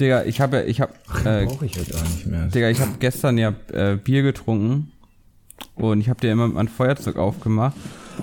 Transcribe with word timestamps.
Digga, 0.00 0.24
ich 0.24 0.40
habe 0.40 0.58
ja, 0.58 0.62
ich 0.64 0.80
habe, 0.80 0.92
äh, 1.24 1.44
brauche 1.44 1.66
ich 1.66 1.74
ja 1.74 1.82
gar 1.82 2.02
nicht 2.02 2.26
mehr. 2.26 2.46
Digga, 2.46 2.70
ich 2.70 2.80
habe 2.80 2.92
gestern 2.98 3.36
ja 3.36 3.52
äh, 3.72 3.96
Bier 3.96 4.22
getrunken 4.22 4.92
und 5.74 6.00
ich 6.00 6.08
habe 6.08 6.20
dir 6.20 6.32
immer 6.32 6.48
mein 6.48 6.68
Feuerzeug 6.68 7.16
aufgemacht 7.16 7.76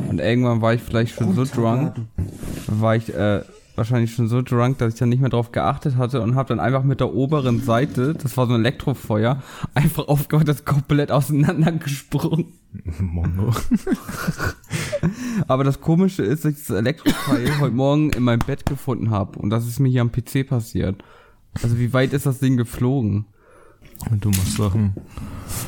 und 0.09 0.19
irgendwann 0.19 0.61
war 0.61 0.73
ich 0.73 0.81
vielleicht 0.81 1.15
schon 1.15 1.35
so 1.35 1.45
drunk, 1.45 1.93
war 2.67 2.95
ich 2.95 3.13
äh, 3.13 3.41
wahrscheinlich 3.75 4.13
schon 4.13 4.27
so 4.27 4.41
drunk, 4.41 4.79
dass 4.79 4.93
ich 4.93 4.99
dann 4.99 5.09
nicht 5.09 5.21
mehr 5.21 5.29
drauf 5.29 5.51
geachtet 5.51 5.97
hatte 5.97 6.21
und 6.21 6.33
habe 6.35 6.49
dann 6.49 6.59
einfach 6.59 6.83
mit 6.83 6.99
der 6.99 7.13
oberen 7.13 7.61
Seite, 7.61 8.15
das 8.15 8.35
war 8.35 8.47
so 8.47 8.53
ein 8.53 8.61
Elektrofeuer, 8.61 9.43
einfach 9.75 10.07
aufgehört, 10.07 10.47
das 10.47 10.65
komplett 10.65 11.11
auseinandergesprungen. 11.11 12.53
Mongo. 12.99 13.53
Aber 15.47 15.63
das 15.63 15.79
Komische 15.79 16.23
ist, 16.23 16.43
dass 16.43 16.53
ich 16.53 16.67
das 16.67 16.75
Elektrofeuer 16.75 17.59
heute 17.59 17.75
Morgen 17.75 18.09
in 18.11 18.23
meinem 18.23 18.39
Bett 18.39 18.65
gefunden 18.65 19.11
habe 19.11 19.37
und 19.37 19.51
das 19.51 19.67
ist 19.67 19.79
mir 19.79 19.89
hier 19.89 20.01
am 20.01 20.11
PC 20.11 20.47
passiert. 20.47 21.03
Also 21.63 21.79
wie 21.79 21.91
weit 21.91 22.13
ist 22.13 22.25
das 22.25 22.39
Ding 22.39 22.55
geflogen? 22.55 23.25
Du 24.11 24.29
machst 24.29 24.57
Sachen. 24.57 24.93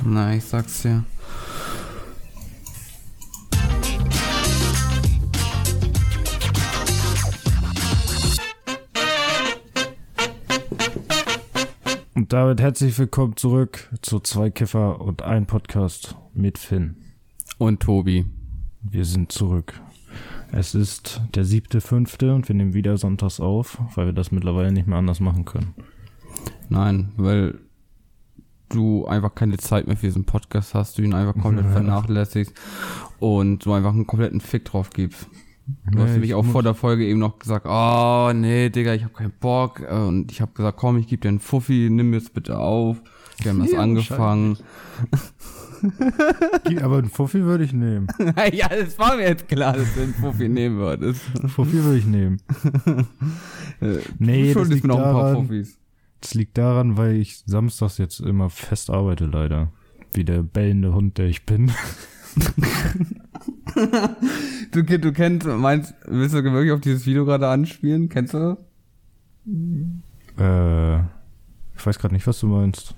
Na, 0.06 0.36
ich 0.36 0.44
sag's 0.44 0.84
dir. 0.84 1.04
Und 12.14 12.34
damit 12.34 12.62
herzlich 12.62 12.98
willkommen 13.00 13.36
zurück 13.36 13.90
zu 14.02 14.20
Zwei 14.20 14.52
Kiffer 14.52 15.02
und 15.02 15.24
ein 15.24 15.48
Podcast 15.48 16.16
mit 16.34 16.60
Finn. 16.60 16.98
Und 17.58 17.82
Tobi. 17.82 18.26
Wir 18.82 19.06
sind 19.06 19.32
zurück. 19.32 19.74
Es 20.52 20.74
ist 20.74 21.22
der 21.36 21.46
siebte, 21.46 21.80
fünfte 21.82 22.34
und 22.34 22.48
wir 22.48 22.56
nehmen 22.56 22.74
wieder 22.74 22.98
sonntags 22.98 23.40
auf, 23.40 23.78
weil 23.96 24.08
wir 24.08 24.14
das 24.14 24.32
mittlerweile 24.32 24.72
nicht 24.72 24.88
mehr 24.88 24.98
anders 24.98 25.20
machen 25.20 25.46
können. 25.46 25.76
Nein, 26.70 27.12
weil 27.18 27.60
du 28.70 29.06
einfach 29.06 29.34
keine 29.34 29.58
Zeit 29.58 29.88
mehr 29.88 29.98
für 29.98 30.08
diesen 30.08 30.26
Podcast 30.26 30.74
hast, 30.74 30.98
du 30.98 31.02
ihn 31.02 31.14
einfach 31.14 31.40
komplett 31.42 31.66
ja. 31.66 31.72
vernachlässigst 31.74 32.54
und 33.20 33.66
du 33.66 33.74
einfach 33.74 33.92
einen 33.92 34.08
kompletten 34.08 34.42
Fick 34.42 34.66
drauf 34.66 34.90
gibst. 34.92 35.28
Du 35.92 35.98
nee, 35.98 36.04
hast 36.04 36.12
nämlich 36.12 36.34
auch 36.34 36.46
vor 36.46 36.64
der 36.64 36.74
Folge 36.74 37.06
eben 37.06 37.20
noch 37.20 37.40
gesagt, 37.40 37.66
oh 37.68 38.32
nee, 38.34 38.70
Digga, 38.70 38.94
ich 38.94 39.04
hab 39.04 39.14
keinen 39.14 39.34
Bock. 39.40 39.82
Und 39.82 40.32
ich 40.32 40.42
habe 40.42 40.52
gesagt, 40.54 40.78
komm, 40.78 40.98
ich 40.98 41.08
gebe 41.08 41.22
dir 41.22 41.30
einen 41.30 41.40
Fuffi, 41.40 41.90
nimm 41.92 42.10
mir's 42.10 42.30
bitte 42.30 42.58
auf. 42.58 42.98
Wir 43.42 43.52
haben 43.52 43.60
das 43.60 43.72
ja, 43.74 43.80
angefangen. 43.80 44.58
Aber 46.82 46.98
einen 46.98 47.10
Fuffi 47.10 47.42
würde 47.44 47.64
ich 47.64 47.74
nehmen. 47.74 48.08
ja, 48.52 48.68
das 48.68 48.98
war 49.00 49.16
mir 49.16 49.30
jetzt 49.30 49.48
klar, 49.48 49.74
dass 49.74 49.94
du 49.94 50.02
einen 50.02 50.14
Fuffi 50.14 50.50
nehmen 50.50 50.78
würdest. 50.78 51.22
Fuffi 51.48 51.84
würde 51.84 52.00
ich 52.00 52.06
nehmen. 52.06 52.42
nee, 54.20 54.54
das 54.54 54.68
liegt, 54.68 54.90
daran, 54.90 55.68
das 56.22 56.34
liegt 56.34 56.58
daran, 56.58 56.98
weil 56.98 57.16
ich 57.16 57.44
samstags 57.46 57.98
jetzt 57.98 58.20
immer 58.20 58.50
fest 58.50 58.90
arbeite, 58.90 59.26
leider. 59.26 59.72
Wie 60.14 60.24
der 60.24 60.42
bellende 60.42 60.94
Hund, 60.94 61.18
der 61.18 61.28
ich 61.28 61.46
bin. 61.46 61.72
du, 64.72 64.84
du 64.84 65.14
kennst, 65.14 65.48
meinst, 65.48 65.94
willst 66.06 66.36
du 66.36 66.44
wirklich 66.44 66.72
auf 66.72 66.82
dieses 66.82 67.06
Video 67.06 67.26
gerade 67.26 67.48
anspielen? 67.48 68.10
Kennst 68.10 68.34
du 68.34 68.38
das? 68.38 68.58
Äh, 70.38 71.00
ich 71.78 71.86
weiß 71.86 72.00
gerade 72.00 72.14
nicht, 72.14 72.28
was 72.28 72.40
du 72.40 72.48
meinst 72.48 72.96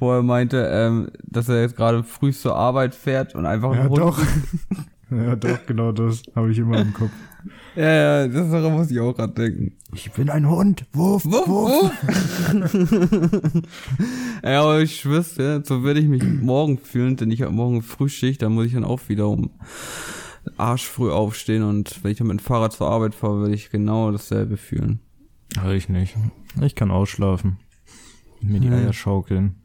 vorher 0.00 0.22
meinte, 0.22 0.66
ähm, 0.72 1.10
dass 1.22 1.50
er 1.50 1.60
jetzt 1.60 1.76
gerade 1.76 2.02
früh 2.02 2.32
zur 2.32 2.56
Arbeit 2.56 2.94
fährt 2.94 3.34
und 3.34 3.44
einfach 3.44 3.74
ja, 3.74 3.86
doch. 3.86 4.18
ja, 5.10 5.36
doch, 5.36 5.66
genau 5.66 5.92
das 5.92 6.22
habe 6.34 6.50
ich 6.50 6.58
immer 6.58 6.80
im 6.80 6.92
Kopf. 6.92 7.10
Ja, 7.76 8.24
ja, 8.24 8.28
das 8.28 8.48
muss 8.70 8.90
ich 8.90 9.00
auch 9.00 9.14
gerade 9.14 9.32
denken. 9.32 9.76
Ich 9.94 10.10
bin 10.12 10.28
ein 10.28 10.48
Hund. 10.48 10.84
Wuff, 10.92 11.24
wuff, 11.24 11.48
wuff. 11.48 11.92
ja, 14.44 14.62
aber 14.62 14.80
ich 14.80 15.00
schwör's 15.00 15.36
ja, 15.36 15.64
so 15.64 15.84
werde 15.84 16.00
ich 16.00 16.06
mich 16.06 16.22
morgen 16.22 16.78
fühlen, 16.78 17.16
denn 17.16 17.30
ich 17.30 17.42
habe 17.42 17.52
morgen 17.52 17.82
Frühschicht, 17.82 18.42
da 18.42 18.48
muss 18.48 18.66
ich 18.66 18.72
dann 18.72 18.84
auch 18.84 19.00
wieder 19.08 19.28
um 19.28 19.50
Arsch 20.56 20.86
früh 20.86 21.10
aufstehen 21.10 21.62
und 21.62 22.02
wenn 22.02 22.12
ich 22.12 22.18
dann 22.18 22.26
mit 22.26 22.38
dem 22.38 22.44
Fahrrad 22.44 22.72
zur 22.72 22.88
Arbeit 22.88 23.14
fahre, 23.14 23.42
werde 23.42 23.54
ich 23.54 23.70
genau 23.70 24.10
dasselbe 24.10 24.56
fühlen. 24.56 25.00
Ja, 25.56 25.70
ich 25.72 25.88
nicht. 25.88 26.16
Ich 26.60 26.74
kann 26.74 26.90
ausschlafen. 26.90 27.58
Mir 28.40 28.60
die 28.60 28.70
Eier 28.70 28.92
schaukeln. 28.92 29.56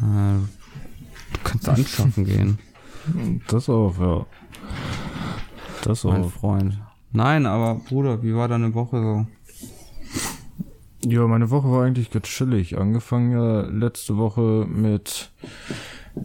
Du 0.00 1.40
kannst 1.42 1.68
anschaffen 1.68 2.24
gehen. 2.24 2.58
Das 3.48 3.68
auch, 3.68 3.98
ja. 3.98 4.26
Das 5.82 6.04
auch. 6.04 6.12
Mein 6.12 6.24
Freund. 6.24 6.78
Nein, 7.12 7.46
aber 7.46 7.76
Bruder, 7.76 8.22
wie 8.22 8.34
war 8.34 8.48
deine 8.48 8.74
Woche 8.74 9.00
so? 9.00 9.26
Ja, 11.08 11.26
meine 11.28 11.50
Woche 11.50 11.70
war 11.70 11.84
eigentlich 11.84 12.10
ganz 12.10 12.26
chillig. 12.26 12.76
Angefangen 12.76 13.30
ja 13.30 13.60
letzte 13.60 14.16
Woche 14.16 14.66
mit, 14.68 15.30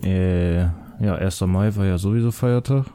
äh, 0.03 0.61
ja, 0.61 1.15
1. 1.15 1.41
Mai 1.41 1.75
war 1.75 1.85
ja 1.85 1.97
sowieso 1.97 2.31
Feiertag. 2.31 2.87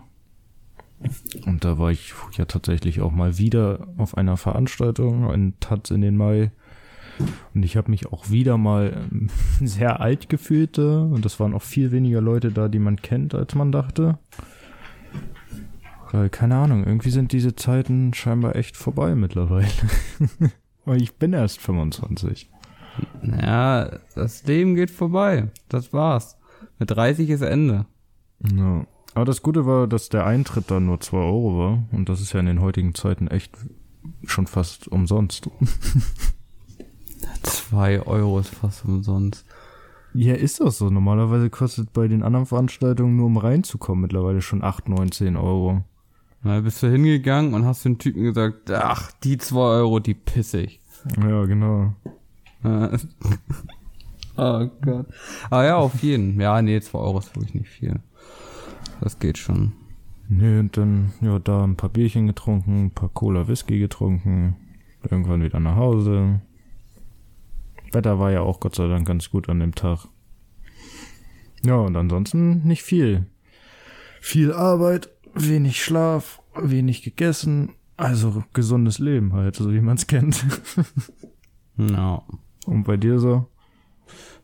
Und 1.45 1.65
da 1.65 1.79
war 1.79 1.91
ich 1.91 2.13
ja 2.37 2.47
tatsächlich 2.47 3.01
auch 3.01 3.13
mal 3.13 3.39
wieder 3.39 3.87
auf 3.99 4.17
einer 4.17 4.37
Veranstaltung 4.37 5.33
in 5.33 5.55
Taz 5.61 5.91
in 5.91 6.01
den 6.01 6.17
Mai. 6.17 6.51
Und 7.55 7.63
ich 7.63 7.77
habe 7.77 7.91
mich 7.91 8.07
auch 8.13 8.31
wieder 8.31 8.59
mal 8.59 9.09
ähm, 9.13 9.29
sehr 9.61 10.01
alt 10.01 10.29
gefühlt. 10.29 10.79
Und 10.79 11.25
es 11.25 11.39
waren 11.39 11.55
auch 11.55 11.63
viel 11.63 11.93
weniger 11.93 12.21
Leute 12.21 12.51
da, 12.51 12.69
die 12.69 12.79
man 12.79 12.97
kennt, 12.97 13.35
als 13.35 13.55
man 13.55 13.71
dachte. 13.71 14.19
Weil, 16.17 16.31
keine 16.31 16.57
Ahnung, 16.57 16.85
irgendwie 16.85 17.11
sind 17.11 17.33
diese 17.33 17.57
Zeiten 17.57 18.15
scheinbar 18.15 18.57
echt 18.57 18.75
vorbei 18.75 19.15
mittlerweile. 19.15 19.69
Weil 20.87 21.03
ich 21.03 21.17
bin 21.17 21.35
erst 21.35 21.61
25. 21.61 22.49
Ja, 23.23 23.99
das 24.15 24.47
Leben 24.47 24.77
geht 24.77 24.91
vorbei. 24.91 25.51
Das 25.69 25.93
war's. 25.93 26.39
Mit 26.79 26.91
30 26.91 27.29
ist 27.29 27.43
Ende. 27.43 27.85
Ja. 28.41 28.87
Aber 29.13 29.27
das 29.27 29.43
Gute 29.43 29.67
war, 29.67 29.87
dass 29.87 30.09
der 30.09 30.25
Eintritt 30.25 30.71
dann 30.71 30.87
nur 30.87 31.01
2 31.01 31.19
Euro 31.19 31.59
war. 31.59 31.85
Und 31.93 32.09
das 32.09 32.23
ist 32.23 32.33
ja 32.33 32.41
in 32.41 32.47
den 32.47 32.63
heutigen 32.63 32.95
Zeiten 32.95 33.29
echt 33.29 33.53
schon 34.25 34.47
fast 34.47 34.89
umsonst. 34.89 35.51
Zwei 37.43 38.01
Euro 38.01 38.39
ist 38.39 38.55
fast 38.55 38.87
umsonst. 38.87 39.45
Ja, 40.15 40.33
ist 40.35 40.61
das 40.61 40.79
so. 40.79 40.89
Normalerweise 40.89 41.51
kostet 41.51 41.93
bei 41.93 42.09
den 42.09 42.23
anderen 42.23 42.47
Veranstaltungen 42.47 43.17
nur 43.17 43.27
um 43.27 43.37
reinzukommen 43.37 44.01
mittlerweile 44.01 44.41
schon 44.41 44.65
8, 44.65 44.89
9, 44.89 45.13
10 45.13 45.37
Euro. 45.37 45.85
Na, 46.47 46.61
bist 46.61 46.81
du 46.81 46.87
hingegangen 46.87 47.55
und 47.55 47.65
hast 47.65 47.85
den 47.85 47.99
Typen 47.99 48.23
gesagt, 48.23 48.71
ach, 48.71 49.11
die 49.25 49.37
2 49.37 49.59
Euro, 49.59 49.99
die 49.99 50.15
pisse 50.15 50.61
ich. 50.61 50.81
Ja, 51.21 51.45
genau. 51.45 51.93
oh 54.37 54.71
Gott. 54.81 55.07
Aber 55.51 55.65
ja, 55.65 55.77
auf 55.77 56.01
jeden. 56.05 56.41
Ja, 56.41 56.63
nee, 56.63 56.81
2 56.81 56.99
Euro 57.01 57.19
ist 57.19 57.35
wirklich 57.35 57.55
nicht 57.55 57.69
viel. 57.69 57.99
Das 59.01 59.19
geht 59.19 59.39
schon. 59.39 59.73
Nee, 60.29 60.61
und 60.61 60.77
dann, 60.77 61.15
ja, 61.21 61.41
da 61.41 61.65
ein 61.65 61.77
paar 61.77 61.91
Bierchen 61.91 62.29
getrunken, 62.29 62.85
ein 62.85 62.91
paar 62.93 63.09
Cola 63.09 63.49
Whisky 63.49 63.81
getrunken, 63.81 64.55
irgendwann 65.03 65.43
wieder 65.43 65.59
nach 65.59 65.75
Hause, 65.75 66.43
Wetter 67.91 68.21
war 68.21 68.31
ja 68.31 68.43
auch 68.43 68.61
Gott 68.61 68.77
sei 68.77 68.87
Dank 68.87 69.05
ganz 69.05 69.31
gut 69.31 69.49
an 69.49 69.59
dem 69.59 69.75
Tag. 69.75 70.07
Ja, 71.65 71.75
und 71.75 71.97
ansonsten 71.97 72.63
nicht 72.63 72.85
viel. 72.85 73.27
Viel 74.21 74.53
Arbeit, 74.53 75.09
wenig 75.37 75.83
Schlaf, 75.83 76.43
wenig 76.55 77.03
gegessen. 77.03 77.75
Also 77.97 78.45
gesundes 78.53 78.99
Leben 78.99 79.33
halt, 79.33 79.57
so 79.57 79.73
wie 79.73 79.81
man 79.81 79.97
es 79.97 80.07
kennt. 80.07 80.45
Ja. 81.79 82.23
Und 82.65 82.85
bei 82.85 82.97
dir 82.97 83.19
so? 83.19 83.47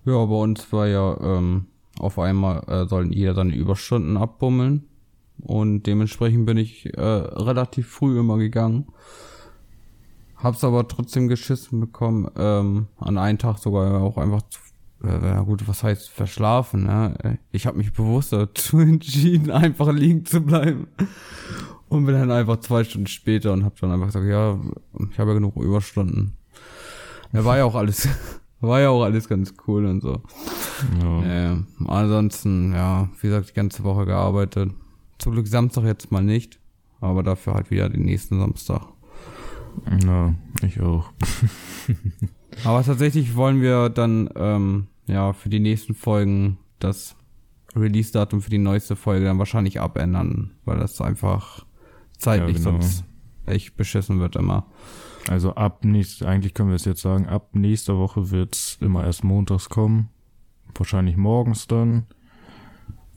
Ja, 0.04 0.24
bei 0.24 0.34
uns 0.34 0.72
war 0.72 0.86
ja 0.86 1.16
ähm, 1.20 1.66
auf 1.98 2.18
einmal 2.18 2.62
äh, 2.68 2.86
sollten 2.86 3.12
jeder 3.12 3.34
seine 3.34 3.54
Überstunden 3.54 4.16
abbummeln. 4.16 4.88
Und 5.38 5.84
dementsprechend 5.84 6.46
bin 6.46 6.56
ich 6.56 6.86
äh, 6.94 7.00
relativ 7.00 7.88
früh 7.88 8.18
immer 8.18 8.38
gegangen. 8.38 8.86
Hab's 10.36 10.62
aber 10.64 10.86
trotzdem 10.88 11.28
geschissen 11.28 11.80
bekommen. 11.80 12.30
Ähm, 12.36 12.88
an 12.98 13.18
einem 13.18 13.38
Tag 13.38 13.58
sogar 13.58 14.02
auch 14.02 14.18
einfach 14.18 14.42
äh, 15.04 15.26
ja 15.26 15.40
gut, 15.40 15.66
was 15.66 15.82
heißt 15.82 16.08
verschlafen, 16.10 16.84
ne? 16.84 17.38
Ich 17.50 17.66
habe 17.66 17.78
mich 17.78 17.92
bewusst 17.92 18.32
dazu 18.32 18.78
entschieden, 18.80 19.50
einfach 19.50 19.92
liegen 19.92 20.24
zu 20.24 20.40
bleiben. 20.40 20.86
Und 21.88 22.06
bin 22.06 22.14
dann 22.14 22.30
einfach 22.30 22.58
zwei 22.60 22.84
Stunden 22.84 23.06
später 23.06 23.52
und 23.52 23.64
hab 23.64 23.78
dann 23.78 23.92
einfach 23.92 24.06
gesagt, 24.06 24.26
ja, 24.26 24.58
ich 25.10 25.18
habe 25.18 25.30
ja 25.30 25.34
genug 25.34 25.56
Überstunden. 25.56 26.32
Ja, 27.32 27.44
war 27.44 27.58
ja 27.58 27.64
auch 27.64 27.74
alles, 27.74 28.08
war 28.60 28.80
ja 28.80 28.88
auch 28.88 29.02
alles 29.02 29.28
ganz 29.28 29.54
cool 29.66 29.84
und 29.84 30.00
so. 30.00 30.22
Ja. 31.02 31.52
Äh, 31.52 31.56
ansonsten, 31.86 32.72
ja, 32.72 33.10
wie 33.20 33.28
gesagt, 33.28 33.50
die 33.50 33.54
ganze 33.54 33.84
Woche 33.84 34.06
gearbeitet. 34.06 34.72
Zum 35.18 35.32
Glück 35.32 35.46
Samstag 35.46 35.84
jetzt 35.84 36.10
mal 36.10 36.24
nicht, 36.24 36.58
aber 37.00 37.22
dafür 37.22 37.54
halt 37.54 37.70
wieder 37.70 37.88
den 37.88 38.04
nächsten 38.04 38.40
Samstag. 38.40 38.82
Ja, 40.04 40.34
ich 40.62 40.80
auch. 40.80 41.12
Aber 42.64 42.82
tatsächlich 42.84 43.34
wollen 43.34 43.60
wir 43.60 43.88
dann 43.88 44.28
ähm, 44.36 44.86
ja 45.06 45.32
für 45.32 45.48
die 45.48 45.60
nächsten 45.60 45.94
Folgen 45.94 46.58
das 46.78 47.16
Release-Datum 47.74 48.42
für 48.42 48.50
die 48.50 48.58
neueste 48.58 48.96
Folge 48.96 49.24
dann 49.26 49.38
wahrscheinlich 49.38 49.80
abändern, 49.80 50.52
weil 50.64 50.78
das 50.78 51.00
einfach 51.00 51.64
zeitlich 52.18 52.58
ja, 52.58 52.64
genau. 52.64 52.80
sonst 52.82 53.04
echt 53.46 53.76
beschissen 53.76 54.20
wird 54.20 54.36
immer. 54.36 54.66
Also 55.28 55.54
ab 55.54 55.84
nächst, 55.84 56.22
eigentlich 56.22 56.54
können 56.54 56.70
wir 56.70 56.76
es 56.76 56.84
jetzt 56.84 57.00
sagen, 57.02 57.26
ab 57.26 57.50
nächster 57.54 57.96
Woche 57.96 58.30
wird's 58.30 58.76
immer 58.80 59.04
erst 59.04 59.24
montags 59.24 59.68
kommen. 59.68 60.08
Wahrscheinlich 60.74 61.16
morgens 61.16 61.66
dann. 61.66 62.06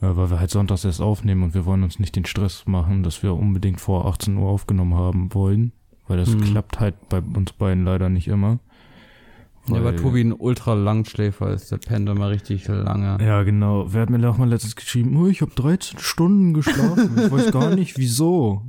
Äh, 0.00 0.14
weil 0.16 0.30
wir 0.30 0.38
halt 0.40 0.50
sonntags 0.50 0.84
erst 0.84 1.00
aufnehmen 1.00 1.42
und 1.42 1.54
wir 1.54 1.64
wollen 1.64 1.82
uns 1.82 1.98
nicht 1.98 2.16
den 2.16 2.26
Stress 2.26 2.64
machen, 2.66 3.02
dass 3.02 3.22
wir 3.22 3.34
unbedingt 3.34 3.80
vor 3.80 4.06
18 4.06 4.36
Uhr 4.36 4.48
aufgenommen 4.48 4.94
haben 4.94 5.32
wollen. 5.34 5.72
Weil 6.06 6.18
das 6.18 6.30
Mhm. 6.34 6.42
klappt 6.42 6.80
halt 6.80 7.08
bei 7.08 7.20
uns 7.20 7.52
beiden 7.52 7.84
leider 7.84 8.08
nicht 8.08 8.28
immer. 8.28 8.58
Ja, 9.68 9.82
weil 9.82 9.96
Tobi 9.96 10.20
ein 10.20 10.32
ultra 10.32 10.74
Langschläfer 10.74 11.52
ist, 11.52 11.72
der 11.72 11.78
pennt 11.78 12.08
immer 12.08 12.30
richtig 12.30 12.68
lange. 12.68 13.18
Ja, 13.20 13.42
genau. 13.42 13.86
Wer 13.92 14.02
hat 14.02 14.10
mir 14.10 14.28
auch 14.28 14.38
mal 14.38 14.48
letztens 14.48 14.76
geschrieben, 14.76 15.16
oh, 15.16 15.26
ich 15.26 15.40
habe 15.40 15.52
13 15.54 15.98
Stunden 15.98 16.54
geschlafen. 16.54 17.18
Ich 17.18 17.30
weiß 17.30 17.50
gar 17.50 17.74
nicht, 17.74 17.98
wieso. 17.98 18.62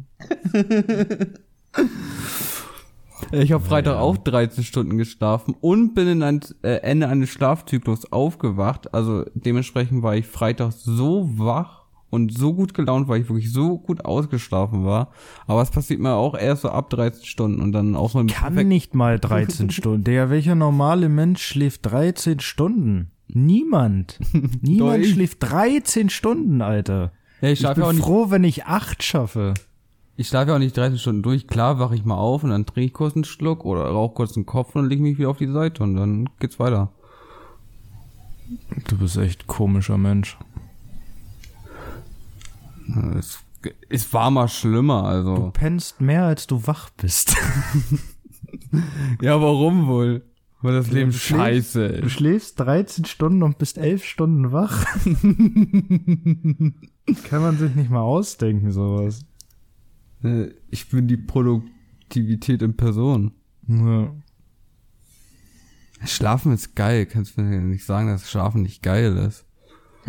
Ich 3.31 3.51
habe 3.51 3.63
Freitag 3.63 3.97
auch 3.97 4.17
13 4.17 4.63
Stunden 4.63 4.97
geschlafen 4.97 5.55
und 5.59 5.93
bin 5.95 6.07
in 6.07 6.23
ein 6.23 6.39
äh, 6.61 6.77
Ende 6.77 7.07
eines 7.07 7.29
Schlafzyklus 7.29 8.11
aufgewacht. 8.11 8.93
Also 8.93 9.25
dementsprechend 9.33 10.03
war 10.03 10.15
ich 10.15 10.27
Freitag 10.27 10.71
so 10.71 11.29
wach 11.37 11.76
und 12.09 12.37
so 12.37 12.53
gut 12.53 12.73
gelaunt, 12.73 13.07
weil 13.07 13.21
ich 13.21 13.29
wirklich 13.29 13.51
so 13.51 13.77
gut 13.77 14.05
ausgeschlafen 14.05 14.85
war. 14.85 15.11
Aber 15.45 15.61
es 15.61 15.71
passiert 15.71 15.99
mir 15.99 16.13
auch 16.13 16.35
erst 16.37 16.61
so 16.63 16.69
ab 16.69 16.89
13 16.89 17.25
Stunden 17.25 17.61
und 17.61 17.71
dann 17.73 17.95
auch 17.95 18.09
so 18.11 18.19
ein 18.19 18.27
Kann 18.27 18.67
nicht 18.67 18.95
mal 18.95 19.19
13 19.19 19.69
Stunden. 19.71 20.03
Der, 20.03 20.29
welcher 20.29 20.55
normale 20.55 21.09
Mensch 21.09 21.43
schläft 21.45 21.85
13 21.85 22.39
Stunden? 22.39 23.11
Niemand. 23.27 24.19
Niemand 24.61 25.05
schläft 25.05 25.37
13 25.41 26.09
Stunden, 26.09 26.61
Alter. 26.61 27.11
Ja, 27.41 27.49
ich 27.49 27.53
Ich 27.53 27.59
schlafe 27.59 27.75
bin 27.75 27.83
ja 27.83 27.89
auch 27.89 27.93
nicht, 27.93 28.03
froh, 28.03 28.29
wenn 28.29 28.43
ich 28.45 28.65
8 28.65 29.03
schaffe. 29.03 29.53
ich 30.15 30.29
schlafe 30.29 30.49
ja 30.51 30.55
auch 30.55 30.59
nicht 30.59 30.77
13 30.77 30.97
Stunden 30.97 31.23
durch. 31.23 31.45
Klar 31.47 31.77
wache 31.77 31.93
ich 31.95 32.05
mal 32.05 32.15
auf 32.15 32.43
und 32.45 32.51
dann 32.51 32.65
trinke 32.65 32.87
ich 32.87 32.93
kurz 32.93 33.15
einen 33.15 33.25
Schluck 33.25 33.65
oder 33.65 33.83
rauche 33.85 34.13
kurz 34.15 34.31
den 34.33 34.45
Kopf 34.45 34.75
und 34.75 34.85
lege 34.87 34.95
ich 35.03 35.09
mich 35.09 35.17
wieder 35.19 35.29
auf 35.29 35.37
die 35.37 35.51
Seite 35.51 35.83
und 35.83 35.95
dann 35.97 36.29
geht's 36.39 36.57
weiter. 36.57 36.89
Du 38.87 38.97
bist 38.97 39.17
echt 39.17 39.45
komischer 39.47 39.97
Mensch. 39.97 40.37
Es, 43.17 43.39
es 43.89 44.13
war 44.13 44.31
mal 44.31 44.47
schlimmer, 44.47 45.01
Du 45.01 45.07
also. 45.07 45.51
pennst 45.51 45.99
mehr, 46.01 46.23
als 46.25 46.47
du 46.47 46.65
wach 46.67 46.89
bist. 46.91 47.35
Ja, 49.21 49.41
warum 49.41 49.87
wohl? 49.87 50.23
Weil 50.61 50.73
das 50.73 50.89
Leben 50.89 51.11
du 51.11 51.17
scheiße 51.17 51.89
Du 51.89 52.05
ist. 52.05 52.13
schläfst 52.13 52.59
13 52.59 53.03
Stunden 53.05 53.43
und 53.43 53.57
bist 53.57 53.77
11 53.77 54.05
Stunden 54.05 54.51
wach. 54.53 54.85
Kann 57.29 57.41
man 57.41 57.57
sich 57.57 57.75
nicht 57.75 57.89
mal 57.89 58.01
ausdenken, 58.01 58.71
sowas. 58.71 59.25
Äh, 60.23 60.47
Ich 60.69 60.89
bin 60.89 61.07
die 61.07 61.17
Produktivität 61.17 62.61
in 62.61 62.75
Person. 62.77 63.33
Ja. 63.67 64.13
Schlafen 66.05 66.51
ist 66.53 66.75
geil. 66.75 67.05
Kannst 67.05 67.37
du 67.37 67.41
mir 67.41 67.59
nicht 67.61 67.85
sagen, 67.85 68.07
dass 68.07 68.29
Schlafen 68.29 68.61
nicht 68.61 68.81
geil 68.83 69.17
ist. 69.17 69.45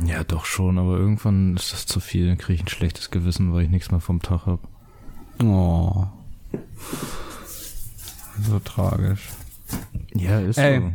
Ja, 0.04 0.24
doch 0.24 0.44
schon, 0.44 0.78
aber 0.78 0.96
irgendwann 0.96 1.56
ist 1.56 1.72
das 1.72 1.86
zu 1.86 2.00
viel. 2.00 2.28
Dann 2.28 2.38
kriege 2.38 2.54
ich 2.54 2.64
ein 2.64 2.68
schlechtes 2.68 3.10
Gewissen, 3.10 3.52
weil 3.52 3.64
ich 3.64 3.70
nichts 3.70 3.90
mehr 3.90 4.00
vom 4.00 4.22
Tag 4.22 4.46
hab. 4.46 4.68
Oh. 5.42 6.06
So 8.40 8.58
tragisch. 8.60 9.28
Ja, 10.14 10.40
ist 10.40 10.58
Ey. 10.58 10.92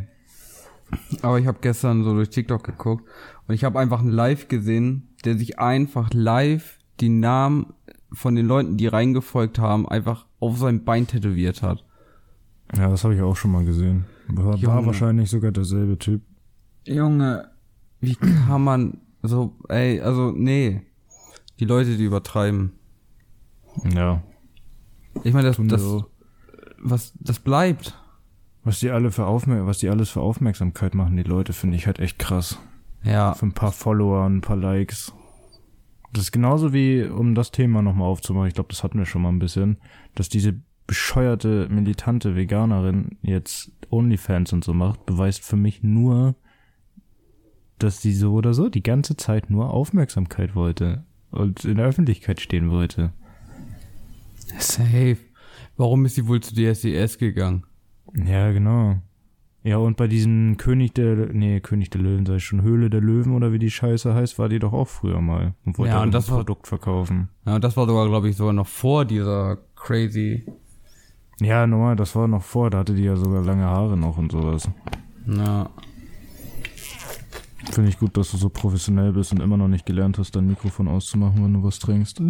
Aber 1.22 1.38
ich 1.38 1.46
habe 1.46 1.58
gestern 1.60 2.04
so 2.04 2.14
durch 2.14 2.30
TikTok 2.30 2.64
geguckt 2.64 3.04
und 3.46 3.54
ich 3.54 3.64
habe 3.64 3.78
einfach 3.78 4.00
einen 4.00 4.10
Live 4.10 4.48
gesehen, 4.48 5.14
der 5.24 5.36
sich 5.36 5.58
einfach 5.58 6.10
live 6.12 6.78
die 7.00 7.08
Namen 7.08 7.74
von 8.12 8.34
den 8.36 8.46
Leuten, 8.46 8.76
die 8.76 8.86
reingefolgt 8.86 9.58
haben, 9.58 9.88
einfach 9.88 10.26
auf 10.40 10.58
sein 10.58 10.84
Bein 10.84 11.06
tätowiert 11.06 11.62
hat. 11.62 11.84
Ja, 12.76 12.88
das 12.88 13.04
habe 13.04 13.14
ich 13.14 13.22
auch 13.22 13.36
schon 13.36 13.52
mal 13.52 13.64
gesehen. 13.64 14.06
War, 14.28 14.60
war 14.62 14.86
wahrscheinlich 14.86 15.30
sogar 15.30 15.52
derselbe 15.52 15.98
Typ. 15.98 16.22
Junge, 16.86 17.50
wie 18.06 18.14
kann 18.16 18.62
man 18.62 18.98
so, 19.22 19.56
ey, 19.68 20.00
also 20.00 20.32
nee. 20.32 20.82
Die 21.60 21.64
Leute, 21.64 21.96
die 21.96 22.04
übertreiben. 22.04 22.72
Ja. 23.94 24.22
Ich 25.22 25.32
meine, 25.32 25.48
das, 25.48 25.58
das, 25.60 25.80
so. 25.80 26.06
was, 26.78 27.12
das 27.20 27.38
bleibt. 27.38 27.98
Was 28.64 28.80
die 28.80 28.90
alle 28.90 29.10
für 29.10 29.26
Aufmer 29.26 29.66
was 29.66 29.78
die 29.78 29.88
alles 29.88 30.10
für 30.10 30.20
Aufmerksamkeit 30.20 30.94
machen, 30.94 31.16
die 31.16 31.22
Leute, 31.22 31.52
finde 31.52 31.76
ich 31.76 31.86
halt 31.86 31.98
echt 31.98 32.18
krass. 32.18 32.58
Ja, 33.02 33.34
Für 33.34 33.46
ein 33.46 33.52
paar 33.52 33.72
Follower, 33.72 34.24
ein 34.24 34.40
paar 34.40 34.56
Likes. 34.56 35.12
Das 36.12 36.24
ist 36.24 36.32
genauso 36.32 36.72
wie, 36.72 37.02
um 37.04 37.34
das 37.34 37.50
Thema 37.50 37.82
nochmal 37.82 38.08
aufzumachen, 38.08 38.48
ich 38.48 38.54
glaube, 38.54 38.70
das 38.70 38.82
hatten 38.82 38.98
wir 38.98 39.04
schon 39.04 39.22
mal 39.22 39.28
ein 39.28 39.38
bisschen, 39.38 39.78
dass 40.14 40.28
diese 40.28 40.54
bescheuerte, 40.86 41.68
militante 41.70 42.36
Veganerin 42.36 43.18
jetzt 43.22 43.72
Onlyfans 43.90 44.52
und 44.52 44.64
so 44.64 44.72
macht, 44.72 45.06
beweist 45.06 45.44
für 45.44 45.56
mich 45.56 45.82
nur, 45.82 46.34
dass 47.84 48.00
sie 48.02 48.12
so 48.14 48.32
oder 48.32 48.54
so 48.54 48.68
die 48.68 48.82
ganze 48.82 49.16
Zeit 49.16 49.50
nur 49.50 49.70
Aufmerksamkeit 49.70 50.54
wollte 50.54 51.04
und 51.30 51.64
in 51.64 51.76
der 51.76 51.86
Öffentlichkeit 51.86 52.40
stehen 52.40 52.70
wollte. 52.70 53.12
safe. 54.58 55.18
Warum 55.76 56.04
ist 56.04 56.14
sie 56.14 56.26
wohl 56.28 56.40
zu 56.40 56.54
DSDS 56.54 57.18
gegangen? 57.18 57.64
Ja, 58.14 58.52
genau. 58.52 58.96
Ja, 59.64 59.78
und 59.78 59.96
bei 59.96 60.06
diesem 60.06 60.56
König 60.58 60.92
der, 60.92 61.32
nee, 61.32 61.58
König 61.60 61.88
der 61.90 62.00
Löwen, 62.02 62.26
sei 62.26 62.38
schon, 62.38 62.60
Höhle 62.62 62.90
der 62.90 63.00
Löwen 63.00 63.32
oder 63.34 63.50
wie 63.52 63.58
die 63.58 63.70
Scheiße 63.70 64.14
heißt, 64.14 64.38
war 64.38 64.48
die 64.50 64.58
doch 64.58 64.72
auch 64.74 64.88
früher 64.88 65.20
mal 65.22 65.54
und 65.64 65.78
wollte 65.78 65.94
Ja, 65.94 66.02
und 66.02 66.12
das 66.12 66.30
war- 66.30 66.36
Produkt 66.38 66.66
verkaufen. 66.68 67.28
Ja, 67.46 67.54
und 67.56 67.64
das 67.64 67.76
war 67.76 67.86
sogar, 67.86 68.06
glaube 68.06 68.28
ich, 68.28 68.36
sogar 68.36 68.52
noch 68.52 68.66
vor 68.66 69.04
dieser 69.06 69.58
crazy. 69.74 70.44
Ja, 71.40 71.66
normal, 71.66 71.96
das 71.96 72.14
war 72.14 72.28
noch 72.28 72.42
vor, 72.42 72.68
da 72.70 72.78
hatte 72.78 72.94
die 72.94 73.04
ja 73.04 73.16
sogar 73.16 73.42
lange 73.42 73.64
Haare 73.64 73.96
noch 73.96 74.18
und 74.18 74.30
sowas. 74.30 74.68
Ja. 75.26 75.70
Finde 77.72 77.90
ich 77.90 77.98
gut, 77.98 78.16
dass 78.16 78.30
du 78.30 78.36
so 78.36 78.48
professionell 78.48 79.12
bist 79.12 79.32
und 79.32 79.40
immer 79.40 79.56
noch 79.56 79.68
nicht 79.68 79.86
gelernt 79.86 80.18
hast, 80.18 80.36
dein 80.36 80.46
Mikrofon 80.46 80.88
auszumachen, 80.88 81.42
wenn 81.44 81.54
du 81.54 81.62
was 81.62 81.78
trinkst. 81.78 82.20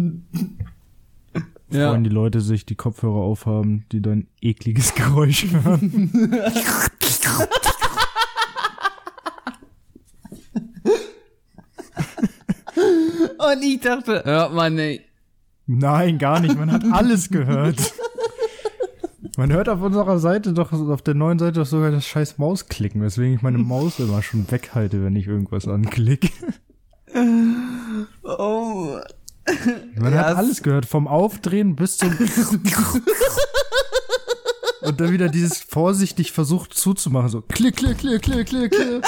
Ja. 1.71 1.89
Freuen 1.89 2.03
die 2.03 2.09
Leute 2.09 2.41
sich, 2.41 2.65
die 2.65 2.75
Kopfhörer 2.75 3.21
aufhaben, 3.21 3.85
die 3.91 4.01
dein 4.01 4.27
ekliges 4.41 4.93
Geräusch 4.95 5.47
hören. 5.51 6.11
Und 13.37 13.63
ich 13.63 13.79
dachte, 13.79 14.23
hört 14.25 14.53
man 14.53 14.75
nicht. 14.75 15.03
Nein, 15.67 16.17
gar 16.17 16.39
nicht. 16.39 16.57
Man 16.57 16.71
hat 16.71 16.83
alles 16.91 17.29
gehört. 17.29 17.93
Man 19.37 19.51
hört 19.51 19.67
auf 19.67 19.81
unserer 19.81 20.17
Seite 20.19 20.53
doch, 20.53 20.71
auf 20.71 21.01
der 21.01 21.13
neuen 21.13 21.39
Seite 21.39 21.59
doch 21.59 21.65
sogar 21.65 21.91
das 21.91 22.05
scheiß 22.07 22.37
Mausklicken, 22.37 23.01
weswegen 23.01 23.35
ich 23.35 23.41
meine 23.41 23.57
Maus 23.57 23.99
immer 23.99 24.21
schon 24.21 24.49
weghalte, 24.49 25.03
wenn 25.03 25.15
ich 25.15 25.27
irgendwas 25.27 25.67
anklicke. 25.67 26.29
Oh. 28.23 28.97
Man 29.95 30.13
Ja, 30.13 30.19
hat 30.19 30.31
es- 30.31 30.37
alles 30.37 30.63
gehört, 30.63 30.85
vom 30.85 31.07
Aufdrehen 31.07 31.75
bis 31.75 31.97
zum 31.97 32.17
und 34.81 34.99
dann 35.01 35.11
wieder 35.11 35.29
dieses 35.29 35.59
vorsichtig 35.59 36.31
versucht 36.31 36.73
zuzumachen, 36.73 37.29
so 37.29 37.41
klick, 37.41 37.75
klick, 37.77 37.97
klick, 37.99 38.21
klick, 38.21 38.47
klick, 38.47 38.71
klick. 38.71 39.03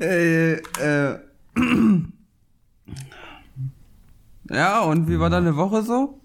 Äh, 0.00 0.54
äh. 0.54 1.18
Ja, 4.50 4.80
und 4.82 5.08
wie 5.08 5.18
war 5.18 5.30
deine 5.30 5.56
Woche 5.56 5.82
so? 5.82 6.20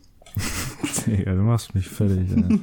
Digga, 1.06 1.34
du 1.34 1.42
machst 1.42 1.74
mich 1.76 1.88
fertig, 1.88 2.30
ey. 2.32 2.60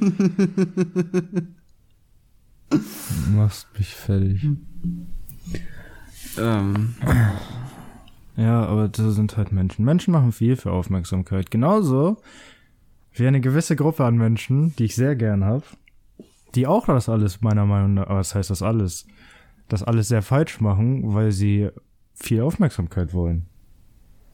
Du 2.69 3.31
machst 3.31 3.67
mich 3.77 3.93
fertig. 3.93 4.45
Ähm, 6.37 6.95
Ja, 8.35 8.65
aber 8.65 8.87
das 8.87 9.15
sind 9.15 9.35
halt 9.35 9.51
Menschen. 9.51 9.83
Menschen 9.83 10.11
machen 10.11 10.31
viel 10.31 10.55
für 10.55 10.71
Aufmerksamkeit. 10.71 11.49
Genauso 11.49 12.17
wie 13.13 13.25
eine 13.25 13.41
gewisse 13.41 13.75
Gruppe 13.75 14.05
an 14.05 14.15
Menschen, 14.15 14.75
die 14.75 14.85
ich 14.85 14.95
sehr 14.95 15.15
gern 15.15 15.43
habe, 15.43 15.63
die 16.53 16.67
auch 16.67 16.85
das 16.85 17.09
alles 17.09 17.41
meiner 17.41 17.65
Meinung 17.65 17.95
nach, 17.95 18.09
was 18.09 18.35
heißt 18.35 18.51
das 18.51 18.61
alles, 18.61 19.07
das 19.69 19.81
alles 19.81 20.07
sehr 20.07 20.21
falsch 20.21 20.61
machen, 20.61 21.15
weil 21.15 21.31
sie 21.31 21.69
viel 22.13 22.41
Aufmerksamkeit 22.41 23.11
wollen. 23.13 23.47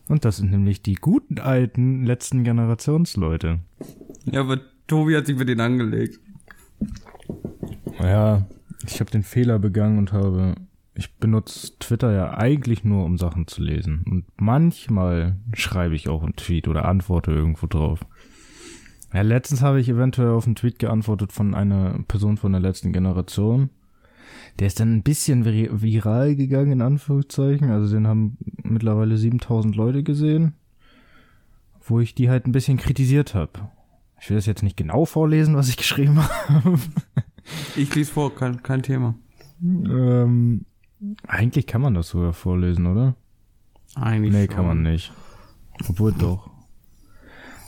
Und 0.08 0.26
das 0.26 0.38
sind 0.38 0.52
nämlich 0.52 0.82
die 0.82 0.96
guten 0.96 1.40
alten 1.40 2.06
letzten 2.06 2.44
Generationsleute. 2.44 3.60
ja, 4.26 4.42
aber 4.42 4.60
Tobi 4.88 5.16
hat 5.16 5.26
sich 5.26 5.38
mit 5.38 5.48
denen 5.48 5.62
angelegt. 5.62 6.20
Ja, 8.00 8.46
ich 8.86 9.00
habe 9.00 9.12
den 9.12 9.24
Fehler 9.24 9.60
begangen 9.60 9.98
und 9.98 10.12
habe, 10.12 10.56
ich 10.94 11.14
benutze 11.16 11.78
Twitter 11.80 12.12
ja 12.12 12.38
eigentlich 12.38 12.84
nur, 12.84 13.06
um 13.06 13.18
Sachen 13.18 13.48
zu 13.48 13.62
lesen. 13.62 14.04
Und 14.10 14.26
manchmal 14.36 15.38
schreibe 15.54 15.96
ich 15.96 16.10
auch 16.10 16.24
einen 16.24 16.36
Tweet 16.36 16.68
oder 16.68 16.86
antworte 16.86 17.32
irgendwo 17.32 17.68
drauf. 17.68 18.06
Ja, 19.14 19.22
letztens 19.22 19.62
habe 19.62 19.80
ich 19.80 19.90
eventuell 19.90 20.30
auf 20.30 20.46
einen 20.46 20.56
Tweet 20.56 20.80
geantwortet 20.80 21.32
von 21.32 21.54
einer 21.54 22.00
Person 22.08 22.36
von 22.36 22.52
der 22.52 22.62
letzten 22.62 22.92
Generation. 22.92 23.70
Der 24.60 24.68
ist 24.68 24.80
dann 24.80 24.94
ein 24.96 25.04
bisschen 25.04 25.44
vir 25.46 25.82
viral 25.82 26.36
gegangen, 26.36 26.72
in 26.74 26.82
Anführungszeichen. 26.82 27.70
Also 27.72 27.94
den 27.96 28.08
haben 28.08 28.38
mittlerweile 28.64 29.18
7000 29.18 29.76
Leute 29.76 30.04
gesehen. 30.04 30.54
wo 31.86 32.00
ich 32.00 32.16
die 32.16 32.30
halt 32.30 32.48
ein 32.48 32.52
bisschen 32.54 32.78
kritisiert 32.78 33.34
habe. 33.36 33.70
Ich 34.22 34.30
will 34.30 34.38
das 34.38 34.46
jetzt 34.46 34.64
nicht 34.64 34.78
genau 34.78 35.04
vorlesen, 35.06 35.56
was 35.58 35.68
ich 35.68 35.76
geschrieben 35.84 36.18
habe. 36.24 36.80
Ich 37.76 37.94
lese 37.94 38.12
vor, 38.14 38.34
kein, 38.34 38.64
kein 38.64 38.82
Thema. 38.84 39.16
ähm, 39.62 40.66
eigentlich 41.28 41.68
kann 41.68 41.82
man 41.82 41.94
das 41.94 42.08
sogar 42.10 42.32
vorlesen, 42.32 42.88
oder? 42.88 43.16
Eigentlich 43.96 44.32
Nee, 44.34 44.46
schon. 44.46 44.56
kann 44.56 44.66
man 44.68 44.82
nicht. 44.82 45.12
Obwohl 45.90 46.14
doch. 46.14 46.50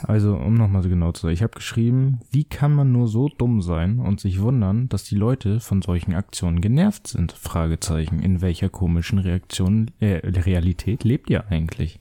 Also, 0.07 0.35
um 0.35 0.53
nochmal 0.53 0.83
so 0.83 0.89
genau 0.89 1.11
zu 1.11 1.23
sein. 1.23 1.33
Ich 1.33 1.41
habe 1.41 1.55
geschrieben, 1.55 2.19
wie 2.31 2.43
kann 2.43 2.73
man 2.73 2.91
nur 2.91 3.07
so 3.07 3.27
dumm 3.27 3.61
sein 3.61 3.99
und 3.99 4.19
sich 4.19 4.39
wundern, 4.39 4.87
dass 4.89 5.03
die 5.03 5.15
Leute 5.15 5.59
von 5.59 5.81
solchen 5.81 6.13
Aktionen 6.13 6.61
genervt 6.61 7.07
sind? 7.07 7.31
Fragezeichen. 7.31 8.19
In 8.19 8.41
welcher 8.41 8.69
komischen 8.69 9.17
Reaktion, 9.17 9.89
äh, 9.99 10.21
Realität 10.23 11.03
lebt 11.03 11.29
ihr 11.29 11.47
eigentlich? 11.49 11.99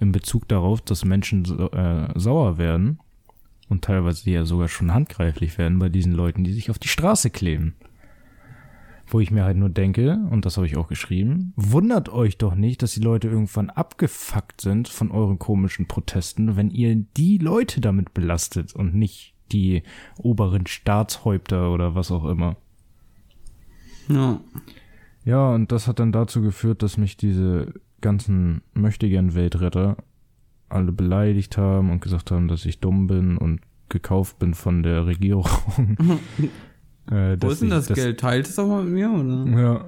In 0.00 0.10
Bezug 0.10 0.48
darauf, 0.48 0.80
dass 0.80 1.04
Menschen 1.04 1.44
äh, 1.72 2.18
sauer 2.18 2.56
werden 2.56 2.98
und 3.68 3.84
teilweise 3.84 4.30
ja 4.30 4.44
sogar 4.44 4.68
schon 4.68 4.94
handgreiflich 4.94 5.58
werden 5.58 5.78
bei 5.78 5.90
diesen 5.90 6.12
Leuten, 6.12 6.44
die 6.44 6.52
sich 6.52 6.70
auf 6.70 6.78
die 6.78 6.88
Straße 6.88 7.30
kleben. 7.30 7.74
Wo 9.12 9.20
ich 9.20 9.30
mir 9.30 9.44
halt 9.44 9.58
nur 9.58 9.68
denke, 9.68 10.18
und 10.30 10.46
das 10.46 10.56
habe 10.56 10.66
ich 10.66 10.78
auch 10.78 10.88
geschrieben, 10.88 11.52
wundert 11.54 12.08
euch 12.08 12.38
doch 12.38 12.54
nicht, 12.54 12.82
dass 12.82 12.94
die 12.94 13.00
Leute 13.00 13.28
irgendwann 13.28 13.68
abgefuckt 13.68 14.62
sind 14.62 14.88
von 14.88 15.10
euren 15.10 15.38
komischen 15.38 15.86
Protesten, 15.86 16.56
wenn 16.56 16.70
ihr 16.70 16.96
die 16.96 17.36
Leute 17.36 17.82
damit 17.82 18.14
belastet 18.14 18.74
und 18.74 18.94
nicht 18.94 19.34
die 19.52 19.82
oberen 20.16 20.66
Staatshäupter 20.66 21.70
oder 21.74 21.94
was 21.94 22.10
auch 22.10 22.24
immer. 22.24 22.56
Ja. 24.08 24.40
Ja, 25.26 25.54
und 25.54 25.72
das 25.72 25.88
hat 25.88 26.00
dann 26.00 26.12
dazu 26.12 26.40
geführt, 26.40 26.82
dass 26.82 26.96
mich 26.96 27.18
diese 27.18 27.74
ganzen 28.00 28.62
möchtegern 28.72 29.34
Weltretter 29.34 29.98
alle 30.70 30.90
beleidigt 30.90 31.58
haben 31.58 31.90
und 31.90 32.00
gesagt 32.00 32.30
haben, 32.30 32.48
dass 32.48 32.64
ich 32.64 32.80
dumm 32.80 33.08
bin 33.08 33.36
und 33.36 33.60
gekauft 33.90 34.38
bin 34.38 34.54
von 34.54 34.82
der 34.82 35.04
Regierung. 35.04 35.46
äh, 37.10 37.36
Wo 37.40 37.50
ist 37.50 37.62
denn 37.62 37.70
das 37.70 37.86
dass- 37.86 37.96
Geld? 37.96 38.20
Teilt 38.20 38.46
es 38.48 38.56
doch 38.56 38.66
mal 38.66 38.82
mit 38.84 38.92
mir, 38.94 39.10
oder? 39.10 39.60
Ja. 39.60 39.84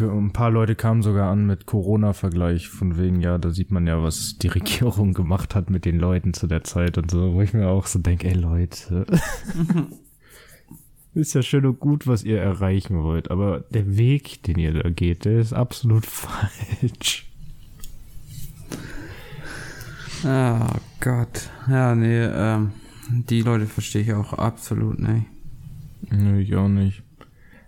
Ein 0.00 0.32
paar 0.32 0.50
Leute 0.50 0.76
kamen 0.76 1.02
sogar 1.02 1.30
an 1.30 1.44
mit 1.46 1.66
Corona-Vergleich, 1.66 2.68
von 2.70 2.96
wegen, 2.96 3.20
ja, 3.20 3.36
da 3.36 3.50
sieht 3.50 3.70
man 3.70 3.86
ja, 3.86 4.02
was 4.02 4.38
die 4.38 4.48
Regierung 4.48 5.12
gemacht 5.12 5.54
hat 5.54 5.68
mit 5.68 5.84
den 5.84 5.98
Leuten 5.98 6.32
zu 6.32 6.46
der 6.46 6.64
Zeit 6.64 6.96
und 6.96 7.10
so, 7.10 7.34
wo 7.34 7.42
ich 7.42 7.52
mir 7.52 7.68
auch 7.68 7.84
so 7.86 7.98
denke, 7.98 8.26
ey 8.28 8.32
Leute, 8.34 9.04
ist 11.14 11.34
ja 11.34 11.42
schön 11.42 11.66
und 11.66 11.80
gut, 11.80 12.06
was 12.06 12.24
ihr 12.24 12.40
erreichen 12.40 13.02
wollt, 13.02 13.30
aber 13.30 13.60
der 13.74 13.98
Weg, 13.98 14.42
den 14.44 14.58
ihr 14.58 14.72
da 14.72 14.88
geht, 14.88 15.26
der 15.26 15.38
ist 15.38 15.52
absolut 15.52 16.06
falsch. 16.06 17.26
Ah, 20.24 20.76
Gott. 21.00 21.50
Ja, 21.68 21.94
nee, 21.94 22.24
ähm, 22.24 22.70
die 23.28 23.42
Leute 23.42 23.66
verstehe 23.66 24.00
ich 24.00 24.14
auch 24.14 24.32
absolut 24.32 24.98
nicht. 24.98 25.26
Nö, 26.10 26.40
ich 26.40 26.54
auch 26.56 26.68
nicht. 26.68 27.02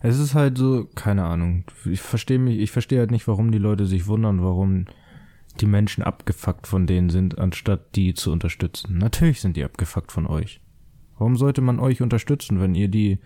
Es 0.00 0.18
ist 0.18 0.34
halt 0.34 0.58
so, 0.58 0.88
keine 0.94 1.24
Ahnung. 1.24 1.64
Ich 1.84 2.00
verstehe 2.00 2.38
mich, 2.38 2.58
ich 2.58 2.70
verstehe 2.70 3.00
halt 3.00 3.10
nicht, 3.10 3.26
warum 3.26 3.50
die 3.50 3.58
Leute 3.58 3.86
sich 3.86 4.06
wundern, 4.06 4.42
warum 4.42 4.86
die 5.60 5.66
Menschen 5.66 6.02
abgefuckt 6.02 6.66
von 6.66 6.86
denen 6.86 7.10
sind, 7.10 7.38
anstatt 7.38 7.96
die 7.96 8.14
zu 8.14 8.30
unterstützen. 8.30 8.98
Natürlich 8.98 9.40
sind 9.40 9.56
die 9.56 9.64
abgefuckt 9.64 10.12
von 10.12 10.26
euch. 10.26 10.60
Warum 11.18 11.36
sollte 11.36 11.62
man 11.62 11.80
euch 11.80 12.02
unterstützen, 12.02 12.60
wenn 12.60 12.74
ihr 12.74 12.88
die, 12.88 13.18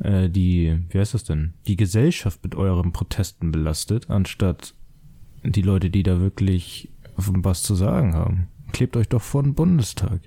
äh, 0.00 0.28
die, 0.28 0.78
wie 0.90 0.98
heißt 0.98 1.14
das 1.14 1.24
denn, 1.24 1.54
die 1.66 1.76
Gesellschaft 1.76 2.44
mit 2.44 2.54
euren 2.54 2.92
Protesten 2.92 3.50
belastet, 3.50 4.10
anstatt 4.10 4.74
die 5.42 5.62
Leute, 5.62 5.88
die 5.88 6.02
da 6.02 6.20
wirklich 6.20 6.90
was 7.16 7.62
zu 7.62 7.74
sagen 7.74 8.14
haben? 8.14 8.48
Klebt 8.72 8.96
euch 8.96 9.08
doch 9.08 9.22
vor 9.22 9.42
den 9.42 9.54
Bundestag. 9.54 10.20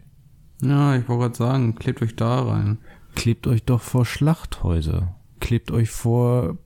Ja, 0.61 0.95
ich 0.95 1.07
wollte 1.07 1.21
gerade 1.21 1.37
sagen, 1.37 1.75
klebt 1.75 2.01
euch 2.01 2.15
da 2.15 2.41
rein. 2.41 2.79
Klebt 3.15 3.47
euch 3.47 3.63
doch 3.63 3.81
vor 3.81 4.05
Schlachthäuser. 4.05 5.15
Klebt 5.39 5.71
euch 5.71 5.89
vor 5.89 6.57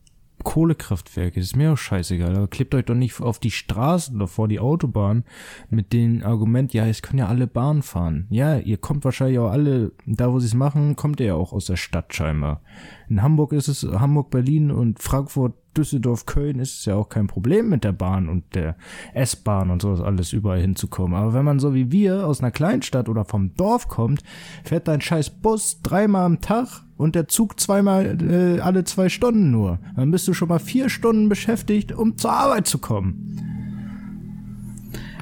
Kohlekraftwerke. 0.45 1.39
ist 1.39 1.57
mir 1.57 1.73
auch 1.73 1.77
scheißegal. 1.77 2.37
Aber 2.37 2.47
klebt 2.47 2.73
euch 2.73 2.85
doch 2.85 2.95
nicht 2.95 3.19
auf 3.19 3.39
die 3.39 3.51
Straßen 3.51 4.15
oder 4.15 4.27
vor 4.27 4.47
die 4.47 4.59
Autobahn 4.59 5.25
mit 5.69 5.91
dem 5.91 6.23
Argument, 6.23 6.71
ja, 6.73 6.85
es 6.85 7.01
können 7.01 7.19
ja 7.19 7.27
alle 7.27 7.47
Bahn 7.47 7.81
fahren. 7.81 8.27
Ja, 8.29 8.57
ihr 8.57 8.77
kommt 8.77 9.03
wahrscheinlich 9.03 9.39
auch 9.39 9.51
alle, 9.51 9.91
da 10.05 10.31
wo 10.31 10.39
sie 10.39 10.45
es 10.45 10.53
machen, 10.53 10.95
kommt 10.95 11.19
ihr 11.19 11.25
ja 11.25 11.35
auch 11.35 11.51
aus 11.51 11.65
der 11.65 11.75
Stadt 11.75 12.13
scheinbar. 12.13 12.61
In 13.09 13.21
Hamburg 13.21 13.51
ist 13.51 13.67
es, 13.67 13.83
Hamburg, 13.83 14.29
Berlin 14.29 14.71
und 14.71 15.01
Frankfurt, 15.01 15.55
Düsseldorf, 15.75 16.25
Köln 16.25 16.59
ist 16.59 16.79
es 16.79 16.85
ja 16.85 16.95
auch 16.95 17.09
kein 17.09 17.27
Problem 17.27 17.67
mit 17.67 17.83
der 17.83 17.91
Bahn 17.91 18.29
und 18.29 18.55
der 18.55 18.77
S-Bahn 19.13 19.69
und 19.69 19.81
sowas 19.81 19.99
alles 19.99 20.31
überall 20.31 20.61
hinzukommen. 20.61 21.17
Aber 21.17 21.33
wenn 21.33 21.43
man 21.43 21.59
so 21.59 21.73
wie 21.73 21.91
wir 21.91 22.25
aus 22.25 22.39
einer 22.39 22.51
Kleinstadt 22.51 23.09
oder 23.09 23.25
vom 23.25 23.55
Dorf 23.55 23.89
kommt, 23.89 24.23
fährt 24.63 24.87
dein 24.87 25.01
scheiß 25.01 25.41
Bus 25.41 25.81
dreimal 25.81 26.23
am 26.23 26.39
Tag 26.39 26.84
und 26.97 27.15
der 27.15 27.27
Zug 27.27 27.59
zweimal 27.59 28.17
äh, 28.21 28.59
alle 28.59 28.83
zwei 28.83 29.09
Stunden 29.09 29.51
nur. 29.51 29.79
Dann 29.95 30.11
bist 30.11 30.27
du 30.27 30.33
schon 30.33 30.49
mal 30.49 30.59
vier 30.59 30.89
Stunden 30.89 31.29
beschäftigt, 31.29 31.91
um 31.91 32.17
zur 32.17 32.31
Arbeit 32.31 32.67
zu 32.67 32.77
kommen. 32.77 33.35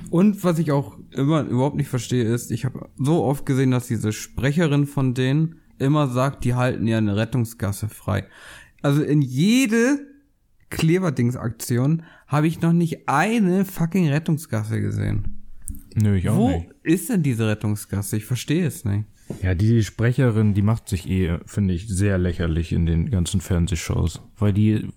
Und 0.09 0.43
was 0.43 0.59
ich 0.59 0.71
auch 0.71 0.97
immer 1.11 1.43
überhaupt 1.43 1.75
nicht 1.75 1.89
verstehe, 1.89 2.23
ist, 2.23 2.51
ich 2.51 2.65
habe 2.65 2.89
so 2.97 3.23
oft 3.23 3.45
gesehen, 3.45 3.71
dass 3.71 3.87
diese 3.87 4.13
Sprecherin 4.13 4.85
von 4.85 5.13
denen 5.13 5.55
immer 5.79 6.07
sagt, 6.07 6.43
die 6.43 6.53
halten 6.53 6.87
ja 6.87 6.97
eine 6.97 7.15
Rettungsgasse 7.15 7.89
frei. 7.89 8.25
Also 8.81 9.01
in 9.01 9.21
jede 9.21 10.05
Kleberdings-Aktion 10.69 12.03
habe 12.27 12.47
ich 12.47 12.61
noch 12.61 12.73
nicht 12.73 13.07
eine 13.07 13.65
fucking 13.65 14.09
Rettungsgasse 14.09 14.81
gesehen. 14.81 15.43
Nö, 15.95 16.15
ich 16.15 16.29
Wo 16.29 16.65
ist 16.83 17.09
denn 17.09 17.23
diese 17.23 17.47
Rettungsgasse? 17.47 18.17
Ich 18.17 18.25
verstehe 18.25 18.65
es 18.65 18.83
nicht. 18.85 19.05
Ja, 19.41 19.55
die 19.55 19.83
Sprecherin, 19.83 20.53
die 20.53 20.61
macht 20.61 20.87
sich 20.87 21.09
eh, 21.09 21.39
finde 21.45 21.73
ich, 21.73 21.87
sehr 21.87 22.17
lächerlich 22.17 22.71
in 22.71 22.85
den 22.85 23.09
ganzen 23.09 23.41
Fernsehshows. 23.41 24.21
Weil 24.37 24.53
die 24.53 24.87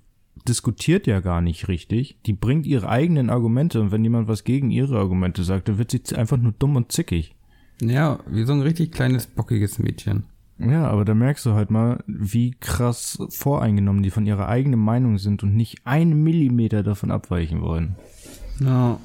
diskutiert 0.47 1.07
ja 1.07 1.21
gar 1.21 1.41
nicht 1.41 1.69
richtig. 1.69 2.19
Die 2.27 2.33
bringt 2.33 2.67
ihre 2.67 2.89
eigenen 2.89 3.31
Argumente 3.31 3.81
und 3.81 3.91
wenn 3.91 4.05
jemand 4.05 4.29
was 4.29 4.45
gegen 4.45 4.71
ihre 4.71 4.99
Argumente 4.99 5.43
sagt, 5.43 5.69
dann 5.69 5.79
wird 5.79 5.91
sie 5.91 6.17
einfach 6.17 6.37
nur 6.37 6.55
dumm 6.59 6.77
und 6.77 6.93
zickig. 6.93 7.35
Ja, 7.81 8.21
wie 8.27 8.45
so 8.45 8.53
ein 8.53 8.63
richtig 8.63 8.93
kleines, 8.93 9.27
bockiges 9.27 9.79
Mädchen. 9.79 10.25
Ja, 10.59 10.89
aber 10.89 11.05
da 11.05 11.15
merkst 11.15 11.45
du 11.45 11.53
halt 11.53 11.71
mal, 11.71 12.03
wie 12.07 12.53
krass 12.53 13.19
voreingenommen 13.29 14.03
die 14.03 14.11
von 14.11 14.25
ihrer 14.25 14.49
eigenen 14.49 14.81
Meinung 14.81 15.19
sind 15.19 15.43
und 15.43 15.55
nicht 15.55 15.87
einen 15.87 16.23
Millimeter 16.23 16.83
davon 16.83 17.11
abweichen 17.11 17.61
wollen. 17.61 17.97
Ja. 18.61 18.99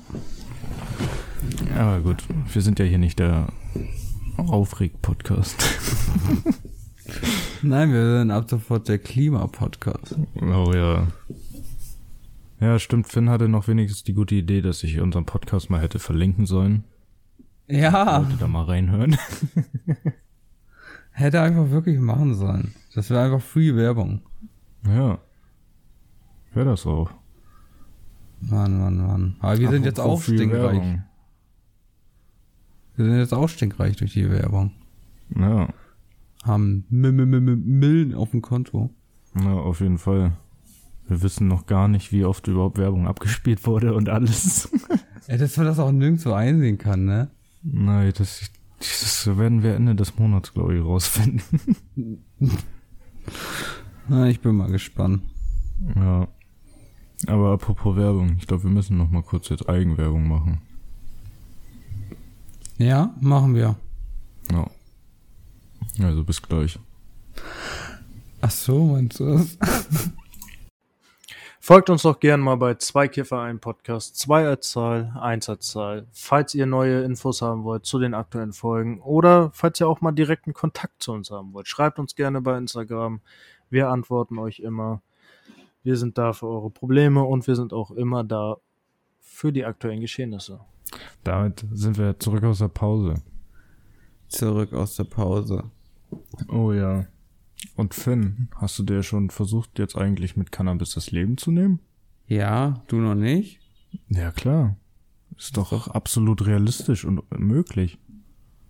Aber 1.75 1.99
gut, 1.99 2.23
wir 2.53 2.61
sind 2.61 2.79
ja 2.79 2.85
hier 2.85 2.99
nicht 2.99 3.19
der 3.19 3.47
Aufreg-Podcast. 4.37 5.63
Nein, 7.61 7.91
wir 7.91 8.19
sind 8.19 8.31
ab 8.31 8.49
sofort 8.49 8.87
der 8.87 8.97
Klima-Podcast. 8.99 10.15
Oh 10.41 10.71
ja. 10.73 11.07
Ja, 12.59 12.79
stimmt. 12.79 13.07
Finn 13.07 13.29
hatte 13.29 13.47
noch 13.47 13.67
wenigstens 13.67 14.03
die 14.03 14.13
gute 14.13 14.35
Idee, 14.35 14.61
dass 14.61 14.83
ich 14.83 14.99
unseren 14.99 15.25
Podcast 15.25 15.69
mal 15.69 15.81
hätte 15.81 15.99
verlinken 15.99 16.45
sollen. 16.45 16.83
Ja, 17.67 18.19
Leute 18.19 18.37
da 18.39 18.47
mal 18.47 18.63
reinhören. 18.65 19.17
hätte 21.11 21.41
einfach 21.41 21.69
wirklich 21.69 21.99
machen 21.99 22.35
sollen. 22.35 22.73
Das 22.93 23.09
wäre 23.09 23.23
einfach 23.23 23.41
Free 23.41 23.75
Werbung. 23.75 24.21
ja. 24.85 25.19
Wäre 26.53 26.65
das 26.71 26.85
auch. 26.85 27.09
Mann, 28.41 28.77
Mann, 28.77 28.97
Mann. 29.07 29.35
Aber 29.39 29.57
wir 29.57 29.69
sind 29.69 29.85
jetzt 29.85 29.99
auch 30.01 30.19
Apropos 30.19 30.23
stinkreich. 30.25 30.51
Werbung. 30.61 31.03
Wir 32.95 33.05
sind 33.05 33.17
jetzt 33.17 33.33
auch 33.33 33.47
stinkreich 33.49 33.95
durch 33.97 34.13
die 34.13 34.29
Werbung. 34.29 34.71
Ja. 35.35 35.69
Haben 36.43 36.85
Millen 36.89 38.13
auf 38.13 38.31
dem 38.31 38.41
Konto. 38.41 38.89
ja, 39.35 39.53
auf 39.53 39.79
jeden 39.79 39.97
Fall. 39.97 40.33
Wir 41.07 41.21
wissen 41.21 41.47
noch 41.47 41.65
gar 41.65 41.87
nicht, 41.87 42.11
wie 42.11 42.23
oft 42.25 42.47
überhaupt 42.47 42.77
Werbung 42.77 43.07
abgespielt 43.07 43.65
wurde 43.65 43.93
und 43.93 44.09
alles. 44.09 44.69
Ja, 45.27 45.37
dass 45.37 45.55
man 45.55 45.67
das 45.67 45.77
auch 45.77 45.91
nirgendwo 45.91 46.33
einsehen 46.33 46.79
kann, 46.79 47.05
ne? 47.05 47.29
Nein, 47.61 48.11
das, 48.17 48.51
das 48.79 49.27
werden 49.37 49.61
wir 49.61 49.75
Ende 49.75 49.93
des 49.93 50.17
Monats, 50.17 50.51
glaube 50.51 50.75
ich, 50.75 50.83
rausfinden. 50.83 51.41
Na, 54.09 54.27
ich 54.27 54.41
bin 54.41 54.55
mal 54.55 54.71
gespannt. 54.71 55.21
ja. 55.95 56.27
Aber 57.27 57.51
apropos 57.51 57.95
Werbung, 57.95 58.35
ich 58.39 58.47
glaube, 58.47 58.63
wir 58.63 58.71
müssen 58.71 58.97
noch 58.97 59.11
mal 59.11 59.21
kurz 59.21 59.49
jetzt 59.49 59.69
Eigenwerbung 59.69 60.27
machen. 60.27 60.61
Ja, 62.81 63.13
machen 63.21 63.53
wir. 63.53 63.75
Ja. 64.51 64.67
Also 66.03 66.23
bis 66.23 66.41
gleich. 66.41 66.79
Ach 68.41 68.49
so, 68.49 68.85
meinst 68.85 69.19
du 69.19 69.37
das? 69.37 69.55
Folgt 71.59 71.91
uns 71.91 72.01
doch 72.01 72.19
gern 72.19 72.39
mal 72.39 72.55
bei 72.55 72.73
zwei 72.73 73.07
Kiffer 73.07 73.39
ein 73.39 73.59
Podcast, 73.59 74.17
zwei 74.17 74.47
als 74.47 74.71
Zahl, 74.71 75.15
eins 75.21 75.47
als 75.47 75.67
Zahl. 75.67 76.07
Falls 76.11 76.55
ihr 76.55 76.65
neue 76.65 77.03
Infos 77.03 77.43
haben 77.43 77.65
wollt 77.65 77.85
zu 77.85 77.99
den 77.99 78.15
aktuellen 78.15 78.51
Folgen 78.51 78.99
oder 79.01 79.51
falls 79.53 79.79
ihr 79.79 79.87
auch 79.87 80.01
mal 80.01 80.11
direkten 80.11 80.53
Kontakt 80.53 81.03
zu 81.03 81.11
uns 81.11 81.29
haben 81.29 81.53
wollt, 81.53 81.67
schreibt 81.67 81.99
uns 81.99 82.15
gerne 82.15 82.41
bei 82.41 82.57
Instagram. 82.57 83.21
Wir 83.69 83.89
antworten 83.89 84.39
euch 84.39 84.59
immer. 84.59 85.03
Wir 85.83 85.97
sind 85.97 86.17
da 86.17 86.33
für 86.33 86.47
eure 86.47 86.71
Probleme 86.71 87.23
und 87.23 87.45
wir 87.45 87.55
sind 87.55 87.73
auch 87.73 87.91
immer 87.91 88.23
da 88.23 88.57
für 89.19 89.53
die 89.53 89.65
aktuellen 89.65 90.01
Geschehnisse. 90.01 90.61
Damit 91.23 91.65
sind 91.71 91.97
wir 91.97 92.19
zurück 92.19 92.43
aus 92.43 92.59
der 92.59 92.67
Pause. 92.67 93.15
Zurück 94.27 94.73
aus 94.73 94.95
der 94.95 95.03
Pause. 95.05 95.63
Oh 96.47 96.71
ja. 96.71 97.05
Und 97.75 97.93
Finn, 97.93 98.49
hast 98.55 98.79
du 98.79 98.83
dir 98.83 99.03
schon 99.03 99.29
versucht, 99.29 99.77
jetzt 99.79 99.95
eigentlich 99.95 100.35
mit 100.35 100.51
Cannabis 100.51 100.93
das 100.93 101.11
Leben 101.11 101.37
zu 101.37 101.51
nehmen? 101.51 101.79
Ja, 102.27 102.83
du 102.87 102.97
noch 102.97 103.15
nicht? 103.15 103.59
Ja, 104.09 104.31
klar. 104.31 104.77
Ist 105.37 105.57
doch 105.57 105.87
absolut 105.89 106.45
realistisch 106.45 107.05
und 107.05 107.23
möglich. 107.37 107.97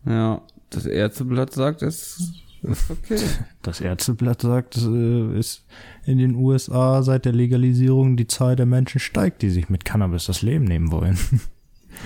Ja, 0.05 0.41
das 0.69 0.85
Ärzteblatt 0.85 1.53
sagt, 1.53 1.81
es 1.81 2.33
ist 2.63 2.91
okay. 2.91 3.19
Das 3.61 3.81
Ärzteblatt 3.81 4.41
sagt, 4.41 4.77
äh, 4.77 5.37
ist 5.37 5.65
in 6.05 6.17
den 6.17 6.35
USA 6.35 7.03
seit 7.03 7.25
der 7.25 7.33
Legalisierung 7.33 8.17
die 8.17 8.27
Zahl 8.27 8.55
der 8.55 8.65
Menschen 8.65 8.99
steigt, 8.99 9.41
die 9.43 9.49
sich 9.49 9.69
mit 9.69 9.85
Cannabis 9.85 10.25
das 10.25 10.41
Leben 10.41 10.65
nehmen 10.65 10.91
wollen. 10.91 11.17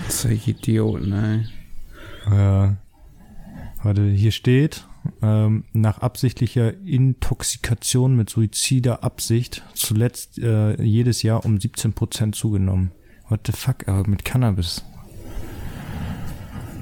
Solche 0.08 0.52
Idioten, 0.52 1.12
ey. 1.12 1.44
Ja. 2.30 2.76
Warte, 3.82 4.08
hier 4.08 4.32
steht, 4.32 4.84
ähm, 5.22 5.64
nach 5.72 5.98
absichtlicher 5.98 6.74
Intoxikation 6.84 8.16
mit 8.16 8.30
suizider 8.30 9.04
Absicht 9.04 9.62
zuletzt 9.74 10.38
äh, 10.38 10.80
jedes 10.82 11.22
Jahr 11.22 11.44
um 11.44 11.56
17% 11.56 12.32
zugenommen. 12.32 12.90
What 13.28 13.40
the 13.46 13.52
fuck, 13.52 13.88
aber 13.88 14.08
mit 14.08 14.24
Cannabis. 14.24 14.84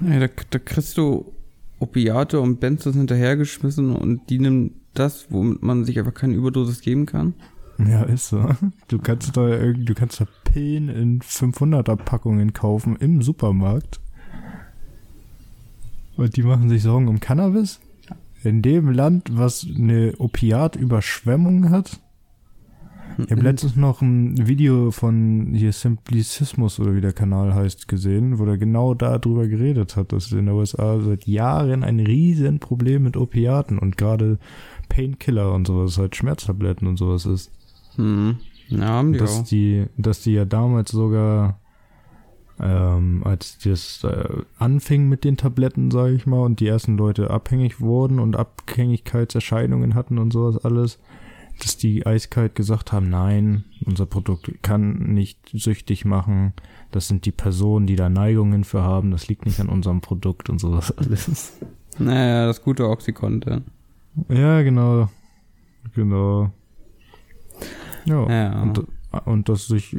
Ja, 0.07 0.21
da, 0.21 0.29
da 0.51 0.59
kriegst 0.59 0.97
du 0.97 1.33
Opiate 1.79 2.41
und 2.41 2.61
Benzos 2.61 2.95
hinterhergeschmissen 2.95 3.95
und 3.95 4.29
die 4.31 4.39
nimmt 4.39 4.73
das, 4.95 5.27
womit 5.31 5.63
man 5.63 5.85
sich 5.85 5.99
einfach 5.99 6.15
keine 6.15 6.35
Überdosis 6.35 6.81
geben 6.81 7.07
kann. 7.07 7.35
Ja, 7.79 8.05
ist 8.05 8.29
so. 8.29 8.55
Du 8.89 8.99
kannst 8.99 9.37
da 9.37 9.49
irgendwie, 9.49 9.85
du 9.85 9.95
kannst 9.95 10.21
da 10.21 10.27
Pillen 10.55 10.89
in 10.89 11.19
500er 11.19 11.97
Packungen 11.97 12.53
kaufen 12.53 12.95
im 12.95 13.23
Supermarkt. 13.23 13.99
Und 16.17 16.37
die 16.37 16.45
machen 16.45 16.69
sich 16.69 16.81
Sorgen 16.81 17.09
um 17.09 17.19
Cannabis? 17.19 17.81
In 18.45 18.63
dem 18.63 18.93
Land, 18.93 19.31
was 19.33 19.67
eine 19.67 20.15
Opiatüberschwemmung 20.17 21.71
hat? 21.71 21.99
Ich 23.19 23.33
habe 23.33 23.41
letztens 23.43 23.75
noch 23.75 24.01
ein 24.01 24.47
Video 24.47 24.93
von 24.93 25.55
hier 25.55 25.73
Simplicismus 25.73 26.79
oder 26.79 26.95
wie 26.95 27.01
der 27.01 27.13
Kanal 27.13 27.53
heißt 27.53 27.89
gesehen, 27.89 28.39
wo 28.39 28.45
er 28.45 28.57
genau 28.57 28.95
darüber 28.95 29.49
geredet 29.49 29.97
hat, 29.97 30.13
dass 30.13 30.31
in 30.31 30.47
den 30.47 30.49
USA 30.51 31.01
seit 31.01 31.27
Jahren 31.27 31.83
ein 31.83 31.99
riesen 31.99 32.61
Problem 32.61 33.03
mit 33.03 33.17
Opiaten 33.17 33.77
und 33.77 33.97
gerade 33.97 34.39
Painkiller 34.89 35.53
und 35.53 35.67
sowas, 35.67 35.99
halt 35.99 36.15
Schmerztabletten 36.15 36.87
und 36.87 36.97
sowas 36.97 37.27
ist. 37.27 37.51
Hm. 37.97 38.37
Ja, 38.69 38.89
haben 38.89 39.13
die 39.13 39.19
dass 39.19 39.41
auch. 39.41 39.45
die, 39.45 39.87
dass 39.97 40.23
die 40.23 40.33
ja 40.33 40.45
damals 40.45 40.91
sogar, 40.91 41.61
ähm, 42.61 43.23
als 43.25 43.59
das 43.59 44.05
äh, 44.05 44.43
anfing 44.59 45.09
mit 45.09 45.25
den 45.25 45.37
Tabletten, 45.37 45.91
sage 45.91 46.15
ich 46.15 46.27
mal, 46.27 46.43
und 46.43 46.61
die 46.61 46.67
ersten 46.69 46.97
Leute 46.97 47.31
abhängig 47.31 47.81
wurden 47.81 48.19
und 48.19 48.37
Abhängigkeitserscheinungen 48.37 49.95
hatten 49.95 50.19
und 50.19 50.33
sowas 50.33 50.65
alles, 50.65 50.99
dass 51.61 51.77
die 51.77 52.05
eiskalt 52.05 52.55
gesagt 52.55 52.93
haben, 52.93 53.09
nein, 53.09 53.65
unser 53.85 54.07
Produkt 54.07 54.51
kann 54.63 55.15
nicht 55.15 55.39
süchtig 55.53 56.05
machen. 56.05 56.53
Das 56.91 57.09
sind 57.09 57.27
die 57.27 57.33
Personen, 57.33 57.87
die 57.87 57.97
da 57.97 58.09
Neigungen 58.09 58.65
für 58.65 58.83
haben. 58.83 59.11
Das 59.11 59.29
liegt 59.29 59.47
nicht 59.47 59.61
an 59.61 59.69
unserem 59.69 60.01
Produkt 60.01 60.51
und 60.51 60.59
sowas 60.59 60.91
alles. 60.99 61.59
Naja, 61.99 62.47
das 62.47 62.63
gute 62.63 62.89
Oxycontin. 62.89 63.63
Ja, 64.29 64.63
genau. 64.63 65.09
Genau. 65.95 66.51
Ja. 68.07 68.29
Ja. 68.31 68.63
Und, 68.63 68.85
und 69.25 69.49
dass 69.49 69.67
sich 69.67 69.97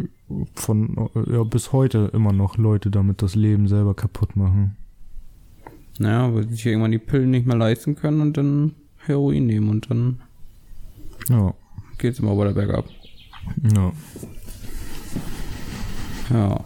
von 0.55 1.09
ja, 1.31 1.43
bis 1.43 1.71
heute 1.71 2.09
immer 2.13 2.33
noch 2.33 2.57
Leute 2.57 2.91
damit 2.91 3.21
das 3.21 3.35
Leben 3.35 3.67
selber 3.67 3.93
kaputt 3.93 4.35
machen. 4.35 4.75
Naja, 5.97 6.33
weil 6.33 6.43
sie 6.47 6.55
sich 6.55 6.65
irgendwann 6.65 6.91
die 6.91 6.97
Pillen 6.99 7.31
nicht 7.31 7.45
mehr 7.47 7.55
leisten 7.57 7.95
können 7.95 8.19
und 8.21 8.35
dann 8.37 8.73
Heroin 8.97 9.45
nehmen 9.45 9.69
und 9.69 9.89
dann 9.89 10.19
Ja. 11.29 11.53
geht's 11.97 12.19
immer 12.19 12.37
weiter 12.37 12.53
bergab. 12.53 12.85
ja. 13.75 13.91
Ja. 16.31 16.65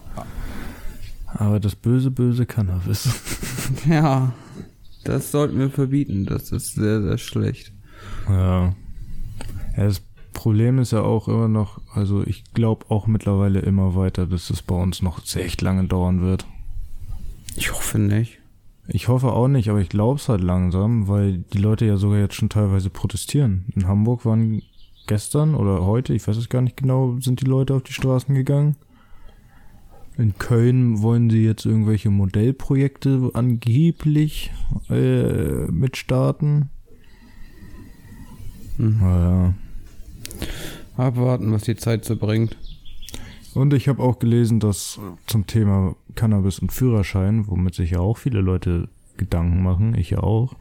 Aber 1.26 1.60
das 1.60 1.76
böse, 1.76 2.10
böse 2.10 2.46
Cannabis. 2.46 3.08
Ja. 3.88 4.32
Das 5.04 5.30
sollten 5.30 5.58
wir 5.58 5.70
verbieten. 5.70 6.26
Das 6.26 6.50
ist 6.52 6.74
sehr, 6.74 7.00
sehr 7.02 7.18
schlecht. 7.18 7.72
ja. 8.28 8.66
ja. 8.66 8.74
Das 9.76 10.00
Problem 10.32 10.78
ist 10.78 10.92
ja 10.92 11.02
auch 11.02 11.28
immer 11.28 11.48
noch, 11.48 11.80
also 11.94 12.22
ich 12.26 12.44
glaube 12.54 12.86
auch 12.88 13.06
mittlerweile 13.06 13.60
immer 13.60 13.94
weiter, 13.94 14.26
dass 14.26 14.50
es 14.50 14.62
bei 14.62 14.74
uns 14.74 15.02
noch 15.02 15.24
sehr 15.24 15.44
echt 15.44 15.60
lange 15.60 15.84
dauern 15.84 16.20
wird. 16.20 16.46
Ich 17.56 17.72
hoffe 17.72 17.98
nicht. 17.98 18.38
Ich 18.88 19.08
hoffe 19.08 19.32
auch 19.32 19.48
nicht, 19.48 19.68
aber 19.68 19.80
ich 19.80 19.88
glaube 19.88 20.18
es 20.18 20.28
halt 20.28 20.42
langsam, 20.42 21.06
weil 21.06 21.38
die 21.52 21.58
Leute 21.58 21.84
ja 21.86 21.96
sogar 21.96 22.18
jetzt 22.18 22.34
schon 22.34 22.48
teilweise 22.48 22.90
protestieren. 22.90 23.66
In 23.74 23.86
Hamburg 23.86 24.24
waren 24.24 24.62
gestern 25.06 25.54
oder 25.54 25.84
heute, 25.84 26.14
ich 26.14 26.26
weiß 26.26 26.36
es 26.36 26.48
gar 26.48 26.62
nicht 26.62 26.76
genau, 26.76 27.16
sind 27.20 27.40
die 27.40 27.46
Leute 27.46 27.74
auf 27.74 27.82
die 27.82 27.92
Straßen 27.92 28.34
gegangen. 28.34 28.76
In 30.16 30.36
Köln 30.38 31.02
wollen 31.02 31.30
sie 31.30 31.44
jetzt 31.44 31.64
irgendwelche 31.64 32.10
Modellprojekte 32.10 33.30
angeblich 33.32 34.50
äh, 34.90 35.66
mitstarten. 35.70 36.68
Mhm. 38.76 38.98
Naja. 39.00 39.54
Abwarten, 40.96 41.52
was 41.52 41.62
die 41.62 41.76
Zeit 41.76 42.04
so 42.04 42.16
bringt. 42.16 42.56
Und 43.54 43.74
ich 43.74 43.88
habe 43.88 44.02
auch 44.02 44.18
gelesen, 44.18 44.60
dass 44.60 45.00
zum 45.26 45.46
Thema 45.46 45.96
Cannabis 46.14 46.60
und 46.60 46.72
Führerschein, 46.72 47.48
womit 47.48 47.74
sich 47.74 47.90
ja 47.90 48.00
auch 48.00 48.16
viele 48.16 48.40
Leute 48.40 48.88
Gedanken 49.16 49.62
machen, 49.62 49.94
ich 49.94 50.10
ja 50.10 50.20
auch, 50.20 50.54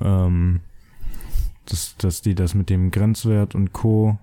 ähm, 0.00 0.60
dass, 1.66 1.96
dass 1.96 2.22
die 2.22 2.34
das 2.34 2.54
mit 2.54 2.70
dem 2.70 2.90
Grenzwert 2.90 3.54
und 3.54 3.72
Co., 3.72 4.18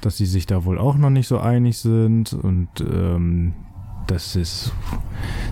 dass 0.00 0.16
die 0.16 0.26
sich 0.26 0.46
da 0.46 0.64
wohl 0.64 0.78
auch 0.78 0.96
noch 0.96 1.10
nicht 1.10 1.28
so 1.28 1.38
einig 1.38 1.78
sind 1.78 2.32
und 2.32 2.68
ähm, 2.80 3.54
dass 4.06 4.34
es, 4.34 4.72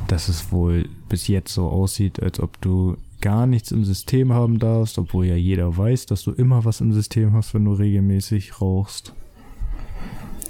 dass 0.09 0.29
es 0.29 0.51
wohl 0.51 0.89
bis 1.09 1.29
jetzt 1.29 1.55
so 1.55 1.69
aussieht, 1.69 2.21
als 2.21 2.41
ob 2.41 2.61
du 2.61 2.97
gar 3.21 3.47
nichts 3.47 3.71
im 3.71 3.85
System 3.85 4.33
haben 4.33 4.59
darfst, 4.59 4.99
obwohl 4.99 5.27
ja 5.27 5.37
jeder 5.37 5.77
weiß, 5.77 6.07
dass 6.07 6.23
du 6.23 6.33
immer 6.33 6.65
was 6.65 6.81
im 6.81 6.93
System 6.93 7.33
hast, 7.33 7.55
wenn 7.55 7.65
du 7.65 7.73
regelmäßig 7.73 8.61
rauchst. 8.61 9.15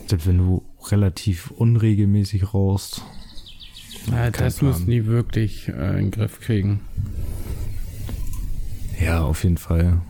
Selbst 0.07 0.27
wenn 0.27 0.39
du 0.39 0.63
relativ 0.89 1.51
unregelmäßig 1.53 2.53
rauchst. 2.55 3.03
Ja, 4.11 4.31
das 4.31 4.57
Plan. 4.57 4.71
müssen 4.71 4.91
die 4.91 5.07
wirklich 5.07 5.69
äh, 5.69 5.91
in 5.91 5.97
den 6.07 6.11
Griff 6.11 6.41
kriegen. 6.41 6.81
Ja, 9.01 9.23
auf 9.23 9.45
jeden 9.45 9.57
Fall. 9.59 10.01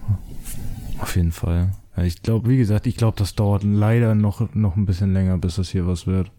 Auf 0.98 1.16
jeden 1.16 1.32
Fall. 1.32 1.72
Ja, 1.96 2.04
Ich 2.04 2.22
glaube, 2.22 2.48
wie 2.48 2.56
gesagt, 2.56 2.86
ich 2.86 2.96
glaube, 2.96 3.16
das 3.18 3.34
dauert 3.34 3.62
leider 3.62 4.14
noch, 4.14 4.54
noch 4.54 4.76
ein 4.76 4.86
bisschen 4.86 5.12
länger, 5.12 5.38
bis 5.38 5.56
das 5.56 5.70
hier 5.70 5.86
was 5.86 6.06
wird. 6.06 6.30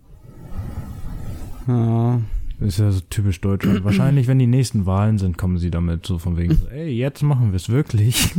Ja. 1.68 2.20
Ist 2.62 2.78
ja 2.78 2.92
so 2.92 3.02
typisch 3.10 3.42
Deutschland. 3.42 3.84
Wahrscheinlich, 3.84 4.28
wenn 4.28 4.38
die 4.38 4.48
nächsten 4.48 4.86
Wahlen 4.86 5.18
sind, 5.18 5.38
kommen 5.38 5.58
sie 5.58 5.72
damit 5.72 6.06
so 6.06 6.20
von 6.20 6.38
wegen, 6.38 6.56
so, 6.56 6.68
ey, 6.72 6.92
jetzt 6.92 7.24
machen 7.24 7.52
wir 7.52 7.58
es 7.58 7.70
wirklich. 7.70 8.34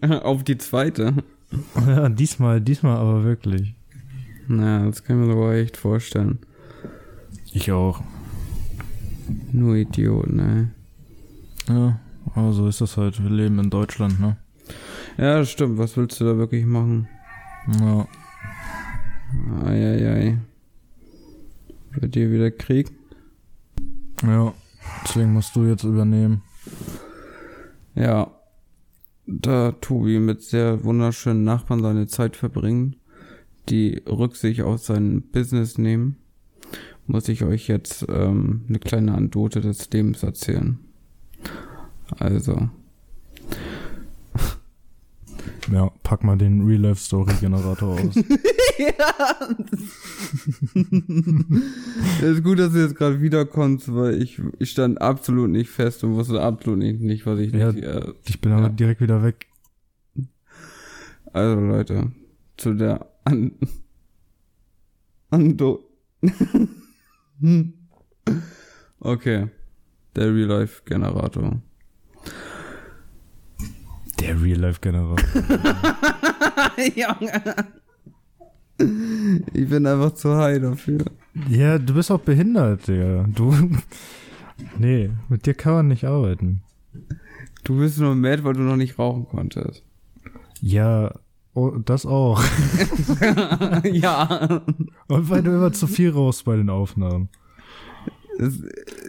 Auf 0.22 0.44
die 0.44 0.58
zweite. 0.58 1.14
ja, 1.86 2.08
diesmal, 2.08 2.60
diesmal 2.60 2.96
aber 2.96 3.24
wirklich. 3.24 3.74
Na, 4.46 4.86
das 4.86 5.02
kann 5.02 5.20
ich 5.20 5.26
mir 5.26 5.32
sogar 5.32 5.54
echt 5.54 5.76
vorstellen. 5.76 6.38
Ich 7.52 7.72
auch. 7.72 8.02
Nur 9.50 9.74
Idioten, 9.74 10.38
ey. 10.38 11.74
Ja, 11.74 11.98
aber 12.32 12.52
so 12.52 12.68
ist 12.68 12.80
das 12.80 12.96
halt. 12.96 13.20
Wir 13.20 13.30
leben 13.30 13.58
in 13.58 13.70
Deutschland, 13.70 14.20
ne? 14.20 14.36
Ja, 15.18 15.44
stimmt. 15.44 15.78
Was 15.78 15.96
willst 15.96 16.20
du 16.20 16.24
da 16.24 16.36
wirklich 16.36 16.64
machen? 16.64 17.08
Ja. 17.80 18.06
Eieiei. 19.64 20.38
Wird 21.92 22.14
dir 22.14 22.30
wieder 22.30 22.52
Krieg? 22.52 22.92
Ja. 24.22 24.54
Deswegen 25.04 25.32
musst 25.32 25.54
du 25.56 25.64
jetzt 25.64 25.84
übernehmen. 25.84 26.42
Ja. 27.94 28.30
Da 29.28 29.72
Tobi 29.72 30.20
mit 30.20 30.42
sehr 30.42 30.84
wunderschönen 30.84 31.42
Nachbarn 31.42 31.82
seine 31.82 32.06
Zeit 32.06 32.36
verbringen, 32.36 32.94
die 33.68 34.00
Rücksicht 34.06 34.62
auf 34.62 34.78
sein 34.80 35.22
Business 35.32 35.78
nehmen, 35.78 36.16
muss 37.08 37.28
ich 37.28 37.42
euch 37.42 37.66
jetzt 37.66 38.06
ähm, 38.08 38.64
eine 38.68 38.78
kleine 38.78 39.14
Anekdote 39.14 39.60
des 39.60 39.90
Lebens 39.90 40.22
erzählen. 40.22 40.78
Also, 42.20 42.68
Ja, 45.72 45.90
pack 46.04 46.22
mal 46.22 46.38
den 46.38 46.64
Real-Life-Story-Generator 46.64 47.98
aus. 48.00 48.14
Es 52.20 52.22
ist 52.22 52.44
gut, 52.44 52.58
dass 52.58 52.72
du 52.72 52.80
jetzt 52.80 52.96
gerade 52.96 53.20
wiederkommst, 53.20 53.94
weil 53.94 54.22
ich, 54.22 54.40
ich 54.58 54.70
stand 54.70 55.00
absolut 55.00 55.50
nicht 55.50 55.70
fest 55.70 56.02
und 56.04 56.14
wusste 56.14 56.40
absolut 56.40 56.78
nicht, 56.78 57.00
nicht 57.00 57.26
was 57.26 57.38
ich 57.38 57.52
Ja. 57.52 57.72
nicht, 57.72 57.84
äh, 57.84 58.12
Ich 58.26 58.40
bin 58.40 58.52
aber 58.52 58.62
Ja. 58.64 58.68
direkt 58.70 59.00
wieder 59.00 59.22
weg. 59.22 59.46
Also 61.32 61.60
Leute, 61.60 62.12
zu 62.56 62.74
der 62.74 63.06
An 63.24 63.52
Ando. 65.30 65.84
Okay. 68.98 69.48
Der 70.16 70.34
Real-Life-Generator. 70.34 71.60
Der 74.18 74.42
Real-Life-Generator. 74.42 75.18
Junge. 76.96 77.42
Ich 78.78 79.68
bin 79.68 79.86
einfach 79.86 80.12
zu 80.12 80.36
high 80.36 80.60
dafür. 80.60 81.04
ja, 81.48 81.78
du 81.78 81.94
bist 81.94 82.10
auch 82.10 82.20
behindert, 82.20 82.86
Digga. 82.88 83.26
Du. 83.34 83.54
Nee, 84.78 85.10
mit 85.28 85.44
dir 85.44 85.52
kann 85.52 85.74
man 85.74 85.88
nicht 85.88 86.04
arbeiten. 86.04 86.62
Du 87.64 87.78
bist 87.78 87.98
nur 87.98 88.14
mad, 88.14 88.42
weil 88.42 88.54
du 88.54 88.62
noch 88.62 88.76
nicht 88.76 88.98
rauchen 88.98 89.26
konntest. 89.28 89.82
Ja, 90.62 91.12
oh, 91.52 91.72
das 91.72 92.06
auch. 92.06 92.42
ja. 93.84 94.62
Und 95.08 95.28
weil 95.28 95.42
du 95.42 95.50
immer 95.50 95.72
zu 95.72 95.86
viel 95.86 96.10
rauchst 96.10 96.44
bei 96.44 96.56
den 96.56 96.70
Aufnahmen. 96.70 97.28
Du, 98.38 98.50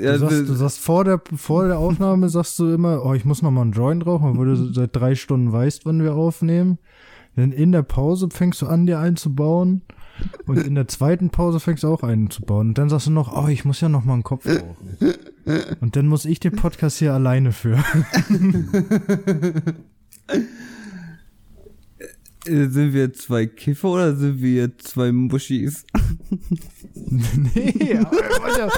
ja, 0.02 0.18
sagst, 0.18 0.40
das, 0.42 0.48
du 0.48 0.54
sagst 0.54 0.80
vor 0.80 1.04
der, 1.04 1.22
vor 1.36 1.68
der 1.68 1.78
Aufnahme 1.80 2.30
sagst 2.30 2.58
du 2.60 2.74
immer, 2.74 3.06
oh, 3.06 3.14
ich 3.14 3.26
muss 3.26 3.42
noch 3.42 3.52
mal 3.52 3.62
einen 3.62 3.74
Joint 3.74 4.06
rauchen, 4.06 4.32
obwohl 4.32 4.48
du 4.48 4.74
seit 4.74 4.96
drei 4.96 5.16
Stunden 5.16 5.52
weißt, 5.52 5.86
wann 5.86 6.02
wir 6.02 6.16
aufnehmen. 6.16 6.78
Dann 7.38 7.52
in 7.52 7.72
der 7.72 7.84
Pause 7.84 8.30
fängst 8.32 8.64
du 8.64 8.68
an, 8.68 8.88
dir 8.88 8.98
einzubauen. 8.98 9.84
Und 10.48 10.58
in 10.58 10.74
der 10.74 10.88
zweiten 10.88 11.30
Pause 11.30 11.60
fängst 11.60 11.84
du 11.84 11.88
auch 11.88 12.02
einen 12.02 12.32
zu 12.32 12.42
bauen. 12.42 12.70
Und 12.70 12.80
dann 12.80 12.90
sagst 12.90 13.06
du 13.06 13.12
noch, 13.12 13.32
oh, 13.32 13.48
ich 13.48 13.64
muss 13.64 13.80
ja 13.80 13.90
noch 13.90 14.04
mal 14.04 14.16
einen 14.16 14.24
Kopf 14.24 14.48
rauchen. 14.48 14.98
Und 15.80 15.96
dann 15.96 16.08
muss 16.08 16.26
ich 16.26 16.40
den 16.40 16.56
Podcast 16.56 16.98
hier 16.98 17.14
alleine 17.14 17.52
führen. 17.52 17.84
äh, 22.46 22.66
sind 22.70 22.94
wir 22.94 23.14
zwei 23.14 23.46
Kiffer 23.46 23.90
oder 23.90 24.16
sind 24.16 24.42
wir 24.42 24.76
zwei 24.80 25.12
Muschis? 25.12 25.86
nee, 26.96 28.00
aber 28.00 28.12
wir 28.12 28.42
wollen 28.42 28.58
ja, 28.58 28.70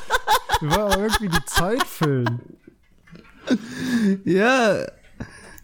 wir 0.60 0.72
wollen 0.72 1.00
irgendwie 1.00 1.30
die 1.30 1.46
Zeit 1.46 1.84
füllen. 1.84 2.42
Ja. 4.26 4.86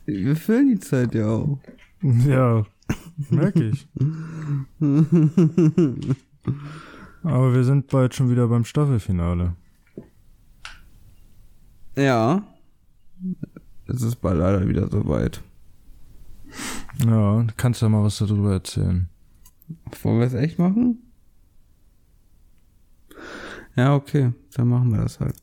Wir 0.06 0.38
füllen 0.38 0.70
die 0.70 0.80
Zeit 0.80 1.14
ja 1.14 1.28
auch. 1.28 1.60
Ja, 2.02 2.66
merke 3.30 3.69
ich. 3.69 3.88
Aber 7.23 7.54
wir 7.54 7.63
sind 7.63 7.88
bald 7.88 8.13
schon 8.13 8.30
wieder 8.30 8.47
beim 8.47 8.65
Staffelfinale. 8.65 9.56
Ja. 11.95 12.43
Es 13.88 14.01
ist 14.01 14.17
bald 14.17 14.39
leider 14.39 14.67
wieder 14.67 14.88
soweit. 14.89 15.41
Ja, 17.06 17.43
du 17.43 17.54
kannst 17.58 17.82
ja 17.82 17.89
mal 17.89 18.04
was 18.04 18.17
darüber 18.17 18.54
erzählen. 18.54 19.10
Wollen 20.01 20.19
wir 20.19 20.28
es 20.28 20.34
echt 20.34 20.60
machen? 20.60 20.99
Ja, 23.75 23.95
okay, 23.95 24.32
dann 24.54 24.67
machen 24.69 24.91
wir 24.91 25.01
das 25.01 25.19
halt. 25.19 25.36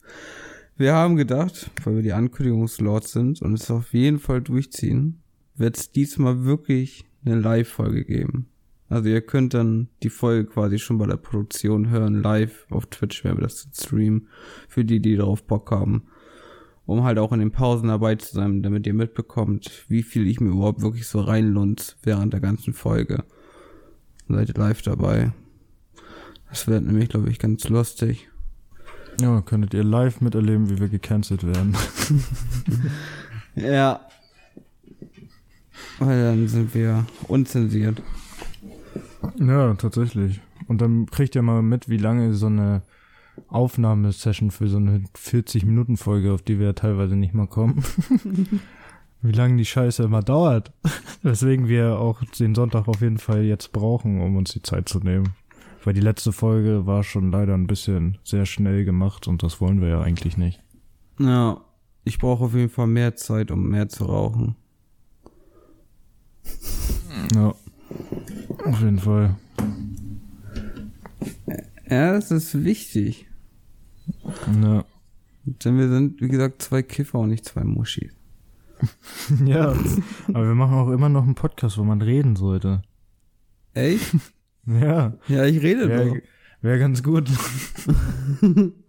Wir 0.76 0.94
haben 0.94 1.16
gedacht, 1.16 1.70
weil 1.85 1.96
wir 1.96 2.02
die 2.02 2.14
Ankündigungslords 2.14 3.12
sind 3.12 3.42
und 3.42 3.54
es 3.54 3.70
auf 3.70 3.92
jeden 3.92 4.18
Fall 4.18 4.40
durchziehen, 4.40 5.22
wird 5.54 5.76
es 5.76 5.92
diesmal 5.92 6.44
wirklich 6.44 7.04
eine 7.24 7.40
Live-Folge 7.40 8.04
geben. 8.04 8.48
Also 8.88 9.08
ihr 9.08 9.22
könnt 9.22 9.54
dann 9.54 9.88
die 10.02 10.11
Folge 10.11 10.50
quasi 10.50 10.78
schon 10.78 10.98
bei 10.98 11.06
der 11.06 11.16
Produktion 11.16 11.88
hören, 11.88 12.22
live 12.22 12.66
auf 12.70 12.87
Twitch, 12.87 13.24
werden 13.24 13.38
wir 13.38 13.42
das 13.42 13.66
streamen, 13.74 14.28
für 14.68 14.85
die, 14.85 15.00
die 15.00 15.16
darauf 15.16 15.44
Bock 15.44 15.70
haben. 15.70 16.04
Um 16.85 17.04
halt 17.04 17.18
auch 17.18 17.32
in 17.32 17.38
den 17.38 17.52
Pausen 17.52 17.88
dabei 17.88 18.16
zu 18.16 18.35
sein, 18.35 18.62
damit 18.62 18.87
ihr 18.87 18.92
mitbekommt, 18.92 19.85
wie 19.88 20.02
viel 20.02 20.26
ich 20.26 20.40
mir 20.40 20.50
überhaupt 20.50 20.82
wirklich 20.82 21.06
so 21.06 21.20
reinlunz 21.20 21.96
während 22.02 22.32
der 22.32 22.40
ganzen 22.40 22.74
Folge. 22.74 23.24
Seid 24.28 24.48
ihr 24.50 24.54
live 24.56 24.82
dabei. 24.82 25.32
Das 26.50 26.66
wird 26.66 26.85
nämlich, 26.85 27.08
glaube 27.08 27.30
ich, 27.30 27.38
ganz 27.38 27.68
lustig. 27.68 28.28
Ja, 29.20 29.40
könntet 29.40 29.72
ihr 29.72 29.85
live 29.85 30.20
miterleben, 30.20 30.68
wie 30.68 30.78
wir 30.78 30.88
gecancelt 30.88 31.44
werden. 31.44 31.76
Ja. 33.54 34.00
Weil 35.99 36.23
dann 36.23 36.49
sind 36.49 36.75
wir 36.75 37.07
unzensiert. 37.29 38.03
ja, 39.38 39.75
tatsächlich. 39.75 40.40
Und 40.68 40.81
dann 40.81 41.07
kriegt 41.07 41.35
ihr 41.35 41.42
mal 41.42 41.62
mit, 41.62 41.88
wie 41.88 41.99
lange 41.99 42.35
so 42.35 42.47
eine 42.47 42.83
Aufnahmesession 43.49 44.51
für 44.51 44.68
so 44.68 44.77
eine 44.77 45.05
40-Minuten-Folge, 45.16 46.33
auf 46.33 46.42
die 46.42 46.59
wir 46.59 46.66
ja 46.66 46.73
teilweise 46.73 47.16
nicht 47.16 47.35
mal 47.35 47.47
kommen, 47.47 47.83
wie 49.23 49.33
lange 49.33 49.57
die 49.57 49.64
Scheiße 49.64 50.03
immer 50.03 50.23
dauert. 50.23 50.73
Weswegen 51.23 51.68
wir 51.68 51.99
auch 51.99 52.23
den 52.38 52.55
Sonntag 52.55 52.88
auf 52.88 53.01
jeden 53.01 53.18
Fall 53.18 53.45
jetzt 53.45 53.73
brauchen, 53.73 54.21
um 54.21 54.37
uns 54.37 54.53
die 54.53 54.62
Zeit 54.62 54.88
zu 54.88 54.99
nehmen. 55.01 55.31
Weil 55.85 55.95
die 55.95 56.01
letzte 56.01 56.33
Folge 56.33 56.87
war 56.87 57.03
schon 57.03 57.33
leider 57.33 57.55
ein 57.55 57.66
bisschen 57.66 58.18
sehr 58.23 58.47
schnell 58.47 58.85
gemacht 58.85 59.27
und 59.27 59.42
das 59.42 59.61
wollen 59.61 59.81
wir 59.81 59.88
ja 59.88 60.01
eigentlich 60.01 60.37
nicht. 60.37 60.62
Ja. 61.18 61.61
Ich 62.05 62.18
brauche 62.18 62.45
auf 62.45 62.55
jeden 62.55 62.68
Fall 62.68 62.88
mehr 62.88 63.14
Zeit, 63.14 63.51
um 63.51 63.68
mehr 63.68 63.88
zu 63.88 64.05
rauchen. 64.05 64.57
Ja. 67.35 67.55
Auf 68.64 68.81
jeden 68.81 68.98
Fall. 68.98 69.37
Ja, 71.88 72.12
das 72.12 72.31
ist 72.31 72.64
wichtig. 72.64 73.26
Ja. 74.62 74.85
Denn 75.44 75.78
wir 75.78 75.88
sind, 75.88 76.20
wie 76.20 76.28
gesagt, 76.28 76.62
zwei 76.62 76.83
Kiffer 76.83 77.18
und 77.18 77.31
nicht 77.31 77.44
zwei 77.44 77.64
Muschis. 77.64 78.12
ja. 79.44 79.76
Aber 80.28 80.46
wir 80.46 80.55
machen 80.55 80.74
auch 80.74 80.90
immer 80.90 81.09
noch 81.09 81.24
einen 81.24 81.35
Podcast, 81.35 81.78
wo 81.78 81.85
man 81.85 82.02
reden 82.02 82.37
sollte. 82.37 82.83
Echt? 83.74 84.14
Ja. 84.64 85.18
Ja, 85.26 85.44
ich 85.44 85.61
rede 85.61 85.88
doch. 85.88 85.88
Wäre 85.88 86.22
wär 86.61 86.78
ganz 86.78 87.02
gut. 87.02 87.28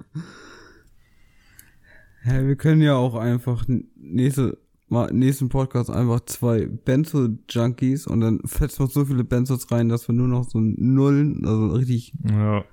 Ja, 2.26 2.48
wir 2.48 2.56
können 2.56 2.82
ja 2.82 2.96
auch 2.96 3.16
einfach 3.16 3.66
nächste, 3.96 4.58
mal, 4.94 5.12
nächsten 5.14 5.50
Podcast 5.50 5.90
einfach 5.90 6.22
zwei 6.26 6.66
Benzo-Junkies 6.68 8.08
und 8.08 8.22
dann 8.22 8.40
fetzen 8.46 8.80
wir 8.80 8.88
so 8.88 9.06
viele 9.06 9.24
Benzos 9.24 9.70
rein, 9.72 9.90
dass 9.90 10.08
wir 10.08 10.16
nur 10.16 10.28
noch 10.28 10.50
so 10.50 10.60
Nullen, 10.62 11.46
also 11.46 11.68
richtig, 11.68 12.14
Ja. 12.30 12.64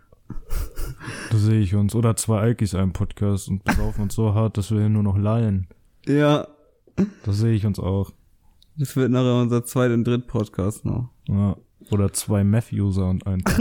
Da 1.32 1.36
sehe 1.38 1.60
ich 1.60 1.74
uns. 1.74 1.92
Oder 1.96 2.14
zwei 2.14 2.38
Alkis 2.38 2.76
einen 2.76 2.92
Podcast 2.92 3.48
und 3.48 3.64
besaufen 3.64 4.02
uns 4.04 4.14
so 4.14 4.32
hart, 4.32 4.56
dass 4.56 4.70
wir 4.70 4.78
hier 4.78 4.88
nur 4.88 5.02
noch 5.02 5.18
lallen. 5.18 5.66
ja, 6.06 6.46
Das 7.24 7.38
sehe 7.38 7.52
ich 7.52 7.66
uns 7.66 7.80
auch. 7.80 8.12
das 8.76 8.94
wird 8.94 9.10
nachher 9.10 9.40
unser 9.42 9.64
zweit- 9.64 9.90
und 9.90 10.04
dritt 10.04 10.28
Podcast 10.28 10.84
noch. 10.84 11.10
Ja. 11.28 11.56
Oder 11.90 12.12
zwei 12.12 12.44
Meth-User 12.44 13.08
und 13.08 13.26
ein. 13.26 13.42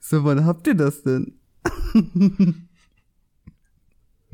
So, 0.00 0.24
wann 0.24 0.44
habt 0.44 0.66
ihr 0.66 0.74
das 0.74 1.02
denn? 1.02 1.34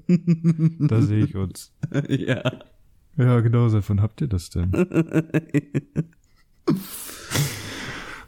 Da 0.88 1.02
sehe 1.02 1.24
ich 1.24 1.34
uns. 1.36 1.74
ja. 2.08 2.42
Ja, 3.16 3.40
genau, 3.40 3.68
seit 3.68 3.88
wann 3.88 4.02
habt 4.02 4.20
ihr 4.20 4.28
das 4.28 4.50
denn? 4.50 4.70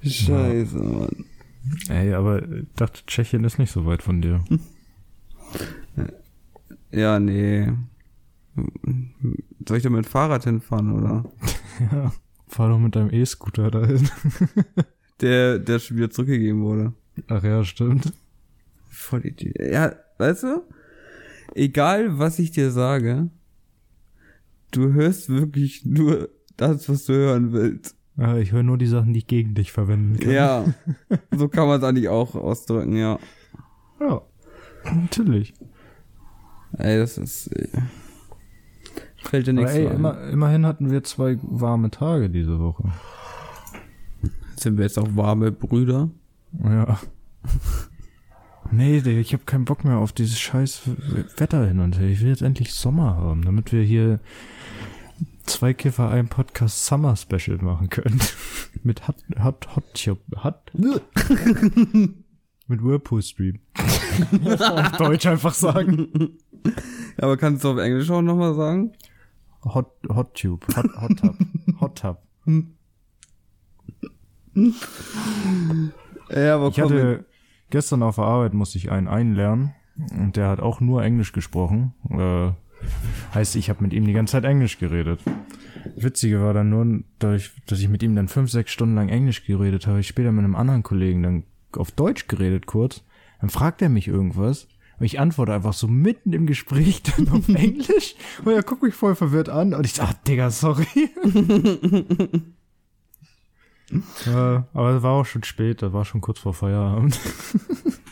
Scheiße, 0.03 0.79
Mann. 0.79 1.25
Ey, 1.89 2.15
aber 2.15 2.43
ich 2.43 2.73
dachte, 2.77 3.03
Tschechien 3.07 3.45
ist 3.45 3.59
nicht 3.59 3.71
so 3.71 3.85
weit 3.85 4.03
von 4.03 4.23
dir. 4.23 4.43
Ja, 6.91 7.21
nee. 7.21 7.71
Soll 9.67 9.77
ich 9.77 9.83
da 9.83 9.91
mit 9.91 10.05
dem 10.05 10.09
Fahrrad 10.09 10.45
hinfahren, 10.45 10.93
oder? 10.93 11.31
Ja. 11.93 12.13
Fahr 12.49 12.71
doch 12.71 12.79
mit 12.79 12.97
deinem 12.97 13.13
E-Scooter 13.13 13.71
dahin. 13.71 14.09
Der, 15.21 15.59
der 15.59 15.79
schon 15.79 15.99
wieder 15.99 16.11
zurückgegeben 16.11 16.63
wurde. 16.63 16.95
Ach 17.29 17.43
ja, 17.43 17.65
stimmt. 17.65 18.13
Voll 18.89 19.27
Idiot. 19.27 19.57
Ja, 19.61 19.93
weißt 20.19 20.45
du? 20.45 20.63
Egal, 21.55 22.19
was 22.19 22.39
ich 22.39 22.51
dir 22.51 22.71
sage, 22.71 23.31
du 24.71 24.93
hörst 24.93 25.29
wirklich 25.29 25.85
nur 25.85 26.29
das, 26.57 26.89
was 26.89 27.05
du 27.05 27.15
hören 27.15 27.53
willst. 27.53 27.97
Ja, 28.17 28.37
ich 28.37 28.53
höre 28.53 28.65
nur 28.65 28.79
die 28.79 28.87
Sachen, 28.87 29.13
die 29.13 29.21
ich 29.21 29.27
gegen 29.27 29.55
dich 29.55 29.71
verwenden 29.71 30.19
kann. 30.19 30.33
Ja, 30.33 30.65
so 31.37 31.49
kann 31.49 31.69
man 31.69 31.79
es 31.79 31.85
eigentlich 31.85 32.09
auch 32.09 32.35
ausdrücken, 32.35 32.97
ja. 32.97 33.19
Ja. 34.01 34.23
Natürlich. 34.85 35.55
Ey, 36.77 36.99
das 36.99 37.19
ist. 37.19 37.51
Fällt 39.23 39.47
dir 39.47 39.53
nichts 39.53 39.73
ey, 39.73 39.87
ein. 39.87 39.97
immer, 39.97 40.29
immerhin 40.29 40.67
hatten 40.67 40.91
wir 40.91 41.03
zwei 41.05 41.39
warme 41.43 41.91
Tage 41.91 42.31
diese 42.31 42.59
Woche. 42.59 42.85
Sind 44.57 44.77
wir 44.77 44.85
jetzt 44.85 44.99
auch 44.99 45.09
warme 45.15 45.53
Brüder? 45.53 46.11
Ja. 46.63 46.99
Nee, 48.71 48.99
ich 48.99 49.33
habe 49.33 49.45
keinen 49.45 49.65
Bock 49.65 49.85
mehr 49.85 49.97
auf 49.97 50.13
dieses 50.13 50.39
scheiß 50.39 50.83
Wetter 51.37 51.67
hin 51.67 51.81
und 51.81 51.99
her. 51.99 52.09
Ich 52.09 52.21
will 52.21 52.29
jetzt 52.29 52.43
endlich 52.43 52.75
Sommer 52.75 53.17
haben, 53.17 53.45
damit 53.45 53.73
wir 53.73 53.83
hier 53.83 54.21
zwei 55.45 55.73
Kiffer 55.73 56.11
ein 56.11 56.29
Podcast 56.29 56.85
Summer 56.85 57.17
Special 57.17 57.57
machen 57.59 57.89
können. 57.89 58.21
Mit 58.83 59.09
Hot 59.09 59.17
Hot 59.43 59.75
Hot. 59.75 60.19
Hot. 60.45 60.71
Mit 60.75 62.85
Whirlpool 62.85 63.23
Stream. 63.23 63.61
auf 64.45 64.93
Deutsch 64.99 65.27
einfach 65.27 65.55
sagen. 65.55 66.37
Aber 67.17 67.37
kannst 67.39 67.65
du 67.65 67.71
auf 67.71 67.79
Englisch 67.79 68.11
auch 68.11 68.23
nochmal 68.23 68.55
sagen? 68.55 68.93
Hot 69.65 69.91
Hot 70.09 70.35
Tube. 70.35 70.67
Hot 70.77 70.87
Hot 71.01 71.19
Tub. 71.19 71.37
Hot 71.81 71.99
Tub. 71.99 72.23
Ja, 76.31 76.57
aber 76.57 76.69
Ich 76.69 76.75
komm, 76.75 76.85
hatte 76.85 77.25
gestern 77.71 78.03
auf 78.03 78.17
der 78.17 78.25
Arbeit 78.25 78.55
musste 78.55 78.79
ich 78.79 78.91
einen 78.91 79.09
einlernen 79.09 79.75
und 80.19 80.37
der 80.37 80.49
hat 80.49 80.61
auch 80.61 80.81
nur 80.81 81.03
Englisch 81.03 81.33
gesprochen. 81.33 81.95
Äh, 82.11 82.53
heißt, 83.35 83.57
ich 83.57 83.69
habe 83.71 83.83
mit 83.83 83.93
ihm 83.93 84.07
die 84.07 84.13
ganze 84.13 84.33
Zeit 84.33 84.45
Englisch 84.45 84.79
geredet. 84.79 85.21
Witzige 85.97 86.41
war 86.41 86.55
dann 86.55 86.71
nur, 86.71 87.03
dadurch, 87.19 87.51
dass 87.67 87.81
ich 87.81 87.89
mit 87.89 88.03
ihm 88.03 88.15
dann 88.15 88.29
fünf, 88.29 88.51
sechs 88.51 88.73
Stunden 88.73 88.95
lang 88.95 89.09
Englisch 89.09 89.45
geredet 89.45 89.87
habe, 89.87 90.01
ich 90.01 90.09
später 90.09 90.33
mit 90.33 90.45
einem 90.45 90.57
anderen 90.57 90.83
Kollegen 90.83 91.23
dann 91.23 91.45
auf 91.73 91.91
Deutsch 91.91 92.29
geredet 92.29 92.67
kurz. 92.67 93.05
Dann 93.41 93.51
fragt 93.51 93.83
er 93.83 93.89
mich 93.89 94.09
irgendwas. 94.09 94.69
Und 94.99 95.07
ich 95.07 95.21
antworte 95.21 95.55
einfach 95.55 95.75
so 95.75 95.87
mitten 95.87 96.33
im 96.33 96.47
Gespräch 96.47 97.03
dann 97.17 97.29
auf 97.29 97.49
Englisch. 97.49 98.15
Und 98.45 98.53
er 98.53 98.63
guckt 98.63 98.83
mich 98.83 98.95
voll 98.95 99.15
verwirrt 99.15 99.49
an. 99.49 99.75
Und 99.75 99.85
ich 99.85 99.95
sag, 99.95 100.25
Digga, 100.25 100.51
sorry. 100.51 100.87
äh, 103.91 104.31
aber 104.31 104.97
es 104.97 105.03
war 105.03 105.13
auch 105.13 105.27
schon 105.27 105.45
spät, 105.45 105.83
da 105.83 105.93
war 105.93 106.05
schon 106.05 106.21
kurz 106.21 106.39
vor 106.39 106.55
Feierabend. 106.55 107.19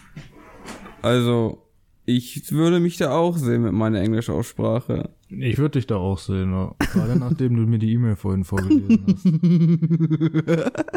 also, 1.02 1.62
ich 2.04 2.50
würde 2.52 2.80
mich 2.80 2.96
da 2.96 3.12
auch 3.12 3.36
sehen 3.36 3.62
mit 3.62 3.72
meiner 3.72 4.00
Englischaussprache. 4.00 5.10
Ich 5.28 5.58
würde 5.58 5.78
dich 5.78 5.86
da 5.86 5.96
auch 5.96 6.18
sehen, 6.18 6.52
ja. 6.52 6.74
gerade 6.78 7.16
nachdem 7.18 7.56
du 7.56 7.62
mir 7.62 7.78
die 7.78 7.92
E-Mail 7.92 8.16
vorhin 8.16 8.44
vorgelesen 8.44 9.04
hast. 9.06 10.72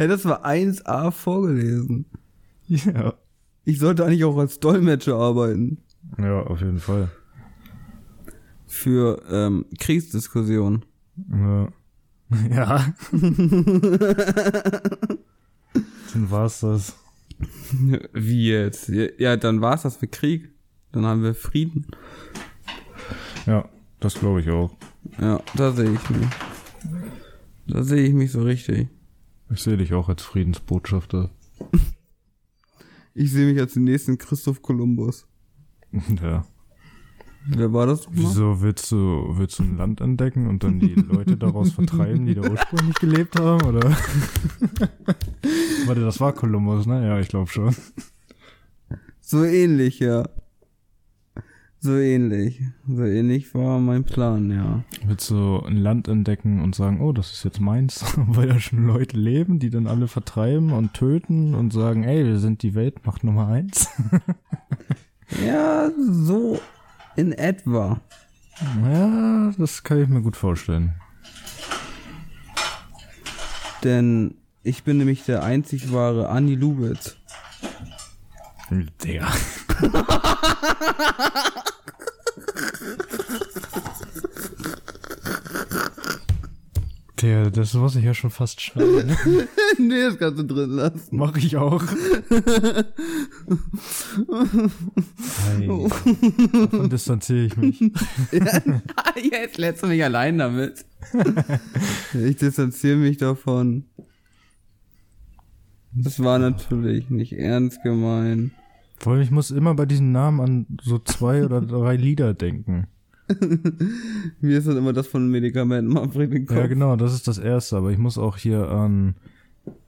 Hey, 0.00 0.08
das 0.08 0.24
war 0.24 0.46
1a 0.46 1.10
vorgelesen. 1.10 2.06
Ja. 2.68 3.12
Ich 3.66 3.78
sollte 3.78 4.02
eigentlich 4.02 4.24
auch 4.24 4.38
als 4.38 4.58
Dolmetscher 4.58 5.16
arbeiten. 5.16 5.76
Ja, 6.16 6.40
auf 6.40 6.62
jeden 6.62 6.78
Fall. 6.78 7.10
Für 8.70 9.20
ähm, 9.28 9.66
Kriegsdiskussionen. 9.78 10.84
Ja. 11.30 11.68
Ja. 12.48 12.94
Dann 16.12 16.30
war's 16.30 16.60
das. 16.60 16.94
Wie 18.12 18.48
jetzt? 18.50 18.88
Ja, 18.88 19.08
ja 19.18 19.36
dann 19.36 19.60
war's 19.60 19.82
das 19.82 19.96
für 19.96 20.06
Krieg. 20.06 20.48
Dann 20.92 21.04
haben 21.06 21.24
wir 21.24 21.34
Frieden. 21.34 21.88
Ja, 23.46 23.68
das 23.98 24.14
glaube 24.14 24.42
ich 24.42 24.50
auch. 24.50 24.76
Ja, 25.20 25.42
da 25.56 25.72
sehe 25.72 25.92
ich 25.92 26.10
mich. 26.10 26.28
Da 27.66 27.82
sehe 27.82 28.06
ich 28.06 28.14
mich 28.14 28.30
so 28.30 28.42
richtig. 28.42 28.88
Ich 29.50 29.62
sehe 29.62 29.76
dich 29.76 29.92
auch 29.92 30.08
als 30.08 30.22
Friedensbotschafter. 30.22 31.30
Ich 33.12 33.32
sehe 33.32 33.52
mich 33.52 33.60
als 33.60 33.74
den 33.74 33.84
nächsten 33.84 34.18
Christoph 34.18 34.62
Kolumbus. 34.62 35.26
Ja. 36.22 36.46
Wer 37.46 37.72
war 37.72 37.86
das? 37.86 38.06
nochmal? 38.06 38.22
Wieso 38.22 38.60
willst 38.60 38.92
du, 38.92 39.32
willst 39.36 39.58
du 39.58 39.62
ein 39.62 39.76
Land 39.76 40.00
entdecken 40.00 40.46
und 40.46 40.62
dann 40.62 40.78
die 40.78 40.94
Leute 40.94 41.36
daraus 41.36 41.72
vertreiben, 41.74 42.26
die 42.26 42.34
da 42.34 42.48
ursprünglich 42.48 42.96
gelebt 42.96 43.38
haben, 43.40 43.62
oder? 43.66 43.80
Warte, 45.86 46.02
das 46.02 46.20
war 46.20 46.32
Kolumbus, 46.32 46.86
ne? 46.86 47.06
Ja, 47.06 47.18
ich 47.18 47.28
glaube 47.28 47.50
schon. 47.50 47.74
So 49.20 49.44
ähnlich, 49.44 50.00
ja. 50.00 50.28
So 51.82 51.96
ähnlich. 51.96 52.60
So 52.86 53.04
ähnlich 53.04 53.54
war 53.54 53.78
mein 53.78 54.04
Plan, 54.04 54.50
ja. 54.50 54.84
Willst 55.06 55.30
du 55.30 55.60
ein 55.60 55.78
Land 55.78 56.08
entdecken 56.08 56.60
und 56.60 56.74
sagen, 56.74 57.00
oh, 57.00 57.12
das 57.12 57.32
ist 57.32 57.44
jetzt 57.44 57.58
meins, 57.58 58.04
weil 58.16 58.48
da 58.48 58.60
schon 58.60 58.86
Leute 58.86 59.16
leben, 59.16 59.58
die 59.58 59.70
dann 59.70 59.86
alle 59.86 60.06
vertreiben 60.08 60.72
und 60.72 60.92
töten 60.92 61.54
und 61.54 61.72
sagen, 61.72 62.04
ey, 62.04 62.26
wir 62.26 62.38
sind 62.38 62.62
die 62.62 62.74
Weltmacht 62.74 63.24
Nummer 63.24 63.48
eins? 63.48 63.88
Ja, 65.42 65.90
so 65.96 66.60
in 67.20 67.32
etwa. 67.32 68.00
ja, 68.82 69.52
das 69.58 69.82
kann 69.82 70.02
ich 70.02 70.08
mir 70.08 70.22
gut 70.22 70.36
vorstellen. 70.36 70.94
Denn 73.84 74.34
ich 74.62 74.84
bin 74.84 74.98
nämlich 74.98 75.24
der 75.24 75.42
einzig 75.42 75.92
wahre 75.92 76.28
Anni 76.30 76.54
Lubitz. 76.54 77.16
Digga. 78.70 79.28
Der, 87.22 87.50
das 87.50 87.74
muss 87.74 87.96
ich 87.96 88.04
ja 88.04 88.14
schon 88.14 88.30
fast 88.30 88.60
schneiden. 88.60 89.16
nee, 89.78 90.02
das 90.02 90.18
kannst 90.18 90.38
du 90.38 90.44
drin 90.44 90.70
lassen. 90.70 91.00
Mach 91.10 91.36
ich 91.36 91.56
auch. 91.56 91.82
Hey, 95.46 95.66
davon 96.52 96.88
distanziere 96.88 97.46
ich 97.46 97.56
mich. 97.56 97.80
Jetzt 99.30 99.58
lässt 99.58 99.82
du 99.82 99.88
mich 99.88 100.02
allein 100.02 100.38
damit. 100.38 100.86
ich 102.14 102.36
distanziere 102.36 102.96
mich 102.96 103.18
davon. 103.18 103.84
Das 105.92 106.22
war 106.22 106.38
natürlich 106.38 107.10
nicht 107.10 107.32
ernst 107.32 107.82
gemeint. 107.82 108.52
Vor 108.98 109.14
allem, 109.14 109.22
ich 109.22 109.30
muss 109.30 109.50
immer 109.50 109.74
bei 109.74 109.86
diesen 109.86 110.12
Namen 110.12 110.40
an 110.40 110.66
so 110.82 110.98
zwei 110.98 111.44
oder 111.44 111.60
drei 111.60 111.96
Lieder 111.96 112.32
denken. 112.32 112.86
Mir 114.40 114.58
ist 114.58 114.66
dann 114.66 114.76
immer 114.76 114.92
das 114.92 115.06
von 115.06 115.30
Medikamenten 115.30 115.92
Manfred 115.92 116.32
den 116.32 116.46
Kopf. 116.46 116.56
Ja, 116.56 116.66
genau, 116.66 116.96
das 116.96 117.14
ist 117.14 117.28
das 117.28 117.38
erste, 117.38 117.76
aber 117.76 117.90
ich 117.90 117.98
muss 117.98 118.18
auch 118.18 118.36
hier 118.36 118.70
an, 118.70 119.14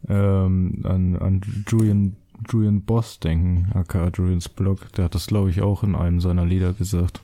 ähm, 0.08 0.80
an, 0.84 1.16
an 1.16 1.40
Julian, 1.68 2.16
Julian 2.48 2.82
Boss 2.82 3.20
denken, 3.20 3.70
aka 3.74 4.10
Julians 4.14 4.48
Blog. 4.48 4.92
Der 4.92 5.06
hat 5.06 5.14
das, 5.14 5.26
glaube 5.26 5.50
ich, 5.50 5.62
auch 5.62 5.82
in 5.82 5.94
einem 5.94 6.20
seiner 6.20 6.44
Lieder 6.44 6.72
gesagt. 6.72 7.22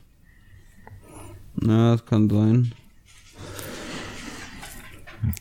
Ja, 1.63 1.93
das 1.93 2.05
kann 2.07 2.29
sein. 2.29 2.73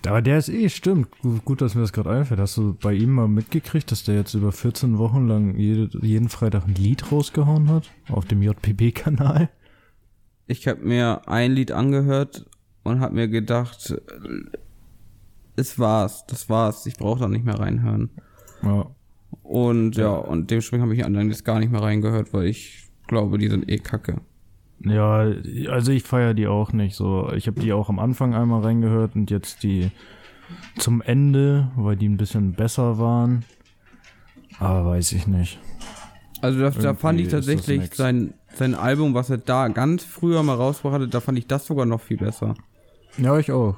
Aber 0.07 0.21
der 0.21 0.39
ist 0.39 0.49
eh, 0.49 0.69
stimmt. 0.69 1.11
Gut, 1.21 1.45
gut, 1.45 1.61
dass 1.61 1.75
mir 1.75 1.81
das 1.81 1.93
gerade 1.93 2.09
einfällt. 2.09 2.39
Hast 2.39 2.57
du 2.57 2.73
bei 2.73 2.93
ihm 2.93 3.11
mal 3.11 3.27
mitgekriegt, 3.27 3.91
dass 3.91 4.03
der 4.03 4.15
jetzt 4.15 4.33
über 4.33 4.51
14 4.51 4.97
Wochen 4.97 5.27
lang 5.27 5.55
jede, 5.55 5.89
jeden 6.01 6.29
Freitag 6.29 6.67
ein 6.67 6.73
Lied 6.73 7.11
rausgehauen 7.11 7.69
hat? 7.69 7.91
Auf 8.09 8.25
dem 8.25 8.41
JPB-Kanal? 8.41 9.49
Ich 10.47 10.67
habe 10.67 10.81
mir 10.81 11.27
ein 11.27 11.51
Lied 11.51 11.71
angehört 11.71 12.45
und 12.83 12.99
habe 13.01 13.15
mir 13.15 13.27
gedacht, 13.27 13.93
es 15.57 15.77
war's, 15.77 16.25
das 16.27 16.49
war's. 16.49 16.85
Ich 16.85 16.95
brauche 16.95 17.19
da 17.19 17.27
nicht 17.27 17.45
mehr 17.45 17.59
reinhören. 17.59 18.09
Ja. 18.63 18.87
Und 19.43 19.97
ja, 19.97 20.09
und 20.09 20.49
dementsprechend 20.49 20.83
habe 20.83 20.95
ich 20.95 21.05
anderen 21.05 21.29
jetzt 21.29 21.43
gar 21.43 21.59
nicht 21.59 21.71
mehr 21.71 21.81
reingehört, 21.81 22.33
weil 22.33 22.47
ich 22.47 22.89
glaube, 23.07 23.37
die 23.37 23.49
sind 23.49 23.69
eh 23.69 23.77
kacke. 23.77 24.21
Ja, 24.79 25.31
also 25.69 25.91
ich 25.91 26.03
feiere 26.03 26.33
die 26.33 26.47
auch 26.47 26.71
nicht 26.71 26.95
so. 26.95 27.31
Ich 27.33 27.47
habe 27.47 27.59
die 27.59 27.73
auch 27.73 27.89
am 27.89 27.99
Anfang 27.99 28.35
einmal 28.35 28.61
reingehört 28.61 29.15
und 29.15 29.31
jetzt 29.31 29.63
die 29.63 29.91
zum 30.77 31.01
Ende, 31.01 31.71
weil 31.75 31.95
die 31.95 32.07
ein 32.07 32.17
bisschen 32.17 32.53
besser 32.53 32.99
waren. 32.99 33.43
Aber 34.59 34.91
weiß 34.91 35.11
ich 35.13 35.27
nicht. 35.27 35.59
Also 36.41 36.59
das, 36.59 36.77
da 36.77 36.93
fand 36.93 37.19
ich 37.19 37.29
tatsächlich 37.29 37.93
sein, 37.95 38.33
sein 38.53 38.75
Album, 38.75 39.13
was 39.13 39.29
er 39.29 39.37
da 39.39 39.67
ganz 39.69 40.03
früher 40.03 40.43
mal 40.43 40.55
rausgebracht 40.55 40.95
hatte, 41.01 41.07
da 41.07 41.19
fand 41.19 41.37
ich 41.37 41.47
das 41.47 41.65
sogar 41.65 41.85
noch 41.85 42.01
viel 42.01 42.17
besser. 42.17 42.55
Ja, 43.17 43.37
ich 43.37 43.51
auch. 43.51 43.75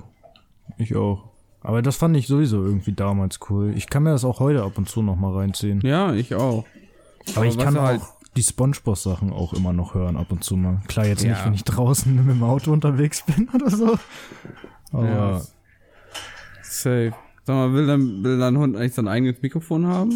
Ich 0.78 0.96
auch. 0.96 1.30
Aber 1.62 1.82
das 1.82 1.96
fand 1.98 2.16
ich 2.18 2.28
sowieso 2.28 2.64
irgendwie 2.64 2.94
damals 2.94 3.40
cool. 3.50 3.74
Ich 3.76 3.90
kann 3.90 4.04
mir 4.04 4.12
das 4.12 4.24
auch 4.26 4.40
heute 4.40 4.64
ab 4.64 4.78
und 4.78 4.88
zu 4.90 5.02
noch 5.02 5.16
mal 5.16 5.34
reinziehen. 5.34 5.82
Ja, 5.84 6.14
ich 6.14 6.36
auch. 6.36 6.66
Aber 7.36 7.46
ich 7.46 7.58
was 7.58 7.64
kann 7.64 7.78
auch 7.78 7.82
halt- 7.84 8.02
die 8.38 8.44
Spongebob-Sachen 8.44 9.34
auch 9.34 9.54
immer 9.54 9.74
noch 9.74 9.94
hören, 9.96 10.16
ab 10.16 10.32
und 10.32 10.44
zu 10.44 10.56
mal. 10.56 10.82
Klar, 10.88 11.06
jetzt 11.08 11.24
Ja. 11.24 11.32
nicht, 11.32 11.46
wenn 11.46 11.54
ich 11.54 11.64
draußen 11.64 12.14
mit 12.26 12.28
dem 12.36 12.44
Auto 12.44 12.72
unterwegs 12.72 13.24
bin 13.26 13.50
oder 13.54 13.70
so. 13.70 13.98
Aber 14.92 15.08
Ja. 15.08 15.42
Safe. 16.62 17.14
Sag 17.50 17.56
mal, 17.56 17.74
will 17.74 17.88
dein, 17.88 18.24
will 18.24 18.38
dein 18.38 18.60
Hund 18.60 18.78
eigentlich 18.78 18.94
sein 18.94 19.08
eigenes 19.08 19.42
Mikrofon 19.42 19.88
haben? 19.88 20.14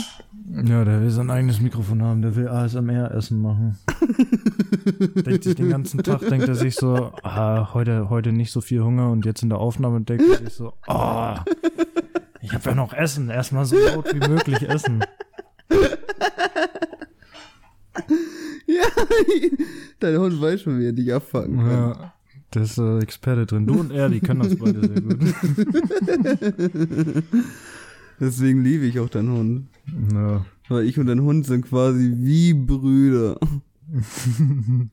ja, 0.68 0.86
der 0.86 1.02
will 1.02 1.10
sein 1.10 1.32
eigenes 1.32 1.62
Mikrofon 1.62 2.04
haben, 2.04 2.22
der 2.22 2.36
will 2.36 2.48
ASMR-Essen 2.48 3.42
machen. 3.42 3.80
denkt 5.16 5.44
sich 5.44 5.56
den 5.56 5.70
ganzen 5.70 6.04
Tag, 6.04 6.20
denkt 6.30 6.48
er 6.48 6.54
sich 6.54 6.76
so, 6.76 7.12
ah, 7.24 7.74
heute, 7.74 8.12
heute 8.12 8.32
nicht 8.32 8.52
so 8.52 8.62
viel 8.62 8.84
Hunger 8.84 9.10
und 9.10 9.26
jetzt 9.26 9.42
in 9.42 9.50
der 9.50 9.58
Aufnahme 9.58 10.02
denkt 10.02 10.26
er 10.30 10.38
sich 10.46 10.54
so, 10.54 10.74
oh, 10.86 11.34
ich 12.40 12.54
habe 12.54 12.70
ja 12.70 12.76
noch 12.76 12.94
Essen, 12.94 13.32
erstmal 13.32 13.66
so 13.66 13.78
laut 13.80 14.14
wie 14.14 14.30
möglich 14.30 14.62
essen. 14.70 15.04
Ja, 18.68 18.86
dein 20.00 20.20
Hund 20.20 20.40
weiß 20.40 20.62
schon, 20.62 20.80
wie 20.80 20.86
er 20.86 20.94
dich 20.94 21.12
abfangen 21.12 21.58
kann. 21.58 21.72
Ja, 21.72 22.13
der 22.54 22.64
ist 22.64 22.78
äh, 22.78 23.00
Experte 23.00 23.46
drin. 23.46 23.68
Du 23.68 23.80
und 23.80 23.92
er, 23.92 24.10
die 24.10 24.20
können 24.20 24.42
das 24.42 24.56
beide 24.56 24.82
sehr 24.82 25.02
gut. 25.02 25.20
Deswegen 28.20 28.64
liebe 28.64 28.86
ich 28.86 29.00
auch 29.00 29.10
deinen 29.10 29.32
Hund. 29.32 29.68
Ja. 30.14 30.46
Weil 30.70 30.86
ich 30.86 31.00
und 31.00 31.08
dein 31.08 31.22
Hund 31.22 31.46
sind 31.46 31.66
quasi 31.66 32.14
wie 32.18 32.54
Brüder. 32.54 33.38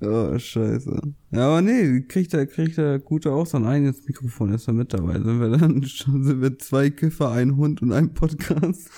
oh, 0.00 0.38
scheiße. 0.38 1.00
Ja, 1.30 1.46
aber 1.46 1.62
nee, 1.62 2.00
kriegt 2.02 2.34
er, 2.34 2.46
kriegt 2.46 2.76
er 2.78 2.98
Gute 2.98 3.32
auch 3.32 3.46
sein 3.46 3.64
eigenes 3.64 4.06
Mikrofon, 4.06 4.52
ist 4.52 4.68
er 4.68 4.74
mit 4.74 4.92
dabei. 4.92 5.14
Sind 5.14 5.40
wir 5.40 5.48
dann 5.50 5.82
schon, 5.84 6.24
sind 6.24 6.42
wir 6.42 6.58
zwei 6.58 6.90
Kiffer, 6.90 7.30
ein 7.30 7.56
Hund 7.56 7.80
und 7.82 7.92
ein 7.92 8.12
Podcast. 8.14 8.90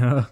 ja. 0.00 0.28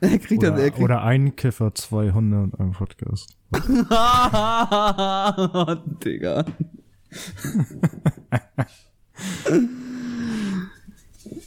Er 0.02 0.18
kriegt 0.18 0.42
Oder, 0.42 0.52
das, 0.52 0.60
er 0.60 0.70
kriegt, 0.70 0.82
oder 0.82 1.02
ein 1.02 1.36
Kiffer, 1.36 1.74
200 1.74 2.54
und 2.54 2.60
ein 2.60 2.72
Podcast. 2.72 3.36
Digga. 6.04 6.44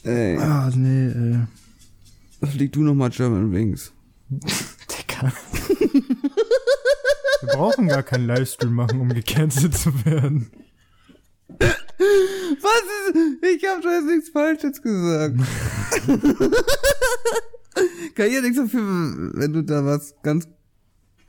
Ey, 0.04 0.38
Ah, 0.38 0.70
nee, 0.76 1.08
ey. 1.08 1.40
flieg 2.48 2.72
du 2.74 2.82
nochmal 2.84 3.10
German 3.10 3.52
Wings. 3.52 3.92
Digga. 4.30 5.32
Wir 7.42 7.50
brauchen 7.54 7.88
gar 7.88 8.04
keinen 8.04 8.28
Livestream 8.28 8.74
machen, 8.74 9.00
um 9.00 9.10
gecancelt 9.10 9.76
zu 9.76 10.06
werden. 10.06 10.52
Was 11.58 12.84
ist? 13.10 13.16
Ich 13.56 13.66
hab 13.68 13.82
doch 13.82 13.90
jetzt 13.92 14.06
nichts 14.08 14.30
Falsches 14.30 14.82
gesagt. 14.82 15.38
Kann 18.16 18.32
ja 18.32 18.42
nichts 18.42 18.58
dafür, 18.58 18.82
wenn 19.34 19.54
du 19.54 19.64
da 19.64 19.86
was 19.86 20.16
ganz 20.22 20.48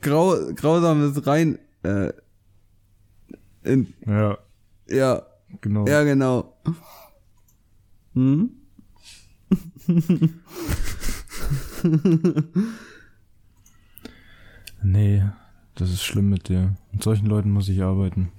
grau, 0.01 0.35
grausames 0.53 1.25
rein, 1.25 1.59
äh, 1.83 2.11
in, 3.63 3.93
Ja, 4.05 4.37
ja, 4.87 5.25
genau. 5.61 5.87
ja, 5.87 6.03
genau. 6.03 6.55
Hm? 8.13 8.51
Nee, 14.87 15.23
das 15.73 15.89
ist 15.89 16.03
schlimm 16.03 16.29
mit 16.29 16.47
dir. 16.47 16.75
Mit 16.91 17.01
solchen 17.01 17.25
Leuten 17.25 17.49
muss 17.49 17.69
ich 17.69 17.81
arbeiten. 17.81 18.31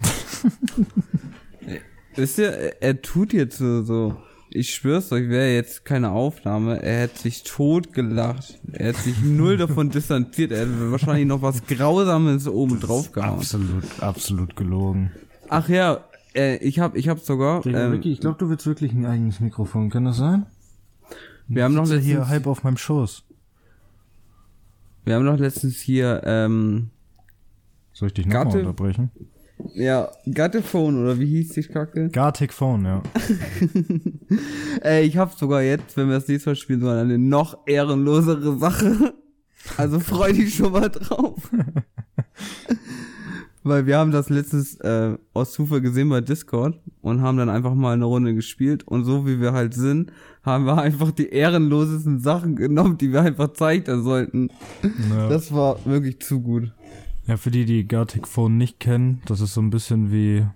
Wisst 2.15 2.39
ihr, 2.39 2.51
er, 2.51 2.83
er 2.83 3.03
tut 3.03 3.33
jetzt 3.33 3.59
so, 3.59 3.83
so, 3.83 4.17
ich 4.57 4.75
schwör's 4.75 5.13
euch, 5.13 5.29
wäre 5.29 5.55
jetzt 5.55 5.85
keine 5.85 6.11
Aufnahme, 6.11 6.83
er 6.83 7.03
hätte 7.03 7.21
sich 7.21 7.43
tot 7.43 7.93
gelacht. 7.93 8.59
Er 8.73 8.87
hätte 8.87 9.01
sich 9.01 9.23
null 9.23 9.57
davon 9.57 9.91
distanziert, 9.91 10.53
er 10.53 10.61
hätte 10.61 10.91
wahrscheinlich 10.91 11.27
noch 11.27 11.43
was 11.43 11.67
Grausames 11.67 12.49
oben 12.49 12.81
drauf 12.81 13.13
gehauen. 13.13 13.39
Absolut, 13.39 13.85
absolut 14.01 14.57
gelogen. 14.57 15.13
Ach 15.49 15.69
ja, 15.69 16.05
äh, 16.35 16.57
ich 16.57 16.81
hab, 16.81 16.97
ich 16.97 17.09
hab 17.09 17.21
sogar, 17.21 17.65
ähm, 17.67 18.01
ich 18.03 18.21
glaube, 18.21 18.39
du 18.39 18.49
willst 18.49 18.67
wirklich 18.67 18.93
ein 18.93 19.07
eigenes 19.07 19.41
Mikrofon. 19.41 19.91
Kann 19.91 20.05
das 20.05 20.17
sein? 20.17 20.47
wir 21.49 21.65
haben 21.65 21.75
noch 21.75 21.87
letztens, 21.87 22.05
hier 22.05 22.29
halb 22.29 22.47
auf 22.47 22.65
meinem 22.65 22.77
Schoß. 22.77 23.23
wir 25.05 25.15
haben 25.15 25.25
noch 25.25 25.39
letztens 25.39 25.77
hier, 25.77 26.23
ähm, 26.25 26.91
Soll 27.93 28.09
ich 28.09 28.15
dich 28.15 28.27
nochmal 28.27 28.59
unterbrechen? 28.59 29.11
Ja, 29.75 30.11
Gattephone 30.33 31.03
oder 31.03 31.19
wie 31.19 31.27
hieß 31.27 31.51
die 31.51 31.63
Kacke? 31.63 32.09
Gartic 32.11 32.53
Phone, 32.53 32.85
ja. 32.85 33.03
Äh, 34.85 35.05
ich 35.05 35.17
hab 35.17 35.33
sogar 35.33 35.63
jetzt, 35.63 35.97
wenn 35.97 36.09
wir 36.09 36.17
das 36.17 36.29
nächste 36.29 36.51
Mal 36.51 36.57
spielen 36.57 36.81
sollen, 36.81 36.99
eine 36.99 37.19
noch 37.19 37.67
ehrenlosere 37.67 38.59
Sache. 38.59 39.15
Also 39.77 39.99
freu 39.99 40.33
dich 40.33 40.55
schon 40.55 40.71
mal 40.71 40.89
drauf. 40.89 41.51
Weil 43.65 43.85
wir 43.87 43.99
haben 43.99 44.13
das 44.13 44.29
letztes 44.29 44.77
äh, 44.77 45.19
aus 45.33 45.55
Zufall 45.55 45.81
gesehen 45.81 46.09
bei 46.09 46.21
Discord 46.21 46.79
und 47.03 47.21
haben 47.21 47.37
dann 47.37 47.49
einfach 47.49 47.75
mal 47.75 47.95
eine 47.95 48.05
Runde 48.05 48.33
gespielt 48.33 48.87
und 48.87 49.05
so 49.05 49.27
wie 49.27 49.41
wir 49.41 49.55
halt 49.55 49.75
sind, 49.75 50.13
haben 50.45 50.67
wir 50.67 50.79
einfach 50.79 51.11
die 51.11 51.31
ehrenlosesten 51.31 52.21
Sachen 52.21 52.55
genommen, 52.55 52.97
die 52.97 53.13
wir 53.13 53.23
einfach 53.23 53.55
zeichnen 53.55 54.05
sollten. 54.05 54.51
ja. 55.11 55.29
Das 55.29 55.53
war 55.53 55.85
wirklich 55.85 56.21
zu 56.21 56.41
gut. 56.43 56.73
Ja, 57.27 57.37
für 57.37 57.51
die, 57.51 57.65
die 57.65 57.87
Gartic 57.87 58.29
Phone 58.29 58.57
nicht 58.57 58.79
kennen, 58.79 59.21
das 59.27 59.41
ist 59.41 59.55
so 59.55 59.61
ein 59.61 59.71
bisschen 59.71 60.13
wie, 60.13 60.47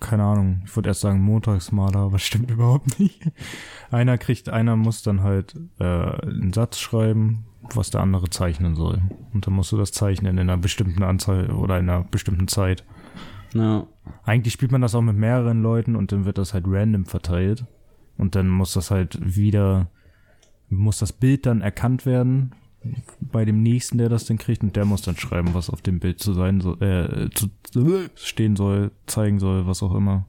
keine 0.00 0.24
Ahnung, 0.24 0.62
ich 0.64 0.74
wollte 0.74 0.88
erst 0.88 1.02
sagen 1.02 1.20
Montagsmaler, 1.20 1.98
aber 1.98 2.18
stimmt 2.18 2.50
überhaupt 2.50 2.98
nicht. 2.98 3.30
Einer 3.90 4.16
kriegt, 4.16 4.48
einer 4.48 4.76
muss 4.76 5.02
dann 5.02 5.22
halt 5.22 5.54
äh, 5.78 5.84
einen 5.84 6.54
Satz 6.54 6.78
schreiben, 6.78 7.44
was 7.74 7.90
der 7.90 8.00
andere 8.00 8.30
zeichnen 8.30 8.74
soll. 8.74 9.02
Und 9.34 9.46
dann 9.46 9.54
musst 9.54 9.72
du 9.72 9.76
das 9.76 9.92
zeichnen 9.92 10.38
in 10.38 10.48
einer 10.48 10.56
bestimmten 10.56 11.02
Anzahl 11.02 11.50
oder 11.50 11.78
in 11.78 11.90
einer 11.90 12.04
bestimmten 12.04 12.48
Zeit. 12.48 12.84
Ja. 13.52 13.86
Eigentlich 14.24 14.54
spielt 14.54 14.72
man 14.72 14.80
das 14.82 14.94
auch 14.94 15.02
mit 15.02 15.16
mehreren 15.16 15.62
Leuten 15.62 15.94
und 15.94 16.10
dann 16.10 16.24
wird 16.24 16.38
das 16.38 16.54
halt 16.54 16.64
random 16.66 17.04
verteilt. 17.04 17.66
Und 18.16 18.34
dann 18.34 18.48
muss 18.48 18.72
das 18.72 18.90
halt 18.90 19.18
wieder, 19.22 19.90
muss 20.70 21.00
das 21.00 21.12
Bild 21.12 21.44
dann 21.44 21.60
erkannt 21.60 22.06
werden 22.06 22.54
bei 23.20 23.44
dem 23.44 23.62
nächsten, 23.62 23.98
der 23.98 24.08
das 24.08 24.24
dann 24.24 24.38
kriegt 24.38 24.62
und 24.62 24.76
der 24.76 24.84
muss 24.84 25.02
dann 25.02 25.16
schreiben, 25.16 25.54
was 25.54 25.70
auf 25.70 25.82
dem 25.82 25.98
Bild 26.00 26.20
zu 26.20 26.32
sein 26.34 26.60
soll, 26.60 26.82
äh, 26.82 27.28
zu, 27.34 27.48
stehen 28.14 28.56
soll, 28.56 28.90
zeigen 29.06 29.38
soll, 29.38 29.66
was 29.66 29.82
auch 29.82 29.94
immer. 29.94 30.26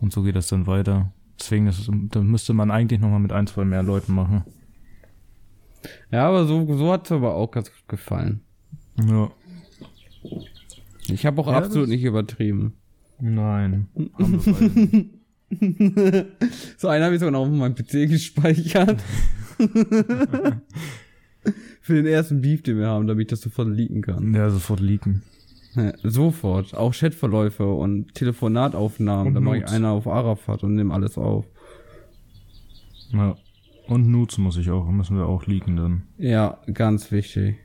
Und 0.00 0.12
so 0.12 0.22
geht 0.22 0.36
das 0.36 0.48
dann 0.48 0.66
weiter. 0.66 1.12
Deswegen, 1.38 1.66
das 1.66 1.78
ist, 1.78 1.90
dann 2.10 2.26
müsste 2.26 2.52
man 2.54 2.70
eigentlich 2.70 3.00
nochmal 3.00 3.20
mit 3.20 3.32
ein, 3.32 3.46
zwei 3.46 3.64
mehr 3.64 3.82
Leuten 3.82 4.14
machen. 4.14 4.44
Ja, 6.10 6.28
aber 6.28 6.46
so, 6.46 6.66
so 6.76 6.92
hat's 6.92 7.12
aber 7.12 7.34
auch 7.34 7.50
ganz 7.50 7.68
gut 7.70 7.88
gefallen. 7.88 8.40
Ja. 9.08 9.30
Ich 11.08 11.24
habe 11.24 11.40
auch 11.40 11.46
Ja, 11.46 11.58
absolut 11.58 11.84
das- 11.88 11.90
nicht 11.90 12.04
übertrieben. 12.04 12.74
Nein. 13.20 13.88
So 16.76 16.88
einen 16.88 17.02
habe 17.04 17.14
ich 17.14 17.20
sogar 17.20 17.30
noch 17.32 17.40
auf 17.40 17.48
meinem 17.48 17.74
PC 17.74 18.06
gespeichert. 18.06 19.02
Für 21.80 21.94
den 21.94 22.06
ersten 22.06 22.40
Beef, 22.40 22.62
den 22.62 22.78
wir 22.78 22.86
haben, 22.86 23.06
damit 23.06 23.22
ich 23.22 23.28
das 23.28 23.40
sofort 23.40 23.68
leaken 23.68 24.02
kann. 24.02 24.34
ja, 24.34 24.50
sofort 24.50 24.80
leaken. 24.80 25.22
Ja, 25.74 25.92
sofort. 26.02 26.74
Auch 26.74 26.94
Chatverläufe 26.94 27.66
und 27.66 28.14
Telefonataufnahmen. 28.14 29.28
Und 29.28 29.34
da 29.34 29.40
mache 29.40 29.58
ich 29.58 29.66
einer 29.66 29.90
auf 29.90 30.06
Arafat 30.06 30.64
und 30.64 30.74
nehme 30.74 30.92
alles 30.92 31.18
auf. 31.18 31.46
Ja. 33.12 33.36
Und 33.86 34.06
Nudes 34.06 34.38
muss 34.38 34.56
ich 34.58 34.70
auch, 34.70 34.86
müssen 34.90 35.16
wir 35.16 35.26
auch 35.26 35.46
leaken 35.46 35.76
dann. 35.76 36.02
Ja, 36.18 36.58
ganz 36.72 37.10
wichtig. 37.10 37.56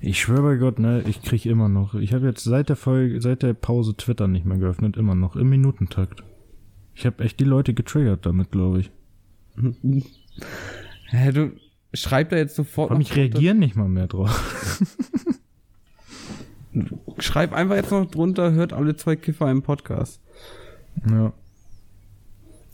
Ich 0.00 0.18
schwöre 0.18 0.42
bei 0.42 0.56
Gott, 0.56 0.78
ne, 0.78 1.04
ich 1.06 1.20
krieg 1.20 1.44
immer 1.44 1.68
noch. 1.68 1.94
Ich 1.94 2.14
habe 2.14 2.26
jetzt 2.26 2.44
seit 2.44 2.70
der 2.70 2.76
Folge, 2.76 3.20
seit 3.20 3.42
der 3.42 3.52
Pause 3.52 3.94
Twitter 3.94 4.28
nicht 4.28 4.46
mehr 4.46 4.56
geöffnet, 4.56 4.96
immer 4.96 5.14
noch 5.14 5.36
im 5.36 5.50
Minutentakt. 5.50 6.24
Ich 6.94 7.04
habe 7.04 7.22
echt 7.22 7.38
die 7.38 7.44
Leute 7.44 7.74
getriggert 7.74 8.24
damit, 8.24 8.50
glaube 8.50 8.80
ich. 8.80 8.90
Hä, 11.10 11.32
du 11.32 11.52
schreib 11.92 12.30
da 12.30 12.36
jetzt 12.36 12.56
sofort. 12.56 12.90
Noch 12.90 13.00
ich 13.00 13.14
reagiere 13.16 13.54
nicht 13.54 13.76
mal 13.76 13.88
mehr 13.88 14.06
drauf. 14.06 14.82
Schreib 17.18 17.52
einfach 17.52 17.76
jetzt 17.76 17.90
noch 17.90 18.06
drunter, 18.06 18.52
hört 18.52 18.72
alle 18.72 18.96
zwei 18.96 19.16
Kiffer 19.16 19.50
im 19.50 19.62
Podcast. 19.62 20.20
Ja. 21.08 21.32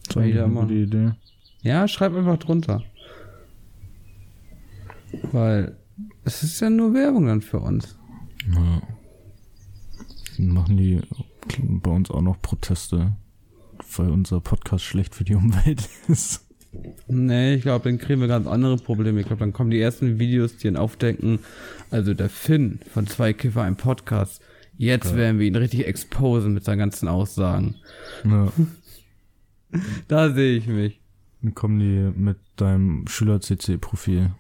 Das 0.07 0.17
war 0.17 0.25
Wieder 0.25 0.45
eine 0.45 0.55
gute 0.55 0.75
Idee. 0.75 1.13
Ja, 1.63 1.89
schreib 1.89 2.15
einfach 2.15 2.39
drunter. 2.39 2.85
Weil 5.33 5.77
es 6.25 6.43
ist 6.43 6.61
ja 6.61 6.71
nur 6.71 6.95
Werbung 6.95 7.27
dann 7.27 7.41
für 7.41 7.59
uns. 7.61 7.97
Ja. 8.53 8.83
Dann 10.37 10.49
machen 10.49 10.77
die 10.77 11.01
bei 11.59 11.91
uns 11.91 12.11
auch 12.11 12.21
noch 12.21 12.41
Proteste, 12.43 13.17
weil 13.97 14.11
unser 14.11 14.41
Podcast 14.41 14.85
schlecht 14.85 15.15
für 15.15 15.25
die 15.25 15.35
Umwelt 15.35 15.89
ist. 16.09 16.46
Nee, 17.09 17.55
ich 17.55 17.63
glaube, 17.63 17.89
dann 17.89 17.99
kriegen 17.99 18.21
wir 18.21 18.29
ganz 18.29 18.47
andere 18.47 18.77
Probleme. 18.77 19.21
Ich 19.21 19.27
glaube, 19.27 19.41
dann 19.41 19.53
kommen 19.53 19.71
die 19.71 19.81
ersten 19.81 20.19
Videos, 20.19 20.57
die 20.57 20.69
ihn 20.69 20.77
aufdecken. 20.77 21.41
Also 21.91 22.15
der 22.15 22.29
Finn 22.29 22.81
von 22.93 23.07
zwei 23.07 23.33
Kiffer 23.33 23.67
im 23.67 23.77
Podcast. 23.77 24.43
Jetzt 24.79 25.13
Ja. 25.13 25.17
werden 25.17 25.39
wir 25.39 25.47
ihn 25.47 25.57
richtig 25.57 25.87
exposen 25.87 26.53
mit 26.55 26.65
seinen 26.65 26.79
ganzen 26.79 27.09
Aussagen. 27.09 27.77
Ja. 28.25 28.53
Da 30.09 30.33
sehe 30.33 30.57
ich 30.57 30.69
mich. 30.69 31.01
Dann 31.43 31.55
kommen 31.55 31.81
die 31.81 32.19
mit 32.19 32.39
deinem 32.55 33.07
Schüler-CC-Profil. 33.09 34.31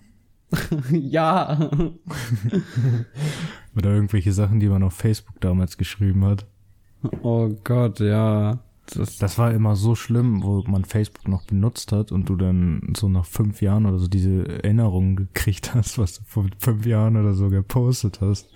ja. 0.93 1.69
Oder 3.77 3.93
irgendwelche 3.93 4.33
Sachen, 4.33 4.61
die 4.61 4.69
man 4.69 4.83
auf 4.83 4.95
Facebook 4.95 5.41
damals 5.41 5.77
geschrieben 5.77 6.25
hat. 6.25 6.47
Oh 7.23 7.49
Gott, 7.65 8.01
ja. 8.01 8.61
Das, 8.95 9.19
Das 9.19 9.39
war 9.39 9.53
immer 9.53 9.77
so 9.77 9.95
schlimm, 9.95 10.43
wo 10.43 10.63
man 10.67 10.85
Facebook 10.85 11.29
noch 11.29 11.45
benutzt 11.45 11.93
hat 11.93 12.13
und 12.13 12.29
du 12.29 12.37
dann 12.37 12.93
so 12.97 13.09
nach 13.09 13.25
fünf 13.25 13.61
Jahren 13.61 13.87
oder 13.87 13.99
so 13.99 14.07
diese 14.07 14.47
Erinnerungen 14.47 15.17
gekriegt 15.17 15.75
hast, 15.75 15.99
was 15.99 16.19
du 16.19 16.25
vor 16.25 16.47
fünf 16.59 16.87
Jahren 16.87 17.17
oder 17.17 17.35
so 17.35 17.49
gepostet 17.51 18.21
hast. 18.21 18.49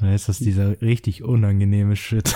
Dann 0.00 0.12
ist 0.12 0.28
das 0.28 0.38
dieser 0.38 0.80
richtig 0.80 1.24
unangenehme 1.24 1.96
Shit. 1.96 2.34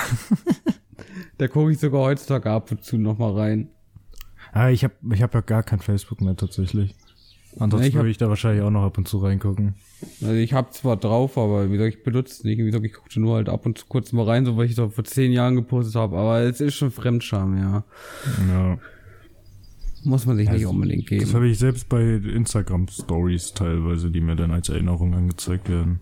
da 1.39 1.49
gucke 1.49 1.73
ich 1.73 1.79
sogar 1.79 2.03
heutzutage 2.03 2.51
ab 2.51 2.71
und 2.71 2.85
zu 2.85 2.99
noch 2.99 3.19
mal 3.19 3.33
rein. 3.33 3.69
ah, 4.53 4.69
ich 4.69 4.85
habe 4.85 4.95
ich 5.13 5.23
hab 5.23 5.35
ja 5.35 5.41
gar 5.41 5.63
kein 5.63 5.81
Facebook 5.81 6.21
mehr 6.21 6.37
tatsächlich. 6.37 6.95
Ansonsten 7.59 7.89
ich 7.89 7.95
hab- 7.95 8.01
würde 8.03 8.11
ich 8.11 8.19
da 8.19 8.29
wahrscheinlich 8.29 8.63
auch 8.65 8.71
noch 8.71 8.83
ab 8.83 8.99
und 8.99 9.07
zu 9.07 9.19
reingucken. 9.19 9.75
Also 10.21 10.33
ich 10.35 10.53
hab 10.53 10.75
zwar 10.75 10.97
drauf, 10.97 11.39
aber 11.39 11.69
wie 11.71 11.77
gesagt, 11.77 11.97
ich 11.97 12.03
benutze 12.03 12.33
es 12.33 12.45
nicht. 12.45 12.59
Wie 12.59 12.65
gesagt, 12.65 12.85
ich 12.85 12.93
gucke 12.93 13.21
nur 13.21 13.37
halt 13.37 13.49
ab 13.49 13.65
und 13.65 13.79
zu 13.79 13.87
kurz 13.89 14.13
mal 14.13 14.25
rein, 14.25 14.45
so 14.45 14.57
weil 14.57 14.67
ich 14.67 14.77
es 14.77 14.93
vor 14.95 15.05
zehn 15.05 15.31
Jahren 15.33 15.55
gepostet 15.55 15.95
habe. 15.95 16.17
Aber 16.19 16.41
es 16.41 16.61
ist 16.61 16.75
schon 16.75 16.91
Fremdscham, 16.91 17.57
ja. 17.57 17.85
Ja. 18.49 18.79
Muss 20.07 20.27
man 20.27 20.37
sich 20.37 20.49
nicht 20.51 20.65
Also, 20.65 20.71
unbedingt 20.71 21.11
Das 21.11 21.19
geben. 21.19 21.33
habe 21.33 21.49
ich 21.49 21.59
selbst 21.59 21.89
bei 21.89 22.03
Instagram 22.03 22.89
Stories 22.89 23.55
teilweise, 23.55 24.11
die 24.11 24.21
mir 24.21 24.37
dann 24.37 24.51
als 24.51 24.69
Erinnerung 24.69 25.15
angezeigt 25.15 25.69
werden. 25.71 26.01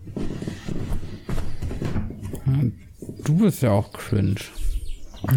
Du 3.23 3.37
bist 3.37 3.61
ja 3.61 3.71
auch 3.71 3.93
cringe. 3.93 4.35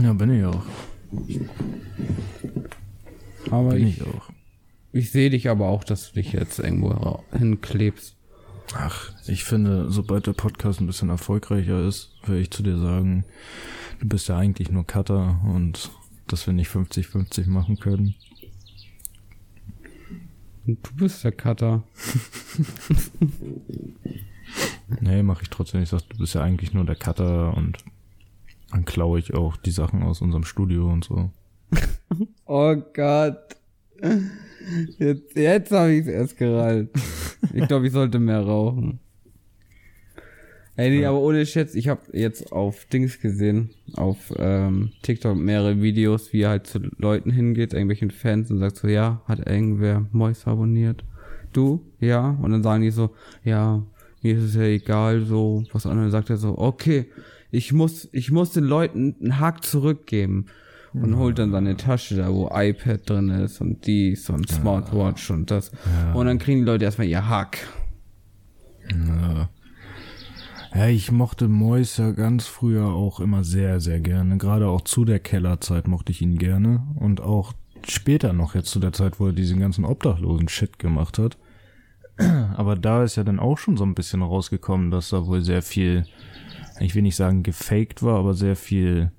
Ja, 0.02 0.12
bin 0.14 0.30
ich 0.30 0.44
auch. 0.44 0.62
Aber 3.50 3.70
Bin 3.74 3.86
ich, 3.86 3.98
ich 4.00 4.06
auch. 4.06 4.30
Ich 4.96 5.10
sehe 5.10 5.30
dich 5.30 5.48
aber 5.48 5.68
auch, 5.68 5.84
dass 5.84 6.08
du 6.08 6.14
dich 6.14 6.32
jetzt 6.32 6.58
irgendwo 6.58 7.22
hinklebst. 7.32 8.16
Ach, 8.74 9.12
ich 9.26 9.44
finde, 9.44 9.90
sobald 9.90 10.26
der 10.26 10.32
Podcast 10.32 10.80
ein 10.80 10.86
bisschen 10.86 11.08
erfolgreicher 11.08 11.86
ist, 11.86 12.16
will 12.24 12.40
ich 12.40 12.50
zu 12.50 12.62
dir 12.62 12.78
sagen, 12.78 13.24
du 14.00 14.08
bist 14.08 14.28
ja 14.28 14.36
eigentlich 14.36 14.70
nur 14.70 14.86
Cutter 14.86 15.40
und 15.44 15.90
dass 16.26 16.46
wir 16.46 16.54
nicht 16.54 16.70
50-50 16.70 17.48
machen 17.48 17.78
können. 17.78 18.14
Du 20.66 20.76
bist 20.96 21.22
der 21.22 21.30
Cutter. 21.30 21.84
nee, 25.00 25.22
mache 25.22 25.42
ich 25.42 25.50
trotzdem. 25.50 25.82
Ich 25.82 25.90
sag, 25.90 26.00
du 26.08 26.18
bist 26.18 26.34
ja 26.34 26.42
eigentlich 26.42 26.74
nur 26.74 26.84
der 26.84 26.96
Cutter 26.96 27.56
und 27.56 27.78
dann 28.72 28.84
klaue 28.84 29.20
ich 29.20 29.34
auch 29.34 29.56
die 29.56 29.70
Sachen 29.70 30.02
aus 30.02 30.20
unserem 30.20 30.44
Studio 30.44 30.90
und 30.90 31.04
so. 31.04 31.30
oh 32.46 32.74
Gott. 32.74 33.56
Jetzt, 34.98 35.36
jetzt 35.36 35.70
habe 35.70 35.92
ich 35.92 36.06
es 36.06 36.08
erst 36.08 36.36
gerallt. 36.36 36.90
Ich 37.54 37.66
glaube, 37.68 37.86
ich 37.86 37.92
sollte 37.92 38.18
mehr 38.18 38.40
rauchen. 38.40 39.00
Ey, 40.78 40.90
nee, 40.90 41.06
aber 41.06 41.20
ohne 41.20 41.46
Schätz, 41.46 41.74
ich 41.74 41.88
habe 41.88 42.02
jetzt 42.12 42.52
auf 42.52 42.84
Dings 42.86 43.18
gesehen, 43.20 43.70
auf 43.94 44.34
ähm, 44.36 44.90
TikTok 45.00 45.34
mehrere 45.34 45.80
Videos, 45.80 46.34
wie 46.34 46.42
er 46.42 46.50
halt 46.50 46.66
zu 46.66 46.80
Leuten 46.98 47.30
hingeht, 47.30 47.72
irgendwelchen 47.72 48.10
Fans 48.10 48.50
und 48.50 48.58
sagt 48.58 48.76
so, 48.76 48.88
ja, 48.88 49.22
hat 49.26 49.46
irgendwer 49.46 50.06
Mois 50.12 50.46
abonniert? 50.46 51.02
Du? 51.54 51.80
Ja? 51.98 52.36
Und 52.42 52.50
dann 52.50 52.62
sagen 52.62 52.82
die 52.82 52.90
so, 52.90 53.14
ja, 53.42 53.86
mir 54.22 54.36
ist 54.36 54.42
es 54.42 54.54
ja 54.54 54.62
egal, 54.64 55.24
so, 55.24 55.64
was 55.72 55.86
andere 55.86 56.10
sagt 56.10 56.28
er 56.28 56.36
so, 56.36 56.58
okay, 56.58 57.06
ich 57.50 57.72
muss, 57.72 58.10
ich 58.12 58.30
muss 58.30 58.52
den 58.52 58.64
Leuten 58.64 59.16
einen 59.18 59.40
Hack 59.40 59.64
zurückgeben 59.64 60.46
und 61.02 61.12
ja. 61.12 61.16
holt 61.18 61.38
dann 61.38 61.52
seine 61.52 61.76
Tasche 61.76 62.16
da, 62.16 62.32
wo 62.32 62.50
iPad 62.52 63.08
drin 63.08 63.28
ist 63.28 63.60
und 63.60 63.86
dies 63.86 64.28
und 64.30 64.48
Smartwatch 64.48 65.28
ja. 65.28 65.36
und 65.36 65.50
das. 65.50 65.72
Ja. 65.72 66.12
Und 66.12 66.26
dann 66.26 66.38
kriegen 66.38 66.60
die 66.60 66.66
Leute 66.66 66.84
erstmal 66.84 67.06
ihr 67.06 67.28
Hack. 67.28 67.58
Ja. 68.90 69.48
Ja, 70.74 70.88
ich 70.88 71.10
mochte 71.10 71.48
Mois 71.48 71.96
ja 71.96 72.10
ganz 72.10 72.46
früher 72.46 72.88
auch 72.88 73.20
immer 73.20 73.44
sehr, 73.44 73.80
sehr 73.80 74.00
gerne. 74.00 74.36
Gerade 74.36 74.68
auch 74.68 74.82
zu 74.82 75.04
der 75.06 75.20
Kellerzeit 75.20 75.88
mochte 75.88 76.12
ich 76.12 76.20
ihn 76.20 76.36
gerne. 76.36 76.86
Und 76.96 77.22
auch 77.22 77.54
später 77.86 78.32
noch 78.34 78.54
jetzt 78.54 78.70
zu 78.70 78.78
der 78.78 78.92
Zeit, 78.92 79.18
wo 79.18 79.28
er 79.28 79.32
diesen 79.32 79.58
ganzen 79.58 79.84
obdachlosen 79.84 80.48
Shit 80.48 80.78
gemacht 80.78 81.18
hat. 81.18 81.38
Aber 82.56 82.76
da 82.76 83.04
ist 83.04 83.16
ja 83.16 83.24
dann 83.24 83.40
auch 83.40 83.56
schon 83.58 83.76
so 83.76 83.84
ein 83.84 83.94
bisschen 83.94 84.22
rausgekommen, 84.22 84.90
dass 84.90 85.10
da 85.10 85.26
wohl 85.26 85.42
sehr 85.42 85.62
viel, 85.62 86.04
ich 86.80 86.94
will 86.94 87.02
nicht 87.02 87.16
sagen 87.16 87.42
gefaked 87.42 88.02
war, 88.02 88.18
aber 88.18 88.34
sehr 88.34 88.56
viel 88.56 89.12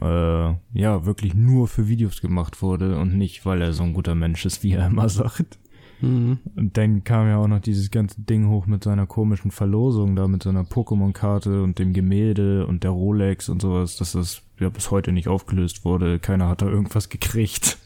äh, 0.00 0.54
ja, 0.72 1.04
wirklich 1.04 1.34
nur 1.34 1.68
für 1.68 1.88
Videos 1.88 2.20
gemacht 2.20 2.62
wurde 2.62 2.98
und 2.98 3.16
nicht, 3.16 3.44
weil 3.44 3.60
er 3.60 3.72
so 3.72 3.82
ein 3.82 3.94
guter 3.94 4.14
Mensch 4.14 4.46
ist, 4.46 4.62
wie 4.62 4.72
er 4.72 4.86
immer 4.86 5.08
sagt. 5.10 5.58
Mhm. 6.00 6.38
Und 6.56 6.76
dann 6.76 7.04
kam 7.04 7.28
ja 7.28 7.38
auch 7.38 7.46
noch 7.46 7.60
dieses 7.60 7.90
ganze 7.90 8.20
Ding 8.20 8.48
hoch 8.48 8.66
mit 8.66 8.84
seiner 8.84 9.06
komischen 9.06 9.50
Verlosung 9.50 10.16
da, 10.16 10.26
mit 10.26 10.42
seiner 10.42 10.64
Pokémon-Karte 10.64 11.62
und 11.62 11.78
dem 11.78 11.92
Gemälde 11.92 12.66
und 12.66 12.84
der 12.84 12.90
Rolex 12.90 13.48
und 13.48 13.62
sowas, 13.62 13.96
dass 13.96 14.12
das 14.12 14.42
ja 14.58 14.68
bis 14.68 14.90
heute 14.90 15.12
nicht 15.12 15.28
aufgelöst 15.28 15.84
wurde. 15.84 16.18
Keiner 16.18 16.48
hat 16.48 16.62
da 16.62 16.66
irgendwas 16.66 17.08
gekriegt. 17.08 17.78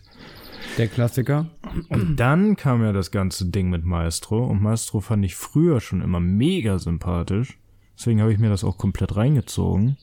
Der 0.78 0.88
Klassiker. 0.88 1.46
Und 1.88 2.16
dann 2.16 2.57
kam 2.57 2.82
ja 2.82 2.92
das 2.92 3.11
ganze 3.11 3.46
Ding 3.46 3.70
mit 3.70 3.84
Maestro. 3.84 4.44
Und 4.46 4.62
Maestro 4.62 5.00
fand 5.00 5.24
ich 5.24 5.34
früher 5.34 5.80
schon 5.80 6.02
immer 6.02 6.20
mega 6.20 6.78
sympathisch. 6.78 7.59
Deswegen 7.96 8.20
habe 8.20 8.32
ich 8.32 8.38
mir 8.38 8.50
das 8.50 8.64
auch 8.64 8.76
komplett 8.76 9.16
reingezogen. 9.16 9.96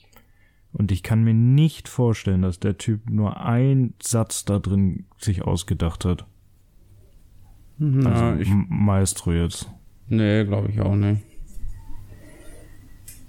Und 0.73 0.91
ich 0.91 1.03
kann 1.03 1.23
mir 1.23 1.35
nicht 1.35 1.87
vorstellen, 1.87 2.41
dass 2.41 2.59
der 2.59 2.77
Typ 2.77 3.09
nur 3.09 3.39
einen 3.39 3.93
Satz 4.01 4.43
da 4.43 4.59
drin 4.59 5.05
sich 5.19 5.43
ausgedacht 5.43 6.03
hat. 6.03 6.25
Na, 7.77 8.31
also 8.31 8.41
ich, 8.41 8.49
Maestro 8.69 9.31
jetzt. 9.33 9.69
Nee, 10.07 10.43
glaube 10.45 10.69
ich 10.69 10.81
auch 10.81 10.95
nicht. 10.95 11.21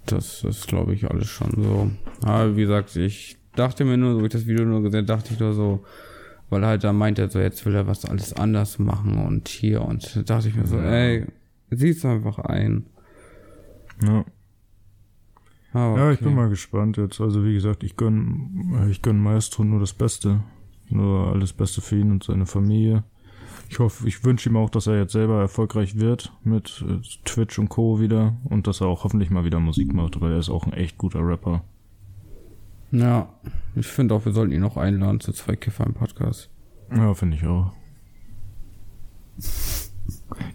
Das 0.07 0.43
ist, 0.45 0.67
glaube 0.69 0.95
ich, 0.95 1.11
alles 1.11 1.29
schon 1.29 1.51
so. 1.57 1.91
Aber 2.23 2.57
wie 2.57 2.63
gesagt, 2.63 2.97
ich 2.97 3.39
dachte 3.55 3.85
mir 3.85 3.97
nur, 3.97 4.15
so 4.15 4.25
ich 4.25 4.33
das 4.33 4.47
Video 4.47 4.65
nur 4.65 4.83
gesehen 4.83 5.07
dachte 5.07 5.33
ich 5.33 5.41
nur 5.41 5.55
so, 5.55 5.85
weil 6.51 6.65
halt 6.65 6.85
da 6.85 6.93
meint 6.93 7.19
er 7.19 7.31
so, 7.31 7.41
jetzt 7.41 7.65
will 7.65 7.75
er 7.75 7.87
was 7.87 8.05
alles 8.05 8.33
anders 8.35 8.79
machen 8.79 9.19
und 9.19 9.49
hier 9.49 9.83
und 9.83 10.17
da 10.17 10.23
dachte 10.23 10.49
ich 10.49 10.57
mir 10.57 10.67
so, 10.67 10.79
ey, 10.79 11.27
siehst 11.71 12.05
einfach 12.05 12.39
ein. 12.39 12.87
Ja. 14.03 14.25
Ah, 15.75 15.91
okay. 15.91 16.01
Ja, 16.01 16.13
ich 16.13 16.21
bin 16.21 16.35
mal 16.35 16.49
gespannt 16.49 16.97
jetzt. 16.97 17.21
Also 17.21 17.45
wie 17.45 17.53
gesagt, 17.53 17.83
ich 17.83 17.97
gönn, 17.97 18.87
ich 18.89 19.03
gönn 19.03 19.19
Maestro 19.19 19.65
nur 19.65 19.81
das 19.81 19.93
Beste. 19.93 20.41
Nur 20.89 21.33
alles 21.33 21.53
Beste 21.53 21.81
für 21.81 21.99
ihn 21.99 22.13
und 22.13 22.23
seine 22.23 22.47
Familie. 22.47 23.03
Ich 23.69 23.81
hoffe, 23.81 24.07
ich 24.07 24.25
wünsche 24.25 24.49
ihm 24.49 24.57
auch, 24.57 24.71
dass 24.71 24.87
er 24.87 24.99
jetzt 24.99 25.13
selber 25.13 25.41
erfolgreich 25.41 25.99
wird 25.99 26.33
mit 26.45 26.85
äh, 26.89 27.01
Twitch 27.25 27.59
und 27.59 27.71
Co. 27.71 28.01
wieder 28.01 28.37
und 28.45 28.67
dass 28.67 28.81
er 28.81 28.87
auch 28.87 29.03
hoffentlich 29.03 29.31
mal 29.31 29.45
wieder 29.45 29.59
Musik 29.59 29.93
macht, 29.93 30.21
weil 30.21 30.33
er 30.33 30.39
ist 30.39 30.51
auch 30.51 30.65
ein 30.65 30.73
echt 30.73 30.97
guter 30.97 31.27
Rapper. 31.27 31.65
Ja, 32.93 33.29
ich 33.75 33.87
finde 33.87 34.15
auch, 34.15 34.25
wir 34.25 34.33
sollten 34.33 34.53
ihn 34.53 34.61
noch 34.61 34.77
einladen 34.77 35.19
zu 35.19 35.33
zwei 35.33 35.57
Kiffer 35.57 35.85
im 35.87 35.95
Podcast. 35.95 36.51
Ja, 36.95 37.13
finde 37.15 37.37
ich 37.37 37.47
auch. 37.47 37.73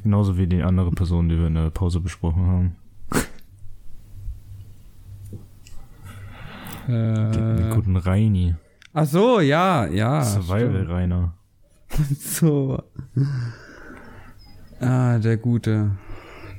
Genauso 0.03 0.37
wie 0.37 0.47
die 0.47 0.63
andere 0.63 0.91
Person, 0.91 1.27
die 1.27 1.37
wir 1.37 1.47
in 1.47 1.55
der 1.55 1.71
Pause 1.71 1.99
besprochen 1.99 2.45
haben. 2.45 2.75
Äh, 6.89 7.31
den 7.31 7.69
guten 7.69 7.95
Reini. 7.95 8.55
Ach 8.93 9.05
so, 9.05 9.39
ja, 9.39 9.85
ja. 9.85 10.23
Survival 10.23 10.87
Rainer. 10.87 11.35
so. 12.19 12.81
Ah, 14.79 15.19
der 15.19 15.37
gute, 15.37 15.91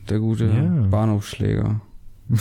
der 0.09 0.21
gute 0.21 0.45
yeah. 0.45 0.87
Bahnhofschläger. 0.89 1.81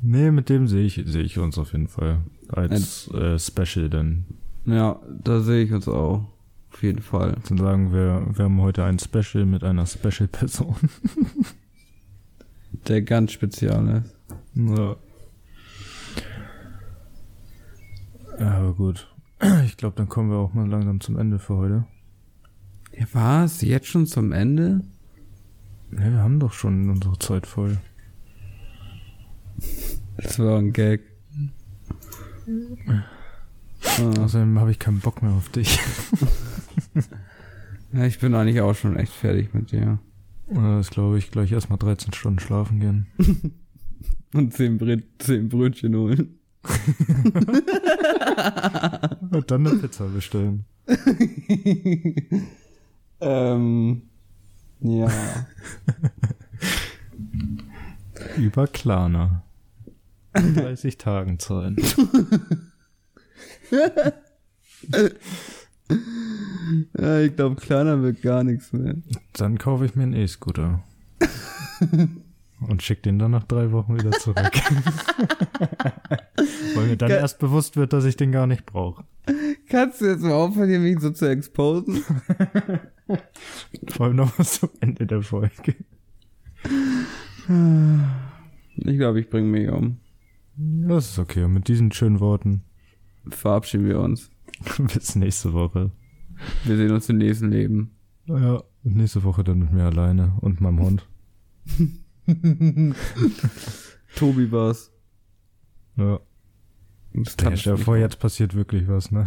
nee, 0.00 0.30
mit 0.30 0.48
dem 0.48 0.66
sehe 0.66 0.84
ich, 0.84 1.02
sehe 1.06 1.22
ich 1.22 1.38
uns 1.38 1.58
auf 1.58 1.72
jeden 1.72 1.88
Fall. 1.88 2.22
Als 2.48 3.08
äh, 3.12 3.38
Special 3.38 3.88
dann. 3.88 4.24
Ja, 4.64 5.00
da 5.22 5.40
sehe 5.40 5.64
ich 5.64 5.72
uns 5.72 5.86
auch. 5.86 6.24
Auf 6.72 6.82
jeden 6.82 7.02
Fall. 7.02 7.36
Dann 7.48 7.58
sagen 7.58 7.92
wir, 7.92 8.26
wir 8.32 8.44
haben 8.46 8.60
heute 8.60 8.84
ein 8.84 8.98
Special 8.98 9.44
mit 9.44 9.62
einer 9.62 9.86
Special-Person. 9.86 10.74
der 12.88 13.02
ganz 13.02 13.32
spezial 13.32 14.02
ist. 14.04 14.16
Ja. 14.54 14.96
Aber 18.38 18.74
gut. 18.74 19.08
Ich 19.64 19.76
glaube, 19.76 19.96
dann 19.96 20.08
kommen 20.08 20.30
wir 20.30 20.36
auch 20.36 20.54
mal 20.54 20.68
langsam 20.68 21.00
zum 21.00 21.18
Ende 21.18 21.40
für 21.40 21.56
heute. 21.56 21.84
Ja, 22.92 23.06
was? 23.12 23.60
Jetzt 23.62 23.88
schon 23.88 24.06
zum 24.06 24.30
Ende? 24.30 24.82
Ja, 25.90 25.98
wir 25.98 26.18
haben 26.18 26.38
doch 26.38 26.52
schon 26.52 26.88
unsere 26.88 27.18
Zeit 27.18 27.46
voll. 27.46 27.78
Das 30.16 30.38
war 30.38 30.58
ein 30.58 30.72
Gag. 30.72 31.00
Ah. 32.86 34.20
Außerdem 34.20 34.58
habe 34.60 34.70
ich 34.70 34.78
keinen 34.78 35.00
Bock 35.00 35.22
mehr 35.22 35.32
auf 35.32 35.48
dich. 35.48 35.80
ja, 37.92 38.04
ich 38.04 38.20
bin 38.20 38.34
eigentlich 38.34 38.60
auch 38.60 38.74
schon 38.74 38.96
echt 38.96 39.12
fertig 39.12 39.52
mit 39.54 39.72
dir. 39.72 39.98
Das 40.48 40.90
glaube 40.90 41.18
ich. 41.18 41.30
Gleich 41.30 41.50
erstmal 41.50 41.78
13 41.78 42.12
Stunden 42.12 42.38
schlafen 42.38 42.80
gehen. 42.80 43.06
Und 44.34 44.54
10, 44.54 44.78
Brö 44.78 44.96
10 45.18 45.48
Brötchen 45.48 45.96
holen. 45.96 46.38
Und 49.30 49.50
dann 49.50 49.66
eine 49.66 49.78
Pizza 49.78 50.06
bestellen. 50.06 50.64
ähm, 53.20 54.02
ja. 54.80 55.08
Über 58.38 58.66
Klarna. 58.68 59.42
30 60.34 60.96
Tagen 60.96 61.38
zahlen. 61.38 61.76
ja, 66.98 67.20
ich 67.20 67.36
glaube, 67.36 67.56
Klarna 67.56 68.00
wird 68.00 68.22
gar 68.22 68.44
nichts 68.44 68.72
mehr. 68.72 68.94
Dann 69.34 69.58
kaufe 69.58 69.84
ich 69.84 69.94
mir 69.94 70.04
einen 70.04 70.14
E-Scooter. 70.14 70.82
Und 72.68 72.82
schick 72.82 73.02
den 73.02 73.18
dann 73.18 73.30
nach 73.32 73.44
drei 73.44 73.72
Wochen 73.72 73.94
wieder 73.96 74.12
zurück. 74.12 74.36
Weil 76.74 76.86
mir 76.86 76.96
dann 76.96 77.08
Kann 77.10 77.18
erst 77.18 77.38
bewusst 77.38 77.76
wird, 77.76 77.92
dass 77.92 78.04
ich 78.04 78.16
den 78.16 78.32
gar 78.32 78.46
nicht 78.46 78.66
brauche. 78.66 79.04
Kannst 79.68 80.00
du 80.00 80.06
jetzt 80.06 80.22
mal 80.22 80.32
aufhören, 80.32 80.82
mich 80.82 81.00
so 81.00 81.10
zu 81.10 81.28
exposen? 81.28 82.04
Vor 83.88 84.06
allem 84.06 84.16
noch 84.16 84.38
was 84.38 84.60
zum 84.60 84.70
Ende 84.80 85.06
der 85.06 85.22
Folge. 85.22 85.76
Ich 88.76 88.96
glaube, 88.98 89.20
ich 89.20 89.28
bringe 89.30 89.48
mich 89.48 89.70
um. 89.70 89.98
Das 90.56 91.10
ist 91.10 91.18
okay. 91.18 91.44
Und 91.44 91.54
mit 91.54 91.68
diesen 91.68 91.92
schönen 91.92 92.20
Worten 92.20 92.62
verabschieden 93.28 93.86
wir 93.86 94.00
uns. 94.00 94.30
Bis 94.78 95.16
nächste 95.16 95.52
Woche. 95.52 95.90
Wir 96.64 96.76
sehen 96.76 96.92
uns 96.92 97.08
im 97.08 97.18
nächsten 97.18 97.50
Leben. 97.50 97.92
Ja, 98.26 98.62
nächste 98.82 99.24
Woche 99.24 99.44
dann 99.44 99.58
mit 99.60 99.72
mir 99.72 99.84
alleine 99.84 100.36
und 100.40 100.60
meinem 100.60 100.80
Hund. 100.80 101.08
Tobi 104.16 104.52
war's. 104.52 104.90
Ja. 105.96 106.20
Das 107.14 107.36
dir 107.62 107.76
vor, 107.76 107.98
jetzt 107.98 108.18
passiert 108.18 108.54
wirklich 108.54 108.88
was, 108.88 109.10
ne? 109.10 109.26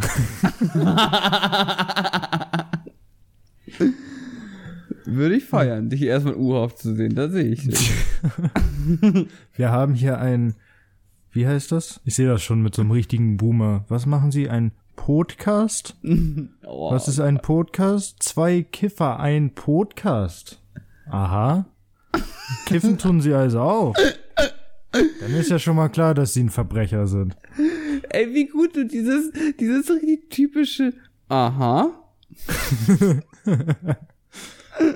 Würde 5.04 5.36
ich 5.36 5.44
feiern, 5.44 5.88
dich 5.88 6.02
erstmal 6.02 6.34
urhaft 6.34 6.78
zu 6.78 6.96
sehen, 6.96 7.14
da 7.14 7.28
sehe 7.28 7.44
ich 7.44 7.62
dich. 7.62 7.92
Wir 9.54 9.70
haben 9.70 9.94
hier 9.94 10.18
ein, 10.18 10.56
wie 11.30 11.46
heißt 11.46 11.70
das? 11.70 12.00
Ich 12.04 12.16
sehe 12.16 12.26
das 12.26 12.42
schon 12.42 12.60
mit 12.60 12.74
so 12.74 12.82
einem 12.82 12.90
richtigen 12.90 13.36
Boomer. 13.36 13.84
Was 13.88 14.04
machen 14.06 14.32
Sie? 14.32 14.50
Ein 14.50 14.72
Podcast? 14.96 15.96
Oh, 16.64 16.90
Was 16.90 17.06
ist 17.06 17.20
ein 17.20 17.38
Podcast? 17.38 18.20
Zwei 18.20 18.62
Kiffer, 18.62 19.20
ein 19.20 19.54
Podcast. 19.54 20.60
Aha. 21.08 21.66
Kiffen 22.66 22.98
tun 22.98 23.20
sie 23.20 23.34
also 23.34 23.60
auch. 23.60 23.94
Dann 24.92 25.34
ist 25.34 25.50
ja 25.50 25.58
schon 25.58 25.76
mal 25.76 25.88
klar, 25.88 26.14
dass 26.14 26.32
sie 26.34 26.44
ein 26.44 26.50
Verbrecher 26.50 27.06
sind. 27.06 27.36
Ey, 28.10 28.32
wie 28.32 28.46
gut 28.46 28.76
du 28.76 28.86
dieses, 28.86 29.30
dieses 29.58 29.90
richtig 29.90 30.30
typische 30.30 30.92
Aha. 31.28 31.90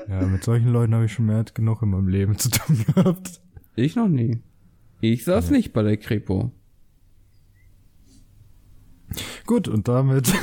Ja, 0.08 0.26
mit 0.26 0.44
solchen 0.44 0.68
Leuten 0.68 0.94
habe 0.94 1.06
ich 1.06 1.12
schon 1.12 1.26
mehr 1.26 1.38
als 1.38 1.54
genug 1.54 1.82
in 1.82 1.90
meinem 1.90 2.08
Leben 2.08 2.38
zu 2.38 2.50
tun 2.50 2.84
gehabt. 2.94 3.40
Ich 3.76 3.96
noch 3.96 4.08
nie. 4.08 4.42
Ich 5.00 5.24
saß 5.24 5.50
nicht 5.50 5.72
bei 5.72 5.82
der 5.82 5.96
Kripo. 5.96 6.52
Gut, 9.46 9.66
und 9.66 9.88
damit 9.88 10.28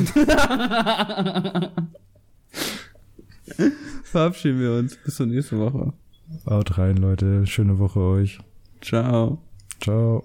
Verabschieden 4.04 4.60
wir 4.60 4.74
uns. 4.74 4.98
Bis 4.98 5.16
zur 5.16 5.28
nächsten 5.28 5.60
Woche. 5.60 5.94
Haut 6.46 6.78
rein, 6.78 6.98
Leute. 6.98 7.46
Schöne 7.46 7.80
Woche 7.80 8.00
euch. 8.00 8.40
Ciao. 8.82 9.40
Ciao. 9.82 10.24